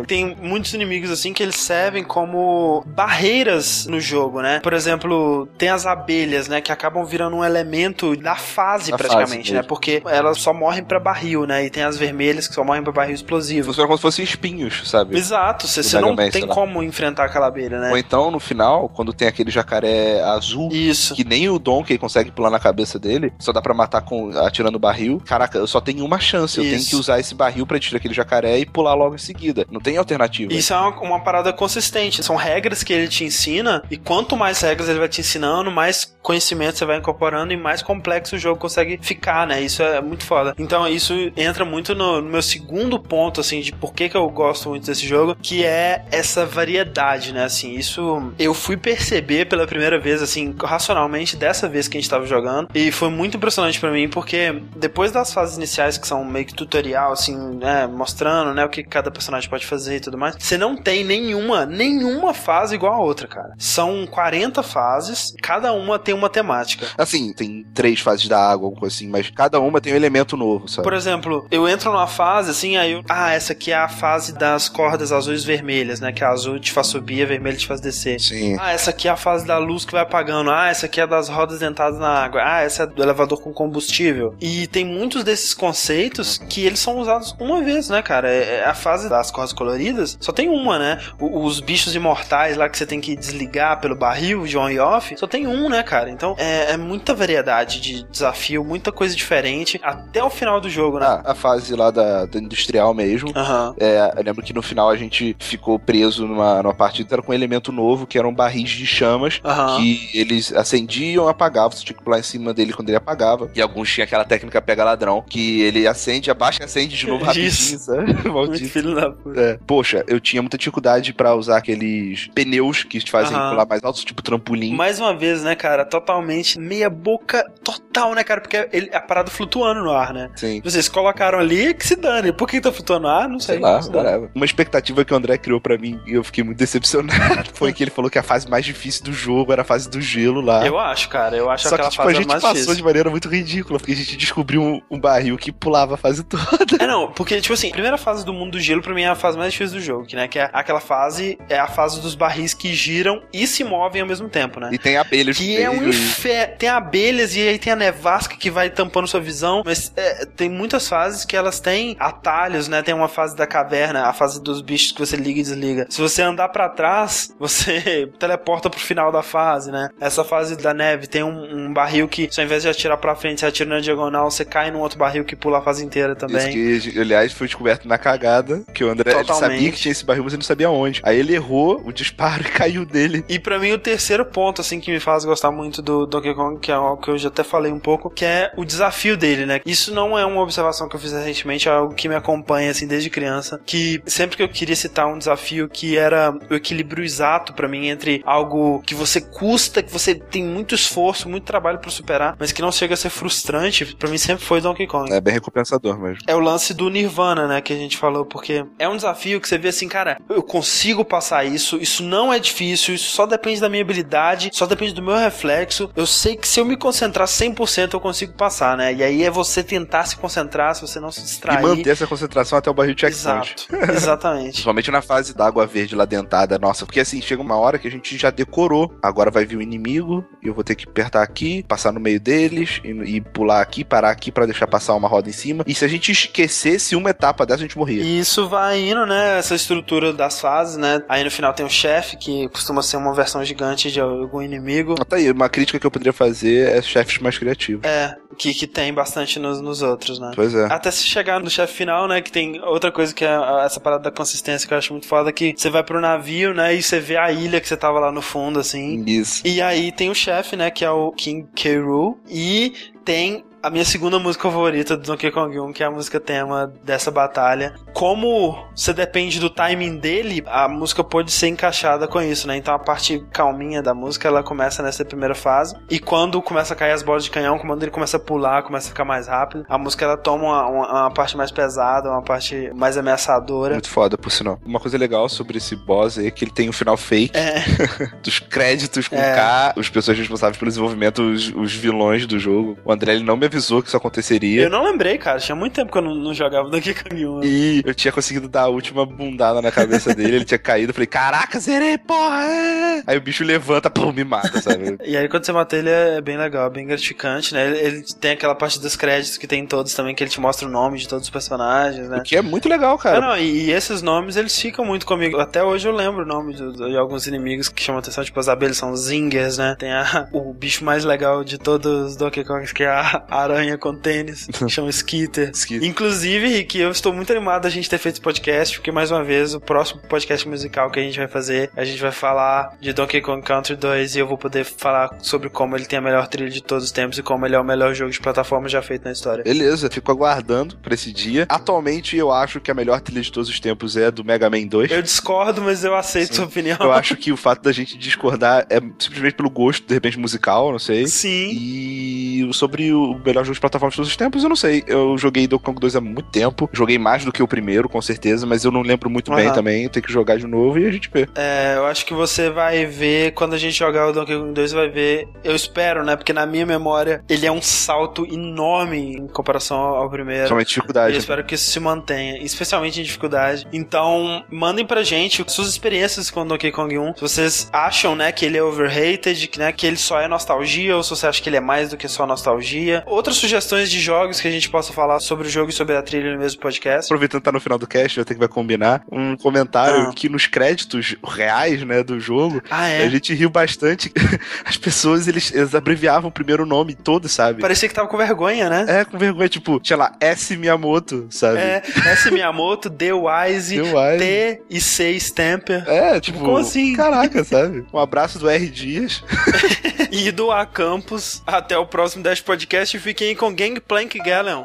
Tem 0.06 0.36
muitos 0.40 0.72
inimigos 0.74 1.10
assim 1.10 1.32
que 1.32 1.42
eles 1.42 1.56
servem 1.56 2.02
como 2.04 2.82
barreiras 2.86 3.86
no 3.86 4.00
jogo, 4.00 4.40
né? 4.40 4.60
Por 4.60 4.72
exemplo, 4.72 5.48
tem 5.58 5.68
as 5.68 5.86
abelhas, 5.86 6.48
né? 6.48 6.60
Que 6.60 6.72
acabam 6.72 7.04
virando 7.04 7.36
um 7.36 7.44
elemento 7.44 8.16
da 8.16 8.36
fase 8.36 8.90
Da 8.90 8.96
praticamente, 8.96 9.48
fase 9.48 9.52
né? 9.54 9.62
Porque 9.62 10.02
elas 10.06 10.38
só 10.38 10.52
morrem 10.52 10.82
pra 10.84 10.98
barril, 11.00 11.46
né? 11.46 11.49
E 11.64 11.70
tem 11.70 11.82
as 11.82 11.96
vermelhas 11.96 12.46
que 12.46 12.54
só 12.54 12.64
morrem 12.64 12.82
pra 12.82 12.92
barril 12.92 13.14
explosivo. 13.14 13.66
Funciona 13.66 13.86
como 13.86 13.98
se 13.98 14.02
fossem 14.02 14.24
espinhos, 14.24 14.82
sabe? 14.88 15.16
Exato, 15.16 15.66
você 15.66 16.00
não 16.00 16.14
Man, 16.14 16.30
tem 16.30 16.46
como 16.46 16.82
enfrentar 16.82 17.24
aquela 17.24 17.46
abelha, 17.46 17.78
né? 17.78 17.90
Ou 17.90 17.98
então, 17.98 18.30
no 18.30 18.40
final, 18.40 18.88
quando 18.88 19.12
tem 19.12 19.28
aquele 19.28 19.50
jacaré 19.50 20.22
azul, 20.22 20.70
Isso. 20.72 21.14
que 21.14 21.24
nem 21.24 21.48
o 21.48 21.58
Donkey 21.58 21.98
consegue 21.98 22.30
pular 22.30 22.50
na 22.50 22.58
cabeça 22.58 22.98
dele, 22.98 23.32
só 23.38 23.52
dá 23.52 23.62
pra 23.62 23.74
matar 23.74 24.02
com 24.02 24.30
atirando 24.38 24.78
barril. 24.78 25.22
Caraca, 25.24 25.58
eu 25.58 25.66
só 25.66 25.80
tenho 25.80 26.04
uma 26.04 26.18
chance. 26.18 26.58
Eu 26.58 26.64
tenho 26.64 26.84
que 26.84 26.96
usar 26.96 27.18
esse 27.18 27.34
barril 27.34 27.66
pra 27.66 27.78
destruir 27.78 27.98
aquele 27.98 28.14
jacaré 28.14 28.58
e 28.58 28.66
pular 28.66 28.94
logo 28.94 29.14
em 29.14 29.18
seguida. 29.18 29.66
Não 29.70 29.80
tem 29.80 29.96
alternativa. 29.96 30.52
Isso 30.52 30.72
é 30.72 30.76
uma, 30.76 31.00
uma 31.00 31.20
parada 31.20 31.52
consistente. 31.52 32.22
São 32.22 32.36
regras 32.36 32.82
que 32.82 32.92
ele 32.92 33.08
te 33.08 33.24
ensina, 33.24 33.82
e 33.90 33.96
quanto 33.96 34.36
mais 34.36 34.60
regras 34.60 34.88
ele 34.88 34.98
vai 34.98 35.08
te 35.08 35.20
ensinando, 35.20 35.70
mais 35.70 36.16
conhecimento 36.22 36.78
você 36.78 36.84
vai 36.84 36.98
incorporando 36.98 37.52
e 37.52 37.56
mais 37.56 37.82
complexo 37.82 38.36
o 38.36 38.38
jogo 38.38 38.60
consegue 38.60 38.98
ficar, 39.02 39.46
né? 39.46 39.60
Isso 39.60 39.82
é 39.82 40.00
muito 40.00 40.24
foda. 40.24 40.54
Então, 40.58 40.86
isso 40.86 41.14
entra 41.42 41.64
muito 41.64 41.94
no, 41.94 42.20
no 42.20 42.28
meu 42.28 42.42
segundo 42.42 42.98
ponto, 42.98 43.40
assim, 43.40 43.60
de 43.60 43.72
por 43.72 43.92
que, 43.92 44.08
que 44.08 44.16
eu 44.16 44.28
gosto 44.28 44.68
muito 44.68 44.86
desse 44.86 45.06
jogo, 45.06 45.36
que 45.40 45.64
é 45.64 46.04
essa 46.10 46.46
variedade, 46.46 47.32
né? 47.32 47.44
Assim, 47.44 47.74
isso 47.74 48.32
eu 48.38 48.54
fui 48.54 48.76
perceber 48.76 49.46
pela 49.46 49.66
primeira 49.66 49.98
vez, 49.98 50.22
assim, 50.22 50.54
racionalmente, 50.62 51.36
dessa 51.36 51.68
vez 51.68 51.88
que 51.88 51.96
a 51.96 52.00
gente 52.00 52.10
tava 52.10 52.26
jogando. 52.26 52.68
E 52.74 52.90
foi 52.90 53.10
muito 53.10 53.36
impressionante 53.36 53.78
para 53.78 53.90
mim, 53.90 54.08
porque 54.08 54.62
depois 54.76 55.12
das 55.12 55.32
fases 55.32 55.56
iniciais, 55.56 55.98
que 55.98 56.06
são 56.06 56.24
meio 56.24 56.46
que 56.46 56.54
tutorial, 56.54 57.12
assim, 57.12 57.36
né? 57.56 57.86
Mostrando, 57.86 58.54
né? 58.54 58.64
O 58.64 58.68
que 58.68 58.82
cada 58.82 59.10
personagem 59.10 59.48
pode 59.48 59.66
fazer 59.66 59.96
e 59.96 60.00
tudo 60.00 60.18
mais, 60.18 60.36
você 60.38 60.56
não 60.56 60.76
tem 60.76 61.04
nenhuma, 61.04 61.66
nenhuma 61.66 62.34
fase 62.34 62.74
igual 62.74 62.94
a 62.94 63.00
outra, 63.00 63.26
cara. 63.26 63.54
São 63.58 64.06
40 64.06 64.62
fases, 64.62 65.34
cada 65.42 65.72
uma 65.72 65.98
tem 65.98 66.14
uma 66.14 66.28
temática. 66.28 66.86
Assim, 66.96 67.32
tem 67.32 67.64
três 67.74 68.00
fases 68.00 68.28
da 68.28 68.38
água, 68.38 68.66
alguma 68.66 68.80
coisa 68.80 68.94
assim, 68.94 69.08
mas 69.08 69.30
cada 69.30 69.60
uma 69.60 69.80
tem 69.80 69.92
um 69.92 69.96
elemento 69.96 70.36
novo, 70.36 70.68
sabe? 70.68 70.84
Por 70.84 70.94
exemplo, 70.94 71.29
eu 71.50 71.68
entro 71.68 71.90
numa 71.92 72.06
fase 72.06 72.50
assim, 72.50 72.76
aí 72.76 72.92
eu. 72.92 73.02
Ah, 73.08 73.32
essa 73.32 73.52
aqui 73.52 73.70
é 73.72 73.76
a 73.76 73.88
fase 73.88 74.32
das 74.34 74.68
cordas 74.68 75.12
azuis 75.12 75.44
vermelhas, 75.44 76.00
né? 76.00 76.12
Que 76.12 76.24
a 76.24 76.30
azul 76.30 76.58
te 76.58 76.72
faz 76.72 76.86
subir, 76.88 77.22
a 77.22 77.26
vermelha 77.26 77.56
te 77.56 77.66
faz 77.66 77.80
descer. 77.80 78.20
Sim. 78.20 78.56
Ah, 78.60 78.72
essa 78.72 78.90
aqui 78.90 79.08
é 79.08 79.10
a 79.10 79.16
fase 79.16 79.46
da 79.46 79.58
luz 79.58 79.84
que 79.84 79.92
vai 79.92 80.02
apagando. 80.02 80.50
Ah, 80.50 80.68
essa 80.68 80.86
aqui 80.86 81.00
é 81.00 81.06
das 81.06 81.28
rodas 81.28 81.58
dentadas 81.60 81.98
na 81.98 82.08
água. 82.08 82.40
Ah, 82.44 82.60
essa 82.62 82.82
é 82.82 82.86
do 82.86 83.02
elevador 83.02 83.40
com 83.40 83.52
combustível. 83.52 84.34
E 84.40 84.66
tem 84.66 84.84
muitos 84.84 85.24
desses 85.24 85.54
conceitos 85.54 86.38
que 86.48 86.64
eles 86.64 86.78
são 86.80 86.98
usados 86.98 87.34
uma 87.38 87.62
vez, 87.62 87.88
né, 87.88 88.02
cara? 88.02 88.28
É, 88.30 88.60
é 88.60 88.64
a 88.64 88.74
fase 88.74 89.08
das 89.08 89.30
cordas 89.30 89.52
coloridas 89.52 90.16
só 90.20 90.32
tem 90.32 90.48
uma, 90.48 90.78
né? 90.78 90.98
O- 91.18 91.44
os 91.44 91.60
bichos 91.60 91.94
imortais 91.94 92.56
lá 92.56 92.68
que 92.68 92.76
você 92.76 92.86
tem 92.86 93.00
que 93.00 93.14
desligar 93.16 93.80
pelo 93.80 93.94
barril 93.96 94.46
de 94.46 94.56
on 94.58 94.68
e 94.70 94.78
off, 94.78 95.14
só 95.16 95.26
tem 95.26 95.46
um, 95.46 95.68
né, 95.68 95.82
cara? 95.82 96.10
Então 96.10 96.34
é, 96.38 96.72
é 96.72 96.76
muita 96.76 97.14
variedade 97.14 97.80
de 97.80 98.02
desafio, 98.04 98.64
muita 98.64 98.90
coisa 98.92 99.14
diferente 99.14 99.80
até 99.82 100.22
o 100.22 100.30
final 100.30 100.60
do 100.60 100.68
jogo, 100.68 100.98
né? 100.98 101.06
Ah, 101.06 101.19
a 101.24 101.34
fase 101.34 101.74
lá 101.74 101.90
da, 101.90 102.28
industrial 102.34 102.94
mesmo. 102.94 103.32
Aham. 103.34 103.74
É, 103.78 104.12
eu 104.16 104.22
lembro 104.22 104.42
que 104.44 104.52
no 104.52 104.62
final 104.62 104.88
a 104.90 104.96
gente 104.96 105.36
ficou 105.38 105.78
preso 105.78 106.26
numa, 106.26 106.62
numa 106.62 106.74
partida 106.74 107.14
era 107.14 107.22
com 107.22 107.32
um 107.32 107.34
elemento 107.34 107.72
novo, 107.72 108.06
que 108.06 108.18
eram 108.18 108.32
barris 108.32 108.70
de 108.70 108.86
chamas, 108.86 109.40
Aham. 109.44 109.76
que 109.76 110.10
eles 110.14 110.52
acendiam 110.52 111.26
e 111.26 111.30
apagavam. 111.30 111.70
Você 111.72 111.84
tinha 111.84 111.96
que 111.96 112.02
pular 112.02 112.18
em 112.18 112.22
cima 112.22 112.52
dele 112.54 112.72
quando 112.72 112.88
ele 112.88 112.96
apagava. 112.96 113.50
E 113.54 113.60
alguns 113.60 113.92
tinham 113.92 114.04
aquela 114.04 114.24
técnica 114.24 114.60
pega 114.60 114.84
ladrão, 114.84 115.24
que 115.28 115.60
ele 115.62 115.86
acende, 115.86 116.30
abaixa 116.30 116.62
e 116.62 116.64
acende 116.64 116.96
de 116.96 117.06
novo 117.06 117.24
rapidinho, 117.24 117.78
sabe? 117.78 118.14
Maldito. 118.28 118.68
filho 118.68 118.94
da 118.94 119.10
puta. 119.10 119.40
É. 119.40 119.58
Poxa, 119.66 120.04
eu 120.06 120.20
tinha 120.20 120.42
muita 120.42 120.58
dificuldade 120.58 121.12
pra 121.12 121.34
usar 121.34 121.58
aqueles 121.58 122.28
pneus 122.34 122.84
que 122.84 122.98
te 123.00 123.10
fazem 123.10 123.36
Aham. 123.36 123.50
pular 123.50 123.66
mais 123.66 123.82
alto, 123.84 124.04
tipo 124.04 124.22
trampolim. 124.22 124.74
Mais 124.74 125.00
uma 125.00 125.14
vez, 125.14 125.42
né, 125.42 125.54
cara, 125.54 125.84
totalmente 125.84 126.58
meia 126.58 126.88
boca 126.90 127.44
total, 127.62 128.14
né, 128.14 128.22
cara? 128.24 128.40
Porque 128.40 128.68
ele, 128.72 128.90
a 128.94 129.00
parada 129.00 129.30
flutuando 129.30 129.82
no 129.82 129.90
ar, 129.90 130.12
né? 130.12 130.30
Sim. 130.36 130.60
Vocês 130.62 130.88
colocaram 131.12 131.38
ali 131.38 131.74
que 131.74 131.86
se 131.86 131.96
dane. 131.96 132.32
Por 132.32 132.48
que 132.48 132.60
tá 132.60 132.72
flutuando 132.72 133.08
ar? 133.08 133.28
Não 133.28 133.38
sei. 133.38 133.56
Sei 133.56 133.62
lá, 133.62 133.82
Se. 133.82 133.90
Uma 134.34 134.44
expectativa 134.44 135.04
que 135.04 135.12
o 135.12 135.16
André 135.16 135.36
criou 135.38 135.60
pra 135.60 135.76
mim 135.76 136.00
e 136.06 136.14
eu 136.14 136.24
fiquei 136.24 136.42
muito 136.42 136.58
decepcionado 136.58 137.50
foi 137.54 137.72
que 137.72 137.82
ele 137.82 137.90
falou 137.90 138.10
que 138.10 138.18
a 138.18 138.22
fase 138.22 138.48
mais 138.48 138.64
difícil 138.64 139.04
do 139.04 139.12
jogo 139.12 139.52
era 139.52 139.62
a 139.62 139.64
fase 139.64 139.88
do 139.88 140.00
gelo 140.00 140.40
lá. 140.40 140.66
Eu 140.66 140.78
acho, 140.78 141.08
cara. 141.08 141.36
Eu 141.36 141.50
acho 141.50 141.68
Só 141.68 141.70
que, 141.70 141.74
aquela 141.74 141.90
tipo, 141.90 142.02
a 142.02 142.04
fase 142.06 142.16
gente 142.16 142.28
mais 142.28 142.42
passou 142.42 142.54
difícil. 142.54 142.76
de 142.76 142.82
maneira 142.82 143.10
muito 143.10 143.28
ridícula, 143.28 143.78
porque 143.78 143.92
a 143.92 143.96
gente 143.96 144.16
descobriu 144.16 144.62
um, 144.62 144.80
um 144.90 144.98
barril 144.98 145.36
que 145.36 145.52
pulava 145.52 145.94
a 145.94 145.96
fase 145.96 146.22
toda. 146.24 146.76
É, 146.78 146.86
não, 146.86 147.10
porque, 147.12 147.40
tipo 147.40 147.54
assim, 147.54 147.68
a 147.68 147.72
primeira 147.72 147.98
fase 147.98 148.24
do 148.24 148.32
mundo 148.32 148.52
do 148.52 148.60
gelo 148.60 148.82
pra 148.82 148.94
mim 148.94 149.02
é 149.02 149.08
a 149.08 149.14
fase 149.14 149.36
mais 149.36 149.52
difícil 149.52 149.78
do 149.78 149.82
jogo, 149.82 150.06
que, 150.06 150.16
né? 150.16 150.28
Que 150.28 150.38
é 150.38 150.50
aquela 150.52 150.80
fase, 150.80 151.38
é 151.48 151.58
a 151.58 151.66
fase 151.66 152.00
dos 152.00 152.14
barris 152.14 152.54
que 152.54 152.72
giram 152.72 153.22
e 153.32 153.46
se 153.46 153.64
movem 153.64 154.02
ao 154.02 154.08
mesmo 154.08 154.28
tempo, 154.28 154.60
né? 154.60 154.70
E 154.72 154.78
tem 154.78 154.96
abelhas 154.96 155.36
Que 155.36 155.56
é 155.56 155.70
um 155.70 155.88
inferno. 155.88 156.56
Tem 156.58 156.68
abelhas 156.68 157.34
e 157.34 157.40
aí 157.40 157.58
tem 157.58 157.72
a 157.72 157.76
nevasca 157.76 158.36
que 158.36 158.50
vai 158.50 158.70
tampando 158.70 159.06
sua 159.06 159.20
visão. 159.20 159.62
Mas 159.64 159.92
é, 159.96 160.24
tem 160.24 160.48
muitas 160.48 160.88
fases 160.88 160.99
que 161.26 161.36
elas 161.36 161.60
têm 161.60 161.96
atalhos, 161.98 162.68
né? 162.68 162.82
Tem 162.82 162.94
uma 162.94 163.08
fase 163.08 163.36
da 163.36 163.46
caverna, 163.46 164.06
a 164.06 164.12
fase 164.12 164.42
dos 164.42 164.60
bichos 164.60 164.92
que 164.92 164.98
você 164.98 165.16
liga 165.16 165.40
e 165.40 165.42
desliga. 165.42 165.86
Se 165.88 166.00
você 166.00 166.22
andar 166.22 166.48
pra 166.48 166.68
trás, 166.68 167.34
você 167.38 168.10
teleporta 168.18 168.68
pro 168.68 168.80
final 168.80 169.12
da 169.12 169.22
fase, 169.22 169.70
né? 169.70 169.88
Essa 170.00 170.24
fase 170.24 170.56
da 170.56 170.74
neve 170.74 171.06
tem 171.06 171.22
um, 171.22 171.66
um 171.66 171.72
barril 171.72 172.08
que, 172.08 172.28
se 172.30 172.40
ao 172.40 172.46
invés 172.46 172.62
de 172.62 172.68
atirar 172.68 172.98
pra 172.98 173.14
frente, 173.14 173.40
você 173.40 173.46
atira 173.46 173.70
na 173.70 173.80
diagonal, 173.80 174.30
você 174.30 174.44
cai 174.44 174.70
num 174.70 174.80
outro 174.80 174.98
barril 174.98 175.24
que 175.24 175.36
pula 175.36 175.58
a 175.58 175.62
fase 175.62 175.84
inteira 175.84 176.14
também. 176.14 176.48
Isso 176.56 176.90
que, 176.90 176.98
aliás, 176.98 177.32
foi 177.32 177.46
descoberto 177.46 177.86
na 177.86 177.98
cagada, 177.98 178.62
que 178.74 178.84
o 178.84 178.90
André 178.90 179.24
sabia 179.24 179.70
que 179.70 179.78
tinha 179.78 179.92
esse 179.92 180.04
barril, 180.04 180.24
mas 180.24 180.32
ele 180.32 180.40
não 180.40 180.46
sabia 180.46 180.70
onde. 180.70 181.00
Aí 181.04 181.18
ele 181.18 181.34
errou 181.34 181.80
o 181.84 181.92
disparo 181.92 182.42
e 182.46 182.50
caiu 182.50 182.84
dele. 182.84 183.24
E 183.28 183.38
pra 183.38 183.58
mim 183.58 183.72
o 183.72 183.78
terceiro 183.78 184.24
ponto, 184.24 184.60
assim, 184.60 184.80
que 184.80 184.90
me 184.90 185.00
faz 185.00 185.24
gostar 185.24 185.50
muito 185.50 185.82
do 185.82 186.06
Donkey 186.06 186.34
Kong, 186.34 186.60
que 186.60 186.70
é 186.70 186.74
algo 186.74 187.00
que 187.00 187.10
eu 187.10 187.18
já 187.18 187.28
até 187.28 187.42
falei 187.42 187.72
um 187.72 187.78
pouco, 187.78 188.10
que 188.10 188.24
é 188.24 188.52
o 188.56 188.64
desafio 188.64 189.16
dele, 189.16 189.46
né? 189.46 189.60
Isso 189.64 189.92
não 189.94 190.18
é 190.18 190.24
uma 190.24 190.42
observação 190.42 190.88
que 190.90 190.96
eu 190.96 191.00
fiz 191.00 191.12
recentemente, 191.12 191.68
é 191.68 191.72
algo 191.72 191.94
que 191.94 192.08
me 192.08 192.14
acompanha, 192.14 192.70
assim, 192.70 192.86
desde 192.86 193.08
criança, 193.08 193.60
que 193.64 194.02
sempre 194.06 194.36
que 194.36 194.42
eu 194.42 194.48
queria 194.48 194.76
citar 194.76 195.06
um 195.06 195.18
desafio 195.18 195.68
que 195.68 195.96
era 195.96 196.36
o 196.50 196.54
equilíbrio 196.54 197.04
exato 197.04 197.52
pra 197.52 197.68
mim 197.68 197.88
entre 197.88 198.22
algo 198.26 198.82
que 198.82 198.94
você 198.94 199.20
custa, 199.20 199.82
que 199.82 199.92
você 199.92 200.14
tem 200.14 200.44
muito 200.44 200.74
esforço, 200.74 201.28
muito 201.28 201.44
trabalho 201.44 201.78
pra 201.78 201.90
superar, 201.90 202.36
mas 202.38 202.52
que 202.52 202.62
não 202.62 202.72
chega 202.72 202.94
a 202.94 202.96
ser 202.96 203.10
frustrante, 203.10 203.94
pra 203.96 204.08
mim 204.08 204.18
sempre 204.18 204.44
foi 204.44 204.60
Donkey 204.60 204.86
Kong. 204.86 205.12
É 205.12 205.20
bem 205.20 205.34
recompensador 205.34 205.98
mesmo. 205.98 206.18
É 206.26 206.34
o 206.34 206.40
lance 206.40 206.74
do 206.74 206.90
Nirvana, 206.90 207.46
né, 207.46 207.60
que 207.60 207.72
a 207.72 207.76
gente 207.76 207.96
falou, 207.96 208.24
porque 208.24 208.64
é 208.78 208.88
um 208.88 208.96
desafio 208.96 209.40
que 209.40 209.48
você 209.48 209.58
vê 209.58 209.68
assim, 209.68 209.88
cara, 209.88 210.20
eu 210.28 210.42
consigo 210.42 211.04
passar 211.04 211.44
isso, 211.44 211.76
isso 211.76 212.02
não 212.02 212.32
é 212.32 212.38
difícil, 212.38 212.94
isso 212.94 213.10
só 213.10 213.26
depende 213.26 213.60
da 213.60 213.68
minha 213.68 213.82
habilidade, 213.82 214.50
só 214.52 214.66
depende 214.66 214.92
do 214.92 215.02
meu 215.02 215.16
reflexo. 215.16 215.90
Eu 215.94 216.06
sei 216.06 216.36
que 216.36 216.48
se 216.48 216.60
eu 216.60 216.64
me 216.64 216.76
concentrar 216.76 217.26
100% 217.28 217.94
eu 217.94 218.00
consigo 218.00 218.32
passar, 218.32 218.76
né? 218.76 218.92
E 218.92 219.02
aí 219.02 219.22
é 219.22 219.30
você 219.30 219.62
tentar 219.62 220.04
se 220.04 220.16
concentrar, 220.16 220.74
se 220.80 220.92
você 220.92 221.00
não 221.00 221.10
se 221.10 221.22
distrair. 221.22 221.58
E 221.58 221.62
manter 221.62 221.90
essa 221.90 222.06
concentração 222.06 222.58
até 222.58 222.70
o 222.70 222.74
barril 222.74 222.94
checkpoint. 222.96 223.66
Exato, 223.70 223.92
exatamente. 223.92 224.52
Principalmente 224.60 224.90
na 224.90 225.02
fase 225.02 225.34
da 225.34 225.46
água 225.46 225.66
verde 225.66 225.94
lá 225.94 226.04
dentada, 226.04 226.58
nossa, 226.58 226.86
porque 226.86 227.00
assim, 227.00 227.20
chega 227.20 227.42
uma 227.42 227.56
hora 227.56 227.78
que 227.78 227.88
a 227.88 227.90
gente 227.90 228.16
já 228.16 228.30
decorou. 228.30 228.92
Agora 229.02 229.30
vai 229.30 229.44
vir 229.44 229.56
o 229.56 229.62
inimigo, 229.62 230.24
e 230.42 230.48
eu 230.48 230.54
vou 230.54 230.64
ter 230.64 230.74
que 230.74 230.88
apertar 230.88 231.22
aqui, 231.22 231.62
passar 231.64 231.92
no 231.92 232.00
meio 232.00 232.20
deles, 232.20 232.80
e, 232.84 233.16
e 233.16 233.20
pular 233.20 233.60
aqui, 233.60 233.84
parar 233.84 234.10
aqui 234.10 234.32
pra 234.32 234.46
deixar 234.46 234.66
passar 234.66 234.94
uma 234.94 235.08
roda 235.08 235.28
em 235.28 235.32
cima. 235.32 235.64
E 235.66 235.74
se 235.74 235.84
a 235.84 235.88
gente 235.88 236.12
esquecesse 236.12 236.96
uma 236.96 237.10
etapa 237.10 237.44
dessa, 237.44 237.60
a 237.60 237.62
gente 237.62 237.76
morria. 237.76 238.02
E 238.02 238.18
isso 238.18 238.48
vai 238.48 238.80
indo, 238.88 239.04
né? 239.06 239.38
Essa 239.38 239.54
estrutura 239.54 240.12
das 240.12 240.40
fases, 240.40 240.76
né? 240.76 241.02
Aí 241.08 241.24
no 241.24 241.30
final 241.30 241.52
tem 241.52 241.66
o 241.66 241.70
chefe, 241.70 242.16
que 242.16 242.48
costuma 242.48 242.82
ser 242.82 242.96
uma 242.96 243.14
versão 243.14 243.44
gigante 243.44 243.90
de 243.90 244.00
algum 244.00 244.42
inimigo. 244.42 244.94
Tá 245.04 245.16
aí, 245.16 245.30
uma 245.30 245.48
crítica 245.48 245.78
que 245.78 245.86
eu 245.86 245.90
poderia 245.90 246.12
fazer 246.12 246.68
é 246.68 246.82
chefes 246.82 247.18
mais 247.18 247.36
criativos. 247.38 247.84
É, 247.84 248.16
que, 248.40 248.54
que 248.54 248.66
tem 248.66 248.92
bastante 248.92 249.38
nos, 249.38 249.60
nos 249.60 249.82
outros, 249.82 250.18
né? 250.18 250.32
Pois 250.34 250.54
é. 250.54 250.59
Até 250.66 250.90
se 250.90 251.04
chegar 251.04 251.40
no 251.40 251.50
chefe 251.50 251.74
final, 251.74 252.08
né? 252.08 252.20
Que 252.20 252.30
tem 252.30 252.60
outra 252.62 252.90
coisa 252.90 253.14
que 253.14 253.24
é 253.24 253.38
essa 253.64 253.80
parada 253.80 254.04
da 254.04 254.10
consistência 254.10 254.66
que 254.66 254.74
eu 254.74 254.78
acho 254.78 254.92
muito 254.92 255.06
foda, 255.06 255.32
que 255.32 255.54
você 255.56 255.70
vai 255.70 255.82
pro 255.82 256.00
navio, 256.00 256.52
né? 256.54 256.74
E 256.74 256.82
você 256.82 257.00
vê 257.00 257.16
a 257.16 257.30
ilha 257.30 257.60
que 257.60 257.68
você 257.68 257.76
tava 257.76 257.98
lá 257.98 258.12
no 258.12 258.22
fundo, 258.22 258.58
assim. 258.58 259.04
Isso. 259.06 259.46
E 259.46 259.60
aí 259.60 259.92
tem 259.92 260.10
o 260.10 260.14
chefe, 260.14 260.56
né? 260.56 260.70
Que 260.70 260.84
é 260.84 260.90
o 260.90 261.12
King 261.12 261.48
K. 261.54 261.78
Rool. 261.78 262.18
E 262.28 262.72
tem 263.04 263.44
a 263.62 263.68
minha 263.68 263.84
segunda 263.84 264.18
música 264.18 264.44
favorita 264.44 264.96
do 264.96 265.02
Donkey 265.02 265.30
Kong 265.30 265.58
1, 265.60 265.72
que 265.74 265.82
é 265.82 265.86
a 265.86 265.90
música 265.90 266.18
tema 266.18 266.72
dessa 266.82 267.10
batalha. 267.10 267.74
Como 267.92 268.56
você 268.74 268.92
depende 268.94 269.38
do 269.38 269.50
timing 269.50 269.98
dele, 269.98 270.42
a 270.46 270.66
música 270.66 271.04
pode 271.04 271.30
ser 271.30 271.48
encaixada 271.48 272.08
com 272.08 272.22
isso, 272.22 272.48
né? 272.48 272.56
Então 272.56 272.72
a 272.72 272.78
parte 272.78 273.22
calminha 273.30 273.82
da 273.82 273.92
música, 273.92 274.26
ela 274.28 274.42
começa 274.42 274.82
nessa 274.82 275.04
primeira 275.04 275.34
fase. 275.34 275.76
E 275.90 275.98
quando 275.98 276.40
começa 276.40 276.72
a 276.72 276.76
cair 276.76 276.92
as 276.92 277.02
bolas 277.02 277.22
de 277.24 277.30
canhão, 277.30 277.58
quando 277.58 277.82
ele 277.82 277.90
começa 277.90 278.16
a 278.16 278.20
pular, 278.20 278.62
começa 278.62 278.86
a 278.86 278.90
ficar 278.90 279.04
mais 279.04 279.28
rápido, 279.28 279.66
a 279.68 279.76
música 279.76 280.06
ela 280.06 280.16
toma 280.16 280.44
uma, 280.44 280.66
uma- 280.66 281.00
uma 281.02 281.10
parte 281.10 281.36
mais 281.36 281.50
pesada, 281.50 282.08
uma 282.08 282.22
parte 282.22 282.70
mais 282.74 282.96
ameaçadora. 282.96 283.74
Muito 283.74 283.90
foda, 283.90 284.16
por 284.16 284.32
sinal. 284.32 284.58
Uma 284.64 284.80
coisa 284.80 284.96
legal 284.96 285.28
sobre 285.28 285.58
esse 285.58 285.76
boss 285.76 286.16
aí 286.16 286.28
é 286.28 286.30
que 286.30 286.44
ele 286.44 286.52
tem 286.52 286.70
um 286.70 286.72
final 286.72 286.96
fake 286.96 287.36
É, 287.36 287.62
dos 288.24 288.38
créditos 288.38 289.06
com 289.06 289.16
É. 289.16 289.34
K, 289.34 289.74
os 289.76 289.90
pessoas 289.90 290.16
responsáveis 290.16 290.56
pelo 290.56 290.70
desenvolvimento, 290.70 291.20
os, 291.20 291.52
os 291.54 291.74
vilões 291.74 292.24
do 292.26 292.38
jogo. 292.38 292.78
O 292.84 292.90
André 292.90 293.12
ele 293.12 293.24
não 293.24 293.36
me 293.36 293.49
avisou 293.50 293.82
que 293.82 293.88
isso 293.88 293.96
aconteceria. 293.96 294.62
eu 294.62 294.70
não 294.70 294.84
lembrei, 294.84 295.18
cara. 295.18 295.38
Tinha 295.38 295.54
muito 295.54 295.74
tempo 295.74 295.90
que 295.90 295.98
eu 295.98 296.02
não, 296.02 296.14
não 296.14 296.32
jogava 296.32 296.68
Donkey 296.70 296.94
Kong 296.94 297.26
1. 297.26 297.44
E 297.44 297.82
eu 297.84 297.94
tinha 297.94 298.12
conseguido 298.12 298.48
dar 298.48 298.62
a 298.62 298.68
última 298.68 299.04
bundada 299.04 299.60
na 299.60 299.70
cabeça 299.70 300.14
dele, 300.14 300.36
ele 300.36 300.44
tinha 300.44 300.58
caído, 300.58 300.90
eu 300.90 300.94
falei, 300.94 301.06
caraca, 301.06 301.58
zerei, 301.58 301.98
porra! 301.98 302.44
é!" 302.44 303.02
Aí 303.06 303.16
o 303.16 303.20
bicho 303.20 303.44
levanta, 303.44 303.90
pum, 303.90 304.12
me 304.12 304.24
mata, 304.24 304.60
sabe? 304.60 304.98
E 305.04 305.16
aí 305.16 305.28
quando 305.28 305.44
você 305.44 305.52
mata 305.52 305.76
ele 305.76 305.88
é 305.90 306.20
bem 306.20 306.36
legal, 306.36 306.66
é 306.66 306.70
bem 306.70 306.86
gratificante, 306.86 307.52
né? 307.52 307.66
Ele, 307.66 307.78
ele 307.78 308.04
tem 308.20 308.32
aquela 308.32 308.54
parte 308.54 308.78
dos 308.78 308.96
créditos 308.96 309.36
que 309.36 309.46
tem 309.46 309.62
em 309.62 309.66
todos 309.66 309.92
também, 309.94 310.14
que 310.14 310.22
ele 310.22 310.30
te 310.30 310.40
mostra 310.40 310.68
o 310.68 310.70
nome 310.70 310.98
de 310.98 311.08
todos 311.08 311.24
os 311.24 311.30
personagens, 311.30 312.08
né? 312.08 312.18
O 312.18 312.22
que 312.22 312.36
é 312.36 312.42
muito 312.42 312.68
legal, 312.68 312.96
cara. 312.98 313.18
Ah, 313.18 313.20
não, 313.20 313.36
e, 313.36 313.66
e 313.66 313.72
esses 313.72 314.02
nomes 314.02 314.36
eles 314.36 314.58
ficam 314.58 314.84
muito 314.84 315.06
comigo. 315.06 315.38
Até 315.38 315.62
hoje 315.62 315.88
eu 315.88 315.92
lembro 315.92 316.22
o 316.22 316.26
nome 316.26 316.54
de, 316.54 316.72
de 316.72 316.96
alguns 316.96 317.26
inimigos 317.26 317.68
que 317.68 317.82
chamam 317.82 317.98
atenção, 317.98 318.24
tipo 318.24 318.38
as 318.38 318.48
abelhas 318.48 318.76
são 318.76 318.94
Zingers, 318.94 319.58
né? 319.58 319.76
Tem 319.78 319.92
a, 319.92 320.28
o 320.32 320.52
bicho 320.52 320.84
mais 320.84 321.04
legal 321.04 321.42
de 321.42 321.58
todos 321.58 322.10
os 322.10 322.16
Donkey 322.16 322.44
Kongs, 322.44 322.72
que 322.72 322.84
é 322.84 322.88
a, 322.88 323.24
a 323.28 323.39
aranha 323.42 323.78
com 323.78 323.94
tênis, 323.94 324.48
chama 324.68 324.90
Skitter. 324.90 325.50
Skitter. 325.54 325.88
Inclusive, 325.88 326.46
Rick, 326.46 326.78
eu 326.78 326.90
estou 326.90 327.12
muito 327.12 327.30
animado 327.32 327.66
a 327.66 327.70
gente 327.70 327.88
ter 327.88 327.98
feito 327.98 328.16
esse 328.16 328.20
podcast, 328.20 328.76
porque 328.76 328.92
mais 328.92 329.10
uma 329.10 329.22
vez, 329.22 329.54
o 329.54 329.60
próximo 329.60 330.00
podcast 330.08 330.48
musical 330.48 330.90
que 330.90 331.00
a 331.00 331.02
gente 331.02 331.18
vai 331.18 331.28
fazer, 331.28 331.70
a 331.76 331.84
gente 331.84 332.00
vai 332.00 332.12
falar 332.12 332.76
de 332.80 332.92
Donkey 332.92 333.20
Kong 333.20 333.42
Country 333.42 333.76
2 333.76 334.16
e 334.16 334.18
eu 334.18 334.26
vou 334.26 334.38
poder 334.38 334.64
falar 334.64 335.18
sobre 335.20 335.48
como 335.48 335.76
ele 335.76 335.86
tem 335.86 335.98
a 335.98 336.02
melhor 336.02 336.26
trilha 336.28 336.50
de 336.50 336.62
todos 336.62 336.84
os 336.84 336.92
tempos 336.92 337.18
e 337.18 337.22
como 337.22 337.46
ele 337.46 337.54
é 337.54 337.60
o 337.60 337.64
melhor 337.64 337.94
jogo 337.94 338.10
de 338.10 338.20
plataforma 338.20 338.68
já 338.68 338.82
feito 338.82 339.04
na 339.04 339.12
história. 339.12 339.44
Beleza, 339.44 339.90
fico 339.90 340.10
aguardando 340.10 340.76
pra 340.76 340.94
esse 340.94 341.12
dia. 341.12 341.46
Atualmente, 341.48 342.16
eu 342.16 342.30
acho 342.30 342.60
que 342.60 342.70
a 342.70 342.74
melhor 342.74 343.00
trilha 343.00 343.20
de 343.20 343.32
todos 343.32 343.48
os 343.48 343.60
tempos 343.60 343.96
é 343.96 344.10
do 344.10 344.24
Mega 344.24 344.48
Man 344.50 344.66
2. 344.66 344.90
Eu 344.90 345.02
discordo, 345.02 345.62
mas 345.62 345.84
eu 345.84 345.94
aceito 345.94 346.28
Sim. 346.28 346.34
sua 346.34 346.44
opinião. 346.46 346.78
Eu 346.80 346.92
acho 346.92 347.16
que 347.16 347.32
o 347.32 347.36
fato 347.36 347.62
da 347.62 347.72
gente 347.72 347.96
discordar 347.96 348.66
é 348.70 348.80
simplesmente 348.98 349.34
pelo 349.34 349.50
gosto, 349.50 349.86
de 349.86 349.94
repente, 349.94 350.18
musical, 350.18 350.70
não 350.70 350.78
sei. 350.78 351.06
Sim. 351.06 351.50
E 351.52 352.50
sobre 352.52 352.92
o 352.92 353.14
melhor 353.30 353.44
jogo 353.44 353.54
de 353.54 353.60
plataforma 353.60 353.90
de 353.90 353.96
todos 353.96 354.10
os 354.10 354.16
tempos, 354.16 354.42
eu 354.42 354.48
não 354.48 354.56
sei. 354.56 354.82
Eu 354.86 355.16
joguei 355.18 355.46
Donkey 355.46 355.64
Kong 355.64 355.80
2 355.80 355.96
há 355.96 356.00
muito 356.00 356.28
tempo. 356.30 356.68
Joguei 356.72 356.98
mais 356.98 357.24
do 357.24 357.32
que 357.32 357.42
o 357.42 357.48
primeiro, 357.48 357.88
com 357.88 358.00
certeza, 358.02 358.46
mas 358.46 358.64
eu 358.64 358.70
não 358.70 358.82
lembro 358.82 359.08
muito 359.10 359.32
bem 359.34 359.46
Aham. 359.46 359.54
também. 359.54 359.88
Tem 359.88 360.02
que 360.02 360.12
jogar 360.12 360.36
de 360.38 360.46
novo 360.46 360.78
e 360.78 360.86
a 360.86 360.90
gente 360.92 361.10
vê. 361.12 361.28
É, 361.34 361.74
eu 361.76 361.86
acho 361.86 362.04
que 362.06 362.14
você 362.14 362.50
vai 362.50 362.84
ver, 362.86 363.32
quando 363.32 363.54
a 363.54 363.58
gente 363.58 363.76
jogar 363.76 364.08
o 364.08 364.12
Donkey 364.12 364.36
Kong 364.36 364.52
2, 364.52 364.72
vai 364.72 364.88
ver. 364.88 365.28
Eu 365.44 365.54
espero, 365.54 366.04
né? 366.04 366.16
Porque 366.16 366.32
na 366.32 366.46
minha 366.46 366.66
memória, 366.66 367.22
ele 367.28 367.46
é 367.46 367.52
um 367.52 367.62
salto 367.62 368.26
enorme 368.32 369.16
em 369.16 369.26
comparação 369.28 369.78
ao 369.78 370.08
primeiro. 370.10 370.48
Somente 370.48 370.66
E 370.66 370.74
dificuldade. 370.74 371.14
eu 371.14 371.18
espero 371.18 371.44
que 371.44 371.54
isso 371.54 371.70
se 371.70 371.80
mantenha, 371.80 372.38
especialmente 372.42 373.00
em 373.00 373.04
dificuldade. 373.04 373.66
Então, 373.72 374.44
mandem 374.50 374.84
pra 374.86 375.02
gente 375.02 375.44
suas 375.48 375.68
experiências 375.68 376.30
com 376.30 376.46
Donkey 376.46 376.70
Kong 376.72 376.98
1. 376.98 377.14
Se 377.16 377.20
vocês 377.20 377.68
acham, 377.72 378.14
né, 378.14 378.32
que 378.32 378.44
ele 378.44 378.58
é 378.58 378.62
overrated, 378.62 379.48
que, 379.48 379.58
né, 379.58 379.72
que 379.72 379.86
ele 379.86 379.96
só 379.96 380.20
é 380.20 380.28
nostalgia, 380.28 380.96
ou 380.96 381.02
se 381.02 381.10
você 381.10 381.26
acha 381.26 381.42
que 381.42 381.48
ele 381.48 381.56
é 381.56 381.60
mais 381.60 381.90
do 381.90 381.96
que 381.96 382.08
só 382.08 382.26
nostalgia. 382.26 383.02
Outras 383.20 383.36
sugestões 383.36 383.90
de 383.90 384.00
jogos 384.00 384.40
que 384.40 384.48
a 384.48 384.50
gente 384.50 384.70
possa 384.70 384.94
falar 384.94 385.20
sobre 385.20 385.46
o 385.46 385.50
jogo 385.50 385.68
e 385.68 385.74
sobre 385.74 385.94
a 385.94 386.00
trilha 386.00 386.32
no 386.32 386.38
mesmo 386.38 386.58
podcast. 386.58 387.04
Aproveitando 387.12 387.42
que 387.42 387.44
tá 387.44 387.52
no 387.52 387.60
final 387.60 387.78
do 387.78 387.86
cast, 387.86 388.16
eu 388.16 388.24
tenho 388.24 388.36
que 388.40 388.46
vai 388.46 388.48
combinar 388.48 389.02
um 389.12 389.36
comentário 389.36 390.08
Ah. 390.08 390.12
que 390.16 390.26
nos 390.26 390.46
créditos 390.46 391.14
reais, 391.22 391.82
né, 391.82 392.02
do 392.02 392.18
jogo, 392.18 392.62
Ah, 392.70 392.84
a 392.84 392.88
é? 392.88 393.10
gente 393.10 393.34
riu 393.34 393.50
bastante. 393.50 394.10
As 394.64 394.78
pessoas, 394.78 395.28
eles, 395.28 395.52
eles 395.54 395.74
abreviavam 395.74 396.30
o 396.30 396.32
primeiro 396.32 396.64
nome 396.64 396.94
todo, 396.94 397.28
sabe? 397.28 397.60
Parecia 397.60 397.90
que 397.90 397.94
tava 397.94 398.08
com 398.08 398.16
vergonha, 398.16 398.70
né? 398.70 398.86
É, 398.88 399.04
com 399.04 399.18
vergonha, 399.18 399.50
tipo, 399.50 399.78
tinha 399.80 399.98
lá, 399.98 400.16
S 400.18 400.56
Miyamoto, 400.56 401.26
sabe? 401.28 401.58
É, 401.58 401.82
S. 402.06 402.30
Miyamoto, 402.30 402.88
The 402.88 403.12
Wise, 403.12 403.74
Deu 403.82 403.92
mais. 403.94 404.18
T 404.18 404.62
e 404.70 404.80
C 404.80 405.10
Stamper. 405.16 405.84
É, 405.86 406.18
tipo, 406.20 406.38
Como 406.38 406.56
assim? 406.56 406.94
Caraca, 406.96 407.44
sabe? 407.44 407.84
Um 407.92 407.98
abraço 407.98 408.38
do 408.38 408.48
R 408.48 408.66
Dias. 408.70 409.22
E 410.10 410.30
do 410.32 410.50
A 410.50 410.66
Campus. 410.66 411.42
Até 411.46 411.78
o 411.78 411.86
próximo 411.86 412.22
Dash 412.22 412.40
Podcast 412.40 412.98
fiquem 412.98 413.34
com 413.36 413.54
Gangplank 413.54 414.18
Galleon. 414.18 414.64